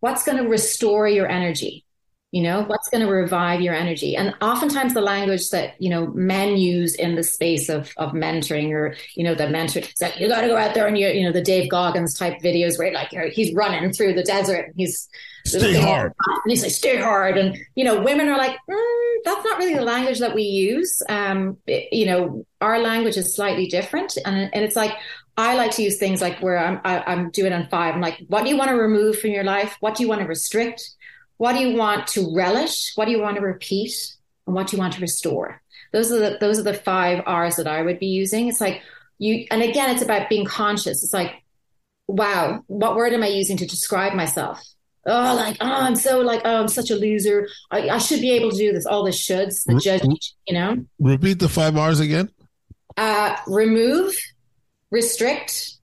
what's 0.00 0.24
going 0.24 0.38
to 0.38 0.48
restore 0.48 1.06
your 1.06 1.28
energy? 1.28 1.84
You 2.30 2.42
know 2.42 2.62
what's 2.62 2.90
going 2.90 3.04
to 3.04 3.10
revive 3.10 3.60
your 3.60 3.74
energy 3.74 4.14
and 4.14 4.34
oftentimes 4.42 4.92
the 4.92 5.00
language 5.00 5.48
that 5.48 5.80
you 5.80 5.88
know 5.88 6.08
men 6.08 6.58
use 6.58 6.94
in 6.94 7.14
the 7.14 7.22
space 7.22 7.68
of 7.70 7.90
of 7.96 8.12
mentoring 8.12 8.70
or 8.70 8.94
you 9.14 9.24
know 9.24 9.34
the 9.34 9.48
mentor 9.48 9.80
that 9.98 10.20
you 10.20 10.28
got 10.28 10.42
to 10.42 10.46
go 10.46 10.56
out 10.56 10.74
there 10.74 10.86
and 10.86 10.98
you 10.98 11.08
you 11.08 11.24
know 11.24 11.32
the 11.32 11.40
dave 11.40 11.70
goggins 11.70 12.14
type 12.14 12.38
videos 12.42 12.78
where 12.78 12.92
like 12.92 13.08
he's 13.32 13.54
running 13.54 13.90
through 13.92 14.12
the 14.12 14.22
desert 14.22 14.66
and 14.66 14.74
he's 14.76 15.08
stay 15.46 15.80
hard 15.80 16.12
and 16.26 16.50
he's 16.50 16.62
like 16.62 16.72
stay 16.72 16.98
hard 16.98 17.38
and 17.38 17.56
you 17.74 17.84
know 17.84 18.02
women 18.02 18.28
are 18.28 18.36
like 18.36 18.56
mm, 18.70 19.16
that's 19.24 19.44
not 19.44 19.58
really 19.58 19.74
the 19.74 19.80
language 19.80 20.18
that 20.18 20.34
we 20.34 20.42
use 20.42 21.00
um 21.08 21.56
it, 21.66 21.90
you 21.92 22.04
know 22.04 22.44
our 22.60 22.78
language 22.78 23.16
is 23.16 23.34
slightly 23.34 23.66
different 23.66 24.18
and 24.26 24.50
and 24.52 24.64
it's 24.64 24.76
like 24.76 24.92
I 25.38 25.54
like 25.54 25.70
to 25.76 25.84
use 25.84 25.98
things 25.98 26.20
like 26.20 26.40
where 26.40 26.58
I'm 26.58 26.80
I, 26.84 26.96
am 26.96 27.02
i 27.06 27.12
am 27.12 27.30
doing 27.30 27.52
on 27.52 27.68
five. 27.68 27.94
I'm 27.94 28.00
like, 28.00 28.18
what 28.26 28.42
do 28.42 28.50
you 28.50 28.56
want 28.56 28.70
to 28.70 28.74
remove 28.76 29.20
from 29.20 29.30
your 29.30 29.44
life? 29.44 29.76
What 29.78 29.94
do 29.94 30.02
you 30.02 30.08
want 30.08 30.20
to 30.20 30.26
restrict? 30.26 30.82
What 31.38 31.54
do 31.54 31.60
you 31.60 31.76
want 31.76 32.08
to 32.08 32.34
relish? 32.34 32.92
What 32.94 33.06
do 33.06 33.12
you 33.12 33.20
want 33.20 33.36
to 33.36 33.42
repeat? 33.42 33.92
And 34.46 34.54
what 34.54 34.68
do 34.68 34.76
you 34.76 34.80
want 34.80 34.94
to 34.94 35.00
restore? 35.00 35.62
Those 35.92 36.12
are 36.12 36.18
the 36.18 36.38
those 36.40 36.58
are 36.58 36.64
the 36.64 36.74
five 36.74 37.22
R's 37.26 37.56
that 37.56 37.66
I 37.66 37.82
would 37.82 37.98
be 37.98 38.06
using. 38.06 38.48
It's 38.48 38.60
like 38.60 38.82
you 39.18 39.46
and 39.50 39.62
again 39.62 39.90
it's 39.90 40.02
about 40.02 40.28
being 40.28 40.44
conscious. 40.44 41.02
It's 41.02 41.14
like, 41.14 41.42
wow, 42.06 42.62
what 42.66 42.96
word 42.96 43.12
am 43.12 43.22
I 43.22 43.28
using 43.28 43.56
to 43.58 43.66
describe 43.66 44.14
myself? 44.14 44.62
Oh, 45.06 45.34
like, 45.36 45.56
oh, 45.60 45.66
I'm 45.66 45.96
so 45.96 46.20
like, 46.20 46.42
oh, 46.44 46.60
I'm 46.60 46.68
such 46.68 46.90
a 46.90 46.94
loser. 46.94 47.48
I, 47.70 47.88
I 47.88 47.98
should 47.98 48.20
be 48.20 48.32
able 48.32 48.50
to 48.50 48.56
do 48.56 48.72
this. 48.72 48.84
All 48.84 49.04
the 49.04 49.10
shoulds, 49.10 49.64
the 49.64 49.76
judge, 49.76 50.02
you 50.46 50.52
know. 50.52 50.84
Repeat 50.98 51.38
the 51.38 51.48
five 51.48 51.76
R's 51.76 52.00
again. 52.00 52.30
Uh, 52.96 53.36
remove, 53.46 54.14
restrict, 54.90 55.76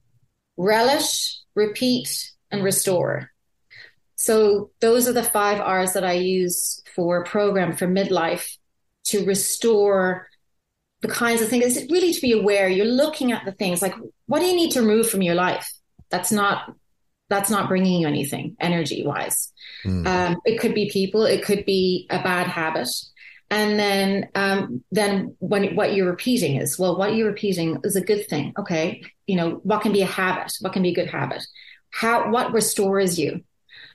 relish, 0.56 1.40
repeat, 1.56 2.30
and 2.52 2.62
restore. 2.62 3.32
So 4.16 4.70
those 4.80 5.08
are 5.08 5.12
the 5.12 5.22
five 5.22 5.60
R's 5.60 5.92
that 5.92 6.04
I 6.04 6.14
use 6.14 6.82
for 6.94 7.22
a 7.22 7.24
program 7.24 7.74
for 7.74 7.86
midlife 7.86 8.56
to 9.04 9.24
restore 9.24 10.28
the 11.02 11.08
kinds 11.08 11.42
of 11.42 11.48
things. 11.48 11.76
It's 11.76 11.92
really 11.92 12.12
to 12.12 12.20
be 12.20 12.32
aware. 12.32 12.68
You're 12.68 12.86
looking 12.86 13.32
at 13.32 13.44
the 13.44 13.52
things 13.52 13.82
like 13.82 13.94
what 14.26 14.40
do 14.40 14.46
you 14.46 14.56
need 14.56 14.72
to 14.72 14.80
remove 14.80 15.08
from 15.08 15.22
your 15.22 15.34
life? 15.34 15.70
That's 16.10 16.32
not 16.32 16.74
that's 17.28 17.50
not 17.50 17.68
bringing 17.68 18.00
you 18.00 18.06
anything 18.06 18.56
energy 18.60 19.04
wise. 19.04 19.52
Mm. 19.84 20.06
Um, 20.06 20.36
it 20.44 20.60
could 20.60 20.74
be 20.74 20.90
people. 20.90 21.24
It 21.24 21.44
could 21.44 21.64
be 21.64 22.06
a 22.10 22.22
bad 22.22 22.46
habit. 22.46 22.88
And 23.50 23.78
then, 23.78 24.28
um, 24.34 24.84
then 24.90 25.36
when 25.38 25.76
what 25.76 25.94
you're 25.94 26.10
repeating 26.10 26.56
is, 26.56 26.78
well, 26.78 26.96
what 26.96 27.14
you're 27.14 27.28
repeating 27.28 27.78
is 27.84 27.96
a 27.96 28.00
good 28.00 28.28
thing. 28.28 28.52
Okay. 28.58 29.02
You 29.26 29.36
know, 29.36 29.60
what 29.62 29.82
can 29.82 29.92
be 29.92 30.02
a 30.02 30.06
habit? 30.06 30.52
What 30.60 30.72
can 30.72 30.82
be 30.82 30.90
a 30.90 30.94
good 30.94 31.10
habit? 31.10 31.44
How, 31.90 32.30
what 32.30 32.52
restores 32.52 33.18
you? 33.18 33.42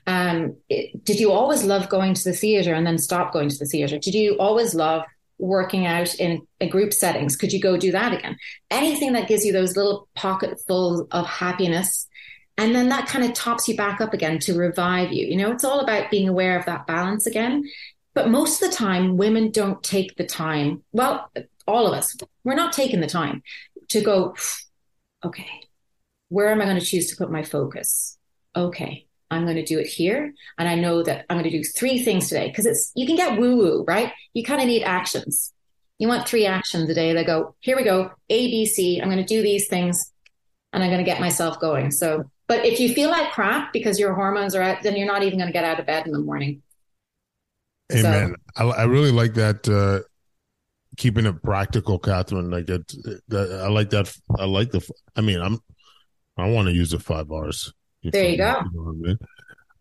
Um, 0.06 0.56
it, 0.68 1.04
did 1.04 1.20
you 1.20 1.30
always 1.30 1.64
love 1.64 1.88
going 1.88 2.14
to 2.14 2.24
the 2.24 2.32
theater 2.32 2.74
and 2.74 2.86
then 2.86 2.98
stop 2.98 3.32
going 3.32 3.48
to 3.48 3.58
the 3.58 3.66
theater? 3.66 3.98
Did 3.98 4.14
you 4.14 4.36
always 4.38 4.74
love 4.74 5.04
working 5.38 5.86
out 5.86 6.14
in, 6.16 6.46
in 6.60 6.68
group 6.68 6.92
settings? 6.92 7.36
Could 7.36 7.52
you 7.52 7.60
go 7.60 7.76
do 7.76 7.92
that 7.92 8.12
again? 8.12 8.36
Anything 8.70 9.12
that 9.12 9.28
gives 9.28 9.44
you 9.44 9.52
those 9.52 9.76
little 9.76 10.08
pocketfuls 10.14 11.06
of 11.10 11.26
happiness. 11.26 12.08
And 12.58 12.74
then 12.74 12.90
that 12.90 13.08
kind 13.08 13.24
of 13.24 13.32
tops 13.32 13.66
you 13.66 13.76
back 13.76 14.00
up 14.00 14.12
again 14.12 14.38
to 14.40 14.56
revive 14.56 15.12
you. 15.12 15.26
You 15.26 15.36
know, 15.36 15.50
it's 15.50 15.64
all 15.64 15.80
about 15.80 16.10
being 16.10 16.28
aware 16.28 16.58
of 16.58 16.66
that 16.66 16.86
balance 16.86 17.26
again. 17.26 17.64
But 18.14 18.28
most 18.28 18.62
of 18.62 18.70
the 18.70 18.76
time, 18.76 19.16
women 19.16 19.50
don't 19.50 19.82
take 19.82 20.16
the 20.16 20.26
time. 20.26 20.82
Well, 20.92 21.30
all 21.66 21.86
of 21.86 21.94
us, 21.94 22.16
we're 22.44 22.54
not 22.54 22.72
taking 22.72 23.00
the 23.00 23.06
time 23.06 23.42
to 23.88 24.00
go, 24.02 24.36
okay, 25.24 25.48
where 26.28 26.50
am 26.50 26.60
I 26.60 26.64
going 26.64 26.78
to 26.78 26.84
choose 26.84 27.08
to 27.10 27.16
put 27.16 27.30
my 27.30 27.42
focus? 27.42 28.18
Okay, 28.54 29.06
I'm 29.32 29.44
going 29.44 29.56
to 29.56 29.64
do 29.64 29.78
it 29.78 29.86
here. 29.86 30.34
And 30.58 30.68
I 30.68 30.74
know 30.74 31.02
that 31.02 31.24
I'm 31.28 31.38
going 31.38 31.50
to 31.50 31.56
do 31.56 31.64
three 31.64 32.04
things 32.04 32.28
today 32.28 32.48
because 32.48 32.66
it's, 32.66 32.92
you 32.94 33.06
can 33.06 33.16
get 33.16 33.38
woo 33.38 33.56
woo, 33.56 33.84
right? 33.88 34.12
You 34.34 34.44
kind 34.44 34.60
of 34.60 34.66
need 34.66 34.82
actions. 34.82 35.52
You 35.98 36.08
want 36.08 36.28
three 36.28 36.46
actions 36.46 36.90
a 36.90 36.94
day 36.94 37.12
that 37.14 37.26
go, 37.26 37.54
here 37.60 37.76
we 37.76 37.84
go, 37.84 38.10
A, 38.28 38.50
B, 38.50 38.66
C. 38.66 39.00
I'm 39.00 39.08
going 39.08 39.24
to 39.24 39.24
do 39.24 39.40
these 39.40 39.68
things 39.68 40.12
and 40.72 40.82
I'm 40.82 40.90
going 40.90 41.04
to 41.04 41.10
get 41.10 41.20
myself 41.20 41.60
going. 41.60 41.90
So, 41.90 42.30
but 42.46 42.66
if 42.66 42.78
you 42.78 42.92
feel 42.92 43.10
like 43.10 43.32
crap 43.32 43.72
because 43.72 43.98
your 43.98 44.14
hormones 44.14 44.54
are 44.54 44.62
out, 44.62 44.82
then 44.82 44.96
you're 44.96 45.06
not 45.06 45.22
even 45.22 45.38
going 45.38 45.48
to 45.48 45.52
get 45.52 45.64
out 45.64 45.80
of 45.80 45.86
bed 45.86 46.06
in 46.06 46.12
the 46.12 46.18
morning. 46.18 46.62
Amen. 47.92 48.34
So, 48.56 48.70
I, 48.70 48.82
I, 48.82 48.84
really 48.84 49.12
like 49.12 49.34
that. 49.34 49.68
Uh, 49.68 50.06
keeping 50.96 51.26
it 51.26 51.42
practical, 51.42 51.98
Catherine. 51.98 52.50
Like 52.50 52.68
it, 52.68 52.92
I 53.32 53.68
like 53.68 53.90
that. 53.90 54.14
I 54.38 54.44
like 54.44 54.70
the. 54.70 54.86
I 55.14 55.20
mean, 55.20 55.40
I'm. 55.40 55.58
I 56.36 56.48
want 56.48 56.68
to 56.68 56.74
use 56.74 56.90
the 56.90 56.98
five 56.98 57.30
R's. 57.30 57.72
There 58.04 58.28
you 58.28 58.36
go. 58.36 58.62
You 58.72 58.80
know 58.80 58.88
I 58.88 58.92
mean? 58.92 59.18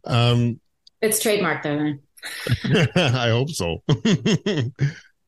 Um, 0.06 0.60
it's 1.02 1.24
trademarked, 1.24 1.64
though. 1.64 2.92
I 3.02 3.30
hope 3.30 3.50
so. 3.50 3.82
the, 3.88 4.72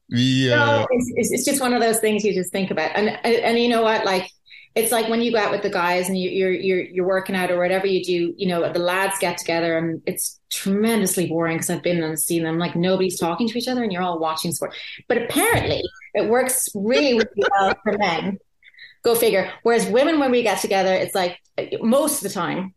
no, 0.10 0.88
it's, 0.91 1.32
it's, 1.32 1.46
just 1.46 1.60
one 1.60 1.74
of 1.74 1.82
those 1.82 2.00
things 2.00 2.24
you 2.24 2.34
just 2.34 2.52
think 2.52 2.70
about, 2.70 2.91
and, 2.96 3.10
and 3.10 3.36
and 3.36 3.60
you 3.60 3.68
know 3.68 3.82
what, 3.82 4.06
like 4.06 4.30
it's 4.76 4.91
like 4.91 5.08
when 5.08 5.22
you 5.22 5.32
go 5.32 5.38
out 5.38 5.52
with 5.52 5.62
the 5.62 5.70
guys 5.70 6.10
and 6.10 6.18
you, 6.18 6.30
you're 6.30 6.52
you're 6.52 6.82
you're 6.82 7.08
working 7.08 7.36
out 7.36 7.52
or 7.52 7.60
whatever 7.60 7.86
you 7.86 8.04
do, 8.04 8.34
you 8.38 8.48
know, 8.48 8.72
the 8.72 8.80
lads 8.80 9.20
get 9.20 9.38
together 9.38 9.78
and 9.78 10.02
it's 10.06 10.39
tremendously 10.50 11.28
boring 11.28 11.58
because 11.58 11.70
I've 11.70 11.84
been 11.84 12.02
and 12.02 12.20
seen 12.20 12.44
them 12.44 12.58
like 12.58 12.76
nobody's 12.76 13.20
talking 13.20 13.48
to 13.48 13.58
each 13.58 13.68
other 13.68 13.84
and 13.84 13.91
you're 13.91 14.02
all 14.02 14.20
watching 14.20 14.52
sport. 14.52 14.76
But 15.08 15.20
apparently, 15.20 15.84
it 16.16 16.28
works 16.28 16.70
really 16.74 17.14
really 17.14 17.44
well 17.52 17.76
for 17.84 17.98
men. 17.98 18.39
Go 19.04 19.16
figure. 19.16 19.52
Whereas 19.64 19.86
women, 19.88 20.20
when 20.20 20.32
we 20.32 20.44
get 20.44 20.62
together, 20.62 20.94
it's 20.94 21.14
like 21.14 21.38
most 21.82 22.18
of 22.18 22.24
the 22.24 22.34
time, 22.34 22.74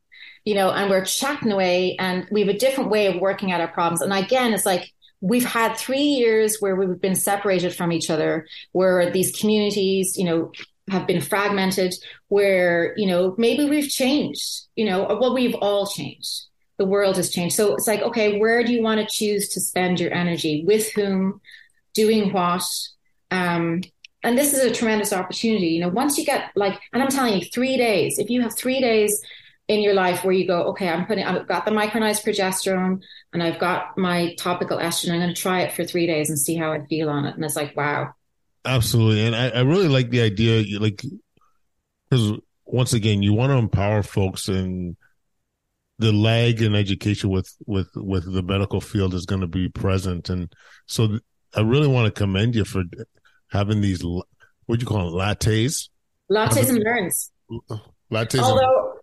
you 0.47 0.55
know, 0.55 0.71
and 0.71 0.89
we're 0.89 1.05
chatting 1.05 1.53
away 1.53 1.97
and 1.99 2.27
we 2.31 2.41
have 2.41 2.49
a 2.49 2.57
different 2.57 2.89
way 2.89 3.09
of 3.09 3.21
working 3.21 3.53
out 3.53 3.61
our 3.61 3.69
problems. 3.69 4.01
And 4.01 4.13
again, 4.13 4.55
it's 4.55 4.65
like 4.65 4.95
we've 5.21 5.45
had 5.45 5.77
three 5.77 5.99
years 5.99 6.59
where 6.61 6.77
we've 6.77 7.01
been 7.01 7.17
separated 7.17 7.75
from 7.75 7.93
each 7.93 8.09
other, 8.09 8.47
where 8.73 9.11
these 9.11 9.37
communities, 9.39 10.17
you 10.17 10.25
know, 10.25 10.53
have 10.89 11.05
been 11.07 11.21
fragmented 11.21 11.93
where 12.29 12.95
you 12.97 13.09
know 13.09 13.35
maybe 13.39 13.65
we've 13.65 13.89
changed 13.89 14.67
you 14.77 14.85
know 14.85 15.05
well 15.21 15.35
we've 15.35 15.57
all 15.57 15.87
changed. 15.87 16.45
The 16.79 16.85
world 16.85 17.17
has 17.17 17.31
changed. 17.31 17.57
So 17.57 17.75
it's 17.75 17.89
like 17.89 18.03
okay 18.03 18.39
where 18.39 18.63
do 18.63 18.73
you 18.73 18.83
want 18.83 19.01
to 19.01 19.07
choose 19.11 19.49
to 19.49 19.61
spend 19.61 19.99
your 19.99 20.15
energy? 20.15 20.63
With 20.65 20.93
whom? 20.93 21.41
Doing 21.95 22.33
what? 22.33 22.63
Um, 23.31 23.81
and 24.23 24.37
this 24.37 24.53
is 24.53 24.61
a 24.61 24.73
tremendous 24.73 25.13
opportunity. 25.13 25.69
You 25.69 25.81
know 25.81 25.89
once 25.89 26.19
you 26.19 26.25
get 26.25 26.53
like 26.55 26.79
and 26.93 27.03
i'm 27.03 27.09
telling 27.09 27.35
you 27.35 27.47
three 27.53 27.77
days. 27.77 28.21
If 28.21 28.31
you 28.31 28.43
have 28.43 28.57
three 28.57 28.81
days 28.81 29.21
in 29.69 29.81
your 29.81 29.95
life 29.95 30.23
where 30.23 30.33
you 30.33 30.47
go 30.47 30.65
okay 30.65 30.89
i'm 30.89 31.07
putting 31.07 31.25
i've 31.25 31.47
got 31.49 31.65
the 31.65 31.71
micronized 31.71 32.25
progesterone 32.25 33.01
and 33.33 33.43
i've 33.43 33.59
got 33.59 33.97
my 33.99 34.35
topical 34.35 34.79
estrogen 34.79 35.13
i'm 35.13 35.21
going 35.21 35.35
to 35.35 35.41
try 35.41 35.63
it 35.63 35.73
for 35.73 35.85
three 35.85 36.07
days 36.07 36.31
and 36.31 36.39
see 36.39 36.55
how 36.55 36.73
i 36.73 36.85
feel 36.87 37.09
on 37.09 37.25
it 37.25 37.35
and 37.35 37.45
it's 37.45 37.57
like 37.57 37.77
wow 37.77 38.13
Absolutely, 38.67 39.25
and 39.25 39.37
I, 39.37 39.49
I 39.51 39.61
really 39.61 39.87
like 39.87 40.11
the 40.11 40.23
idea, 40.23 40.81
like 40.81 41.05
because 42.11 42.33
once 42.65 42.93
again, 42.93 43.23
you 43.23 43.33
want 43.33 43.53
to 43.53 43.59
empower 43.59 44.03
folks, 44.03 44.49
and 44.49 44.97
the 46.01 46.13
lag 46.13 46.61
in 46.61 46.75
education 46.75 47.31
with 47.31 47.55
with 47.65 47.89
with 47.95 48.31
the 48.31 48.43
medical 48.43 48.81
field 48.81 49.15
is 49.15 49.25
going 49.25 49.41
to 49.41 49.47
be 49.47 49.69
present, 49.69 50.31
and 50.31 50.53
so 50.87 51.21
I 51.55 51.61
really 51.61 51.87
want 51.87 52.13
to 52.13 52.19
commend 52.19 52.57
you 52.57 52.65
for 52.65 52.83
having 53.53 53.83
these. 53.83 54.03
What 54.03 54.27
do 54.67 54.79
you 54.81 54.87
call 54.87 55.11
them? 55.11 55.15
Lattes. 55.15 55.89
Lattes 56.29 56.69
and 56.69 56.83
learns. 56.83 57.31
Lattes. 58.11 58.41
Although 58.41 58.96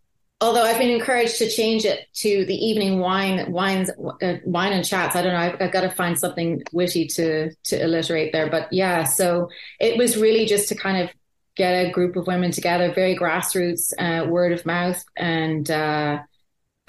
although 0.44 0.64
I've 0.64 0.78
been 0.78 0.90
encouraged 0.90 1.38
to 1.38 1.50
change 1.50 1.86
it 1.86 2.08
to 2.16 2.46
the 2.46 2.56
evening 2.56 3.00
wine, 3.00 3.50
wines, 3.50 3.90
uh, 3.90 4.36
wine 4.44 4.74
and 4.74 4.86
chats. 4.86 5.16
I 5.16 5.22
don't 5.22 5.32
know. 5.32 5.40
I've, 5.40 5.62
I've, 5.62 5.72
got 5.72 5.82
to 5.82 5.90
find 5.90 6.20
something 6.20 6.62
witty 6.74 7.08
to 7.08 7.56
to 7.56 7.82
alliterate 7.82 8.34
there. 8.34 8.50
But 8.50 8.72
yeah, 8.72 9.06
so 9.06 9.50
it 9.80 9.98
was 9.98 10.18
really 10.18 10.46
just 10.46 10.68
to 10.70 10.76
kind 10.76 11.02
of 11.02 11.16
get 11.56 11.72
a 11.72 11.92
group 11.92 12.18
of 12.18 12.28
women 12.28 12.52
together, 12.52 12.92
very 12.94 13.16
grassroots, 13.16 13.94
uh, 13.98 14.28
word 14.28 14.52
of 14.52 14.66
mouth, 14.66 15.02
and 15.16 15.72
uh, 15.72 16.20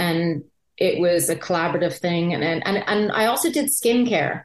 and 0.01 0.43
it 0.77 0.99
was 0.99 1.31
a 1.31 1.37
collaborative 1.37 1.97
thing. 1.97 2.35
And 2.35 2.43
and 2.43 2.67
and, 2.67 2.83
and 2.89 3.13
I 3.13 3.27
also 3.27 3.53
did 3.53 3.67
skincare. 3.67 4.45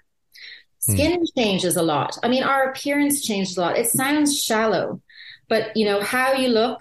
Hmm. 0.86 0.94
Skin 0.94 1.22
mm. 1.22 1.28
changes 1.36 1.78
a 1.78 1.82
lot. 1.82 2.16
I 2.22 2.28
mean, 2.28 2.44
our 2.44 2.70
appearance 2.70 3.26
changes 3.26 3.58
a 3.58 3.62
lot. 3.62 3.78
It 3.78 3.88
sounds 3.88 4.40
shallow, 4.40 5.02
but 5.48 5.76
you 5.76 5.86
know 5.86 6.00
how 6.00 6.34
you 6.34 6.50
look 6.50 6.80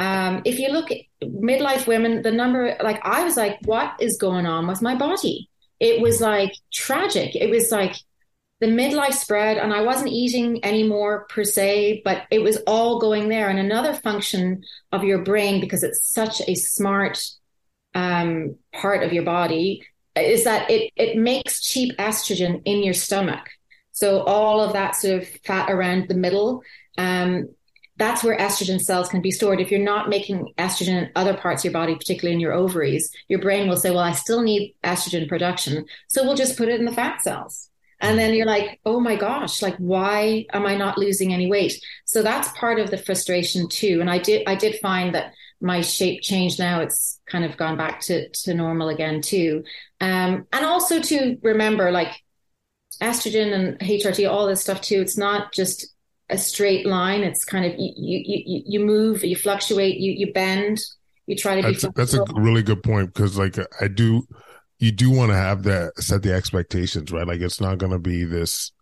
um, 0.00 0.40
if 0.46 0.58
you 0.58 0.70
look 0.70 0.90
at 0.90 0.96
midlife 1.22 1.86
women, 1.86 2.22
the 2.22 2.32
number, 2.32 2.74
like 2.82 2.98
I 3.04 3.22
was 3.22 3.36
like, 3.36 3.58
what 3.66 3.92
is 4.00 4.16
going 4.16 4.46
on 4.46 4.66
with 4.66 4.80
my 4.80 4.94
body? 4.94 5.50
It 5.78 6.00
was 6.00 6.22
like 6.22 6.54
tragic. 6.72 7.36
It 7.36 7.50
was 7.50 7.70
like 7.70 7.94
the 8.60 8.66
midlife 8.66 9.12
spread, 9.12 9.58
and 9.58 9.74
I 9.74 9.82
wasn't 9.82 10.12
eating 10.12 10.64
anymore 10.64 11.26
per 11.28 11.44
se, 11.44 12.00
but 12.02 12.22
it 12.30 12.38
was 12.38 12.56
all 12.66 12.98
going 12.98 13.28
there. 13.28 13.50
And 13.50 13.58
another 13.58 13.92
function 13.92 14.62
of 14.90 15.04
your 15.04 15.22
brain, 15.22 15.60
because 15.60 15.82
it's 15.82 16.10
such 16.10 16.40
a 16.48 16.54
smart 16.54 17.22
um, 17.94 18.56
part 18.72 19.02
of 19.02 19.12
your 19.12 19.24
body, 19.24 19.86
is 20.16 20.44
that 20.44 20.70
it 20.70 20.92
it 20.96 21.18
makes 21.18 21.60
cheap 21.60 21.94
estrogen 21.98 22.62
in 22.64 22.82
your 22.82 22.94
stomach. 22.94 23.46
So 23.92 24.22
all 24.22 24.62
of 24.62 24.72
that 24.72 24.96
sort 24.96 25.22
of 25.22 25.28
fat 25.44 25.70
around 25.70 26.08
the 26.08 26.14
middle 26.14 26.62
um, 26.96 27.48
that's 28.00 28.24
where 28.24 28.36
estrogen 28.38 28.80
cells 28.80 29.10
can 29.10 29.20
be 29.20 29.30
stored. 29.30 29.60
If 29.60 29.70
you're 29.70 29.78
not 29.78 30.08
making 30.08 30.54
estrogen 30.56 31.02
in 31.02 31.10
other 31.14 31.36
parts 31.36 31.60
of 31.60 31.66
your 31.66 31.74
body, 31.74 31.94
particularly 31.94 32.32
in 32.32 32.40
your 32.40 32.54
ovaries, 32.54 33.14
your 33.28 33.40
brain 33.40 33.68
will 33.68 33.76
say, 33.76 33.90
well, 33.90 33.98
I 34.00 34.12
still 34.12 34.40
need 34.40 34.74
estrogen 34.82 35.28
production. 35.28 35.84
So 36.08 36.24
we'll 36.24 36.34
just 36.34 36.56
put 36.56 36.70
it 36.70 36.80
in 36.80 36.86
the 36.86 36.94
fat 36.94 37.20
cells. 37.20 37.68
And 38.00 38.18
then 38.18 38.32
you're 38.32 38.46
like, 38.46 38.80
oh 38.86 39.00
my 39.00 39.16
gosh, 39.16 39.60
like 39.60 39.76
why 39.76 40.46
am 40.54 40.64
I 40.64 40.76
not 40.76 40.96
losing 40.96 41.34
any 41.34 41.50
weight? 41.50 41.78
So 42.06 42.22
that's 42.22 42.48
part 42.58 42.80
of 42.80 42.90
the 42.90 42.96
frustration 42.96 43.68
too. 43.68 44.00
And 44.00 44.10
I 44.10 44.16
did 44.16 44.48
I 44.48 44.54
did 44.54 44.80
find 44.80 45.14
that 45.14 45.34
my 45.60 45.82
shape 45.82 46.22
changed 46.22 46.58
now. 46.58 46.80
It's 46.80 47.20
kind 47.26 47.44
of 47.44 47.58
gone 47.58 47.76
back 47.76 48.00
to, 48.02 48.30
to 48.30 48.54
normal 48.54 48.88
again 48.88 49.20
too. 49.20 49.64
Um, 50.00 50.46
and 50.54 50.64
also 50.64 51.00
to 51.02 51.36
remember 51.42 51.90
like 51.90 52.14
estrogen 53.02 53.52
and 53.52 53.78
HRT, 53.78 54.30
all 54.30 54.46
this 54.46 54.62
stuff 54.62 54.80
too. 54.80 55.02
It's 55.02 55.18
not 55.18 55.52
just 55.52 55.94
a 56.30 56.38
straight 56.38 56.86
line. 56.86 57.22
It's 57.22 57.44
kind 57.44 57.64
of 57.64 57.72
you 57.78 57.92
you 57.96 58.62
you 58.66 58.80
move, 58.80 59.24
you 59.24 59.36
fluctuate, 59.36 59.98
you 59.98 60.12
you 60.12 60.32
bend, 60.32 60.78
you 61.26 61.36
try 61.36 61.60
to 61.60 61.62
that's, 61.62 61.84
be. 61.84 61.90
That's 61.94 62.14
a 62.14 62.24
really 62.34 62.62
good 62.62 62.82
point 62.82 63.12
because 63.12 63.36
like 63.36 63.56
I 63.80 63.88
do, 63.88 64.26
you 64.78 64.92
do 64.92 65.10
want 65.10 65.30
to 65.30 65.36
have 65.36 65.64
that 65.64 65.92
set 65.96 66.22
the 66.22 66.32
expectations 66.32 67.12
right. 67.12 67.26
Like 67.26 67.40
it's 67.40 67.60
not 67.60 67.78
going 67.78 67.92
to 67.92 67.98
be 67.98 68.24
this, 68.24 68.72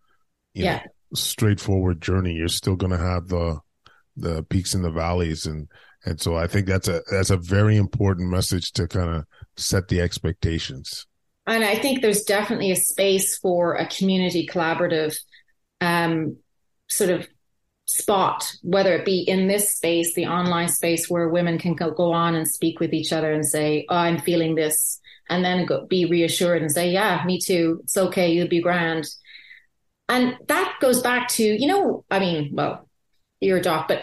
yeah, 0.54 0.76
know, 0.76 0.82
straightforward 1.14 2.00
journey. 2.00 2.34
You're 2.34 2.48
still 2.48 2.76
going 2.76 2.92
to 2.92 2.98
have 2.98 3.28
the 3.28 3.58
the 4.16 4.42
peaks 4.44 4.74
and 4.74 4.84
the 4.84 4.90
valleys 4.90 5.46
and 5.46 5.68
and 6.04 6.20
so 6.20 6.36
I 6.36 6.46
think 6.46 6.66
that's 6.66 6.88
a 6.88 7.02
that's 7.10 7.30
a 7.30 7.36
very 7.36 7.76
important 7.76 8.30
message 8.30 8.72
to 8.72 8.86
kind 8.86 9.10
of 9.10 9.24
set 9.56 9.88
the 9.88 10.00
expectations. 10.00 11.06
And 11.46 11.64
I 11.64 11.76
think 11.76 12.02
there's 12.02 12.22
definitely 12.22 12.70
a 12.70 12.76
space 12.76 13.38
for 13.38 13.74
a 13.74 13.86
community 13.86 14.46
collaborative 14.46 15.18
um, 15.80 16.36
sort 16.88 17.10
of 17.10 17.26
spot, 17.88 18.54
whether 18.62 18.94
it 18.94 19.04
be 19.06 19.20
in 19.20 19.48
this 19.48 19.74
space, 19.74 20.14
the 20.14 20.26
online 20.26 20.68
space 20.68 21.08
where 21.08 21.28
women 21.28 21.58
can 21.58 21.74
go, 21.74 22.12
on 22.12 22.34
and 22.34 22.46
speak 22.46 22.80
with 22.80 22.92
each 22.92 23.12
other 23.12 23.32
and 23.32 23.44
say, 23.44 23.86
oh, 23.88 23.96
I'm 23.96 24.20
feeling 24.20 24.54
this, 24.54 25.00
and 25.30 25.44
then 25.44 25.64
go, 25.64 25.86
be 25.86 26.04
reassured 26.04 26.60
and 26.60 26.70
say, 26.70 26.90
yeah, 26.90 27.24
me 27.24 27.40
too. 27.40 27.80
It's 27.84 27.96
okay. 27.96 28.30
You'll 28.30 28.48
be 28.48 28.60
grand. 28.60 29.08
And 30.08 30.36
that 30.48 30.76
goes 30.80 31.00
back 31.02 31.28
to, 31.30 31.42
you 31.42 31.66
know, 31.66 32.04
I 32.10 32.18
mean, 32.18 32.50
well, 32.52 32.88
you're 33.40 33.58
a 33.58 33.62
doc, 33.62 33.88
but 33.88 34.02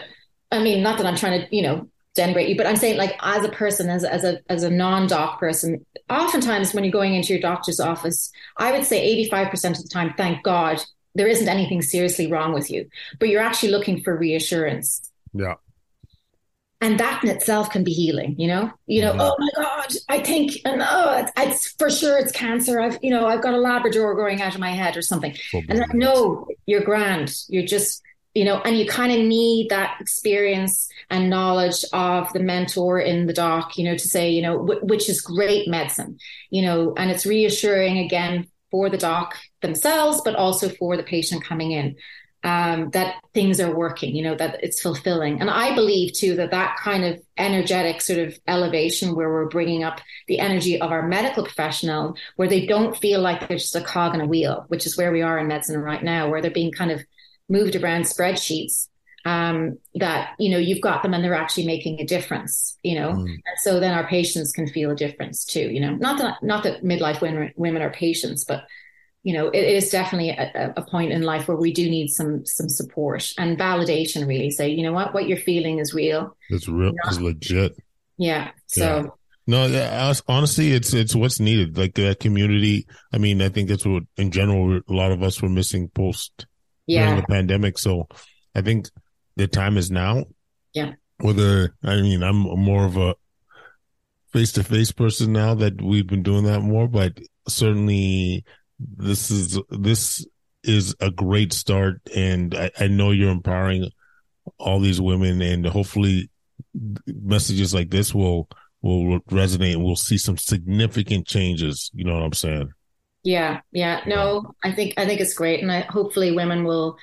I 0.50 0.62
mean, 0.62 0.82
not 0.82 0.98
that 0.98 1.06
I'm 1.06 1.16
trying 1.16 1.42
to, 1.42 1.56
you 1.56 1.62
know, 1.62 1.88
denigrate 2.16 2.48
you, 2.48 2.56
but 2.56 2.66
I'm 2.66 2.76
saying 2.76 2.96
like 2.96 3.16
as 3.20 3.44
a 3.44 3.50
person, 3.50 3.88
as, 3.88 4.04
as 4.04 4.24
a, 4.24 4.40
as 4.48 4.62
a 4.62 4.70
non-doc 4.70 5.38
person, 5.38 5.84
oftentimes 6.10 6.74
when 6.74 6.82
you're 6.82 6.92
going 6.92 7.14
into 7.14 7.32
your 7.32 7.42
doctor's 7.42 7.80
office, 7.80 8.32
I 8.56 8.72
would 8.72 8.84
say 8.84 9.28
85% 9.30 9.52
of 9.70 9.82
the 9.82 9.88
time, 9.92 10.14
thank 10.16 10.42
God 10.42 10.82
there 11.16 11.26
isn't 11.26 11.48
anything 11.48 11.82
seriously 11.82 12.26
wrong 12.26 12.52
with 12.52 12.70
you, 12.70 12.88
but 13.18 13.28
you're 13.28 13.42
actually 13.42 13.70
looking 13.70 14.02
for 14.02 14.16
reassurance. 14.16 15.10
Yeah. 15.32 15.54
And 16.82 17.00
that 17.00 17.24
in 17.24 17.30
itself 17.30 17.70
can 17.70 17.84
be 17.84 17.92
healing, 17.92 18.38
you 18.38 18.48
know. 18.48 18.70
You 18.86 19.00
know, 19.00 19.12
mm-hmm. 19.12 19.20
oh 19.22 19.34
my 19.38 19.48
God, 19.56 19.92
I 20.10 20.22
think, 20.22 20.58
and 20.66 20.82
oh, 20.84 21.18
it's, 21.18 21.32
it's, 21.38 21.72
for 21.78 21.88
sure 21.88 22.18
it's 22.18 22.32
cancer. 22.32 22.78
I've, 22.78 22.98
you 23.02 23.10
know, 23.10 23.26
I've 23.26 23.40
got 23.40 23.54
a 23.54 23.58
Labrador 23.58 24.14
growing 24.14 24.42
out 24.42 24.54
of 24.54 24.60
my 24.60 24.70
head 24.70 24.94
or 24.94 25.02
something. 25.02 25.34
and 25.54 25.78
like, 25.78 25.94
no, 25.94 26.46
you're 26.66 26.82
grand. 26.82 27.34
You're 27.48 27.64
just, 27.64 28.02
you 28.34 28.44
know, 28.44 28.60
and 28.60 28.78
you 28.78 28.86
kind 28.86 29.10
of 29.10 29.20
need 29.20 29.70
that 29.70 29.96
experience 30.00 30.86
and 31.08 31.30
knowledge 31.30 31.82
of 31.94 32.30
the 32.34 32.40
mentor 32.40 33.00
in 33.00 33.26
the 33.26 33.32
doc, 33.32 33.78
you 33.78 33.84
know, 33.84 33.96
to 33.96 34.08
say, 34.08 34.28
you 34.28 34.42
know, 34.42 34.58
w- 34.58 34.80
which 34.84 35.08
is 35.08 35.22
great 35.22 35.68
medicine, 35.68 36.18
you 36.50 36.60
know, 36.60 36.92
and 36.98 37.10
it's 37.10 37.24
reassuring 37.24 37.96
again 37.96 38.46
for 38.70 38.90
the 38.90 38.98
doc 38.98 39.36
themselves, 39.62 40.20
but 40.24 40.34
also 40.34 40.68
for 40.68 40.96
the 40.96 41.02
patient 41.02 41.44
coming 41.44 41.72
in. 41.72 41.96
Um, 42.44 42.90
that 42.90 43.16
things 43.34 43.58
are 43.58 43.74
working, 43.74 44.14
you 44.14 44.22
know, 44.22 44.36
that 44.36 44.62
it's 44.62 44.80
fulfilling. 44.80 45.40
And 45.40 45.50
I 45.50 45.74
believe 45.74 46.12
too 46.12 46.36
that 46.36 46.52
that 46.52 46.76
kind 46.76 47.04
of 47.04 47.20
energetic 47.36 48.00
sort 48.00 48.20
of 48.20 48.38
elevation 48.46 49.16
where 49.16 49.28
we're 49.28 49.48
bringing 49.48 49.82
up 49.82 50.00
the 50.28 50.38
energy 50.38 50.80
of 50.80 50.92
our 50.92 51.08
medical 51.08 51.42
professional, 51.42 52.16
where 52.36 52.46
they 52.46 52.64
don't 52.64 52.96
feel 52.96 53.20
like 53.20 53.48
they're 53.48 53.58
just 53.58 53.74
a 53.74 53.80
cog 53.80 54.14
in 54.14 54.20
a 54.20 54.26
wheel, 54.26 54.64
which 54.68 54.86
is 54.86 54.96
where 54.96 55.10
we 55.10 55.22
are 55.22 55.38
in 55.38 55.48
medicine 55.48 55.80
right 55.80 56.04
now, 56.04 56.30
where 56.30 56.40
they're 56.40 56.52
being 56.52 56.70
kind 56.70 56.92
of 56.92 57.04
moved 57.48 57.74
around 57.74 58.02
spreadsheets 58.02 58.86
um, 59.26 59.76
that 59.96 60.34
you 60.38 60.50
know 60.50 60.56
you've 60.56 60.80
got 60.80 61.02
them 61.02 61.12
and 61.12 61.22
they're 61.22 61.34
actually 61.34 61.66
making 61.66 62.00
a 62.00 62.06
difference 62.06 62.78
you 62.84 62.94
know 62.94 63.10
mm. 63.10 63.24
and 63.24 63.58
so 63.58 63.80
then 63.80 63.92
our 63.92 64.06
patients 64.06 64.52
can 64.52 64.68
feel 64.68 64.92
a 64.92 64.96
difference 64.96 65.44
too 65.44 65.68
you 65.68 65.80
know 65.80 65.96
not 65.96 66.18
that 66.18 66.40
not 66.42 66.62
that 66.62 66.84
midlife 66.84 67.20
women, 67.20 67.52
women 67.56 67.82
are 67.82 67.90
patients 67.90 68.44
but 68.44 68.64
you 69.24 69.34
know 69.34 69.48
it 69.48 69.64
is 69.64 69.90
definitely 69.90 70.30
a, 70.30 70.74
a, 70.76 70.82
point 70.82 71.10
in 71.10 71.22
life 71.22 71.48
where 71.48 71.56
we 71.56 71.72
do 71.72 71.90
need 71.90 72.06
some 72.06 72.46
some 72.46 72.68
support 72.68 73.32
and 73.36 73.58
validation 73.58 74.28
really 74.28 74.50
say 74.50 74.68
you 74.68 74.84
know 74.84 74.92
what 74.92 75.12
what 75.12 75.26
you're 75.26 75.36
feeling 75.36 75.80
is 75.80 75.92
real 75.92 76.36
it's 76.50 76.68
real 76.68 76.92
it's 77.06 77.20
legit 77.20 77.76
yeah 78.16 78.52
so 78.66 79.02
yeah. 79.02 79.10
No, 79.48 80.12
honestly, 80.26 80.72
it's 80.72 80.92
it's 80.92 81.14
what's 81.14 81.38
needed. 81.38 81.78
Like 81.78 81.94
that 81.94 82.18
community. 82.18 82.88
I 83.12 83.18
mean, 83.18 83.40
I 83.40 83.48
think 83.48 83.68
that's 83.68 83.86
what 83.86 84.02
in 84.16 84.32
general 84.32 84.78
a 84.78 84.92
lot 84.92 85.12
of 85.12 85.22
us 85.22 85.40
were 85.40 85.48
missing 85.48 85.88
post 85.88 86.46
yeah. 86.88 87.04
during 87.04 87.20
the 87.20 87.26
pandemic. 87.28 87.78
So 87.78 88.08
I 88.56 88.62
think 88.62 88.88
the 89.36 89.46
time 89.46 89.76
is 89.76 89.90
now. 89.90 90.24
Yeah. 90.74 90.92
Whether 91.18 91.74
I 91.82 92.00
mean 92.02 92.22
I'm 92.22 92.36
more 92.36 92.84
of 92.84 92.96
a 92.96 93.14
face 94.32 94.52
to 94.52 94.64
face 94.64 94.92
person 94.92 95.32
now 95.32 95.54
that 95.54 95.80
we've 95.80 96.06
been 96.06 96.22
doing 96.22 96.44
that 96.44 96.60
more, 96.60 96.88
but 96.88 97.18
certainly 97.48 98.44
this 98.78 99.30
is 99.30 99.58
this 99.70 100.26
is 100.62 100.94
a 101.00 101.10
great 101.10 101.52
start, 101.52 102.00
and 102.14 102.54
I, 102.54 102.70
I 102.78 102.88
know 102.88 103.12
you're 103.12 103.30
empowering 103.30 103.88
all 104.58 104.80
these 104.80 105.00
women, 105.00 105.40
and 105.40 105.66
hopefully 105.66 106.30
messages 107.06 107.72
like 107.72 107.90
this 107.90 108.14
will 108.14 108.48
will 108.82 109.20
resonate 109.30 109.72
and 109.72 109.84
we'll 109.84 109.96
see 109.96 110.18
some 110.18 110.36
significant 110.36 111.26
changes. 111.26 111.90
You 111.94 112.04
know 112.04 112.14
what 112.14 112.22
I'm 112.22 112.32
saying? 112.32 112.70
Yeah, 113.22 113.60
yeah. 113.72 114.02
No, 114.06 114.54
I 114.62 114.72
think 114.72 114.94
I 114.96 115.06
think 115.06 115.20
it's 115.20 115.34
great, 115.34 115.62
and 115.62 115.72
I, 115.72 115.80
hopefully 115.80 116.32
women 116.32 116.64
will 116.64 116.98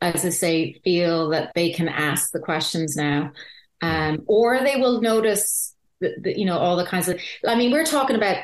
as 0.00 0.24
I 0.24 0.28
say, 0.28 0.74
feel 0.84 1.30
that 1.30 1.52
they 1.54 1.72
can 1.72 1.88
ask 1.88 2.30
the 2.30 2.38
questions 2.38 2.96
now, 2.96 3.32
um, 3.82 4.22
or 4.26 4.60
they 4.60 4.76
will 4.76 5.00
notice, 5.00 5.74
the, 6.00 6.14
the, 6.20 6.38
you 6.38 6.44
know, 6.44 6.58
all 6.58 6.76
the 6.76 6.86
kinds 6.86 7.08
of. 7.08 7.20
I 7.46 7.56
mean, 7.56 7.72
we're 7.72 7.84
talking 7.84 8.16
about 8.16 8.38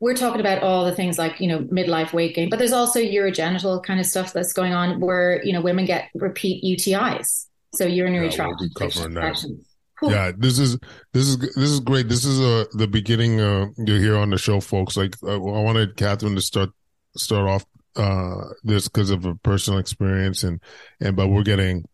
we're 0.00 0.16
talking 0.16 0.40
about 0.40 0.64
all 0.64 0.84
the 0.84 0.94
things 0.94 1.16
like 1.16 1.40
you 1.40 1.46
know 1.46 1.60
midlife 1.60 2.12
weight 2.12 2.34
gain, 2.34 2.50
but 2.50 2.58
there's 2.58 2.72
also 2.72 2.98
urogenital 2.98 3.82
kind 3.84 4.00
of 4.00 4.06
stuff 4.06 4.32
that's 4.32 4.52
going 4.52 4.72
on 4.72 4.98
where 4.98 5.42
you 5.44 5.52
know 5.52 5.60
women 5.60 5.84
get 5.84 6.08
repeat 6.14 6.64
UTIs, 6.64 7.46
so 7.74 7.86
urinary 7.86 8.26
yeah, 8.26 8.32
tract 8.32 8.62
infections. 8.62 9.64
Yeah, 10.02 10.32
this 10.36 10.58
is 10.58 10.78
this 11.12 11.28
is 11.28 11.38
this 11.38 11.70
is 11.70 11.78
great. 11.78 12.08
This 12.08 12.24
is 12.24 12.40
uh, 12.40 12.64
the 12.72 12.88
beginning 12.88 13.40
uh, 13.40 13.66
you're 13.78 14.00
here 14.00 14.16
on 14.16 14.30
the 14.30 14.38
show, 14.38 14.60
folks. 14.60 14.96
Like 14.96 15.14
uh, 15.22 15.34
I 15.34 15.36
wanted 15.36 15.96
Catherine 15.96 16.34
to 16.34 16.40
start 16.40 16.70
start 17.16 17.48
off 17.48 17.64
uh 17.96 18.44
this 18.62 18.88
because 18.88 19.10
of 19.10 19.24
a 19.24 19.34
personal 19.36 19.78
experience 19.78 20.42
and 20.42 20.60
and 21.00 21.16
but 21.16 21.28
we're 21.28 21.42
getting 21.42 21.84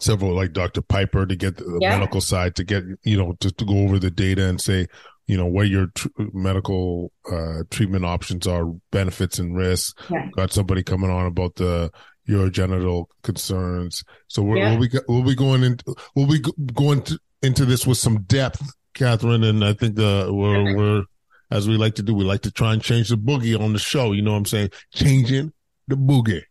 several 0.00 0.34
like 0.34 0.52
Dr. 0.52 0.82
Piper 0.82 1.26
to 1.26 1.36
get 1.36 1.56
the 1.56 1.78
yeah. 1.80 1.98
medical 1.98 2.20
side 2.20 2.56
to 2.56 2.64
get 2.64 2.84
you 3.04 3.16
know 3.16 3.34
to, 3.40 3.50
to 3.50 3.64
go 3.64 3.78
over 3.78 3.98
the 3.98 4.10
data 4.10 4.46
and 4.46 4.60
say 4.60 4.86
you 5.26 5.36
know 5.36 5.46
what 5.46 5.68
your 5.68 5.88
tr- 5.94 6.08
medical 6.32 7.12
uh 7.30 7.62
treatment 7.70 8.04
options 8.04 8.46
are 8.46 8.66
benefits 8.90 9.38
and 9.38 9.56
risks 9.56 9.94
yeah. 10.10 10.28
got 10.36 10.52
somebody 10.52 10.82
coming 10.82 11.10
on 11.10 11.26
about 11.26 11.54
the 11.56 11.90
urogenital 12.28 13.06
concerns 13.22 14.04
so 14.28 14.42
we 14.42 14.58
yeah. 14.58 14.70
we'll 14.70 14.88
be 14.88 14.98
we'll 15.08 15.22
be 15.22 15.34
going 15.34 15.62
into 15.62 15.94
we'll 16.14 16.26
be 16.26 16.42
going 16.72 17.02
to, 17.02 17.18
into 17.42 17.64
this 17.64 17.86
with 17.86 17.98
some 17.98 18.22
depth 18.22 18.62
Catherine 18.94 19.44
and 19.44 19.64
I 19.64 19.72
think 19.72 19.96
the 19.96 20.28
we're 20.32 20.76
we're 20.76 21.04
as 21.50 21.68
we 21.68 21.76
like 21.76 21.96
to 21.96 22.02
do, 22.02 22.14
we 22.14 22.24
like 22.24 22.42
to 22.42 22.50
try 22.50 22.72
and 22.72 22.82
change 22.82 23.08
the 23.08 23.16
boogie 23.16 23.58
on 23.58 23.72
the 23.72 23.78
show. 23.78 24.12
You 24.12 24.22
know 24.22 24.32
what 24.32 24.38
I'm 24.38 24.46
saying? 24.46 24.70
Changing 24.92 25.52
the 25.88 25.96
boogie. 25.96 26.42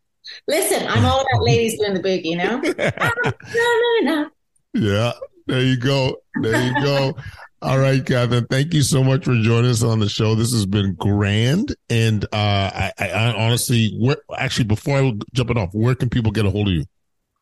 Listen, 0.48 0.86
I'm 0.88 1.06
all 1.06 1.22
about 1.22 1.44
ladies 1.44 1.80
doing 1.80 1.94
the 1.94 2.02
boogie, 2.02 2.26
you 2.26 2.38
know? 2.38 2.62
yeah, 4.74 5.14
there 5.48 5.62
you 5.62 5.78
go. 5.78 6.18
There 6.42 6.62
you 6.62 6.74
go. 6.84 7.16
All 7.62 7.78
right, 7.78 8.06
Catherine. 8.06 8.46
Thank 8.50 8.74
you 8.74 8.82
so 8.82 9.04
much 9.04 9.26
for 9.26 9.36
joining 9.36 9.72
us 9.72 9.84
on 9.84 10.00
the 10.00 10.08
show. 10.08 10.34
This 10.34 10.54
has 10.54 10.66
been 10.66 10.94
grand, 10.96 11.76
and 11.90 12.24
uh, 12.26 12.28
I, 12.34 12.94
I, 12.98 13.10
I 13.10 13.34
honestly, 13.34 13.98
where, 14.00 14.18
actually, 14.38 14.66
before 14.66 14.98
I 14.98 15.14
jump 15.34 15.50
it 15.50 15.58
off, 15.58 15.74
where 15.74 15.96
can 15.96 16.10
people 16.10 16.32
get 16.32 16.46
a 16.46 16.52
hold 16.52 16.70
of 16.70 16.74
you? 16.74 16.86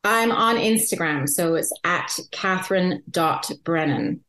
I'm 0.04 0.32
on 0.32 0.56
Instagram, 0.56 1.28
so 1.28 1.56
it's 1.56 1.72
at 1.84 2.18
Catherine.Brennan 2.32 4.24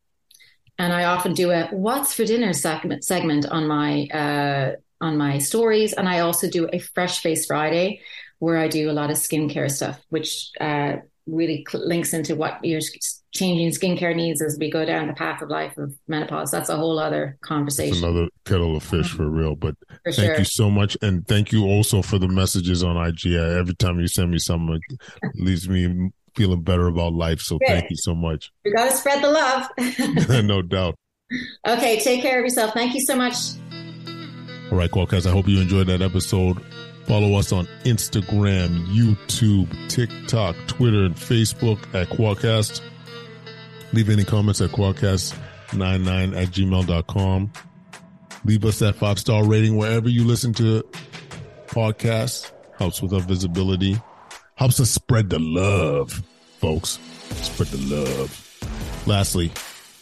and 0.79 0.93
I 0.93 1.03
often 1.03 1.33
do 1.33 1.51
a 1.51 1.67
"What's 1.67 2.13
for 2.13 2.25
dinner" 2.25 2.53
segment 2.53 3.03
segment 3.03 3.45
on 3.45 3.67
my 3.67 4.07
uh, 4.07 4.71
on 5.01 5.17
my 5.17 5.37
stories, 5.37 5.93
and 5.93 6.09
I 6.09 6.19
also 6.19 6.49
do 6.49 6.67
a 6.71 6.79
Fresh 6.79 7.19
Face 7.19 7.45
Friday 7.45 8.01
where 8.39 8.57
I 8.57 8.69
do 8.69 8.89
a 8.89 8.93
lot 8.93 9.11
of 9.11 9.17
skincare 9.17 9.69
stuff, 9.69 9.99
which 10.07 10.49
uh, 10.61 10.95
really 11.27 11.65
links 11.73 12.13
into 12.13 12.35
what 12.35 12.63
your 12.63 12.79
changing 13.31 13.69
skincare 13.69 14.15
needs 14.15 14.41
as 14.41 14.57
we 14.59 14.71
go 14.71 14.85
down 14.85 15.07
the 15.07 15.13
path 15.13 15.41
of 15.41 15.49
life 15.49 15.77
of 15.77 15.93
menopause. 16.07 16.49
That's 16.49 16.69
a 16.69 16.77
whole 16.77 16.97
other 16.97 17.37
conversation. 17.41 18.01
That's 18.01 18.03
another 18.03 18.29
kettle 18.45 18.77
of 18.77 18.83
fish 18.83 19.11
for 19.11 19.29
real. 19.29 19.55
But 19.55 19.75
for 20.05 20.13
thank 20.13 20.27
sure. 20.27 20.39
you 20.39 20.45
so 20.45 20.69
much, 20.69 20.97
and 21.01 21.27
thank 21.27 21.51
you 21.51 21.65
also 21.65 22.01
for 22.01 22.17
the 22.17 22.29
messages 22.29 22.83
on 22.83 22.95
IG. 22.95 23.33
Every 23.33 23.75
time 23.75 23.99
you 23.99 24.07
send 24.07 24.31
me 24.31 24.39
something, 24.39 24.79
it 24.89 25.35
leaves 25.35 25.67
me 25.67 26.11
feeling 26.39 26.61
better 26.61 26.87
about 26.87 27.11
life. 27.13 27.41
So 27.41 27.57
Good. 27.57 27.67
thank 27.67 27.89
you 27.89 27.97
so 27.97 28.15
much. 28.15 28.49
We 28.63 28.71
got 28.71 28.89
to 28.89 28.95
spread 28.95 29.21
the 29.21 29.29
love. 29.29 29.67
no 30.45 30.61
doubt. 30.61 30.95
Okay, 31.67 31.99
take 31.99 32.21
care 32.21 32.39
of 32.39 32.45
yourself. 32.45 32.73
Thank 32.73 32.95
you 32.95 33.01
so 33.01 33.13
much. 33.13 33.35
All 34.71 34.77
right, 34.77 34.89
Kwadcast. 34.89 35.25
I 35.27 35.31
hope 35.31 35.49
you 35.49 35.59
enjoyed 35.59 35.87
that 35.87 36.01
episode. 36.01 36.63
Follow 37.05 37.35
us 37.35 37.51
on 37.51 37.65
Instagram, 37.83 38.85
YouTube, 38.87 39.67
TikTok, 39.89 40.55
Twitter, 40.67 41.03
and 41.03 41.15
Facebook 41.15 41.79
at 41.93 42.07
Kwadcast. 42.07 42.81
Leave 43.91 44.09
any 44.09 44.23
comments 44.23 44.61
at 44.61 44.69
kwadcast99 44.69 46.41
at 46.41 46.47
gmail.com. 46.49 47.51
Leave 48.45 48.63
us 48.63 48.79
that 48.79 48.95
five 48.95 49.19
star 49.19 49.43
rating 49.43 49.75
wherever 49.75 50.07
you 50.07 50.23
listen 50.23 50.53
to 50.53 50.83
podcasts. 51.67 52.51
Helps 52.77 53.01
with 53.01 53.11
our 53.13 53.19
visibility 53.19 53.99
helps 54.59 54.81
us 54.81 54.91
spread 54.91 55.29
the 55.29 55.39
love, 55.39 56.21
folks. 56.59 56.99
Spread 57.41 57.69
the 57.69 57.95
love. 57.95 58.45
Lastly, 59.07 59.51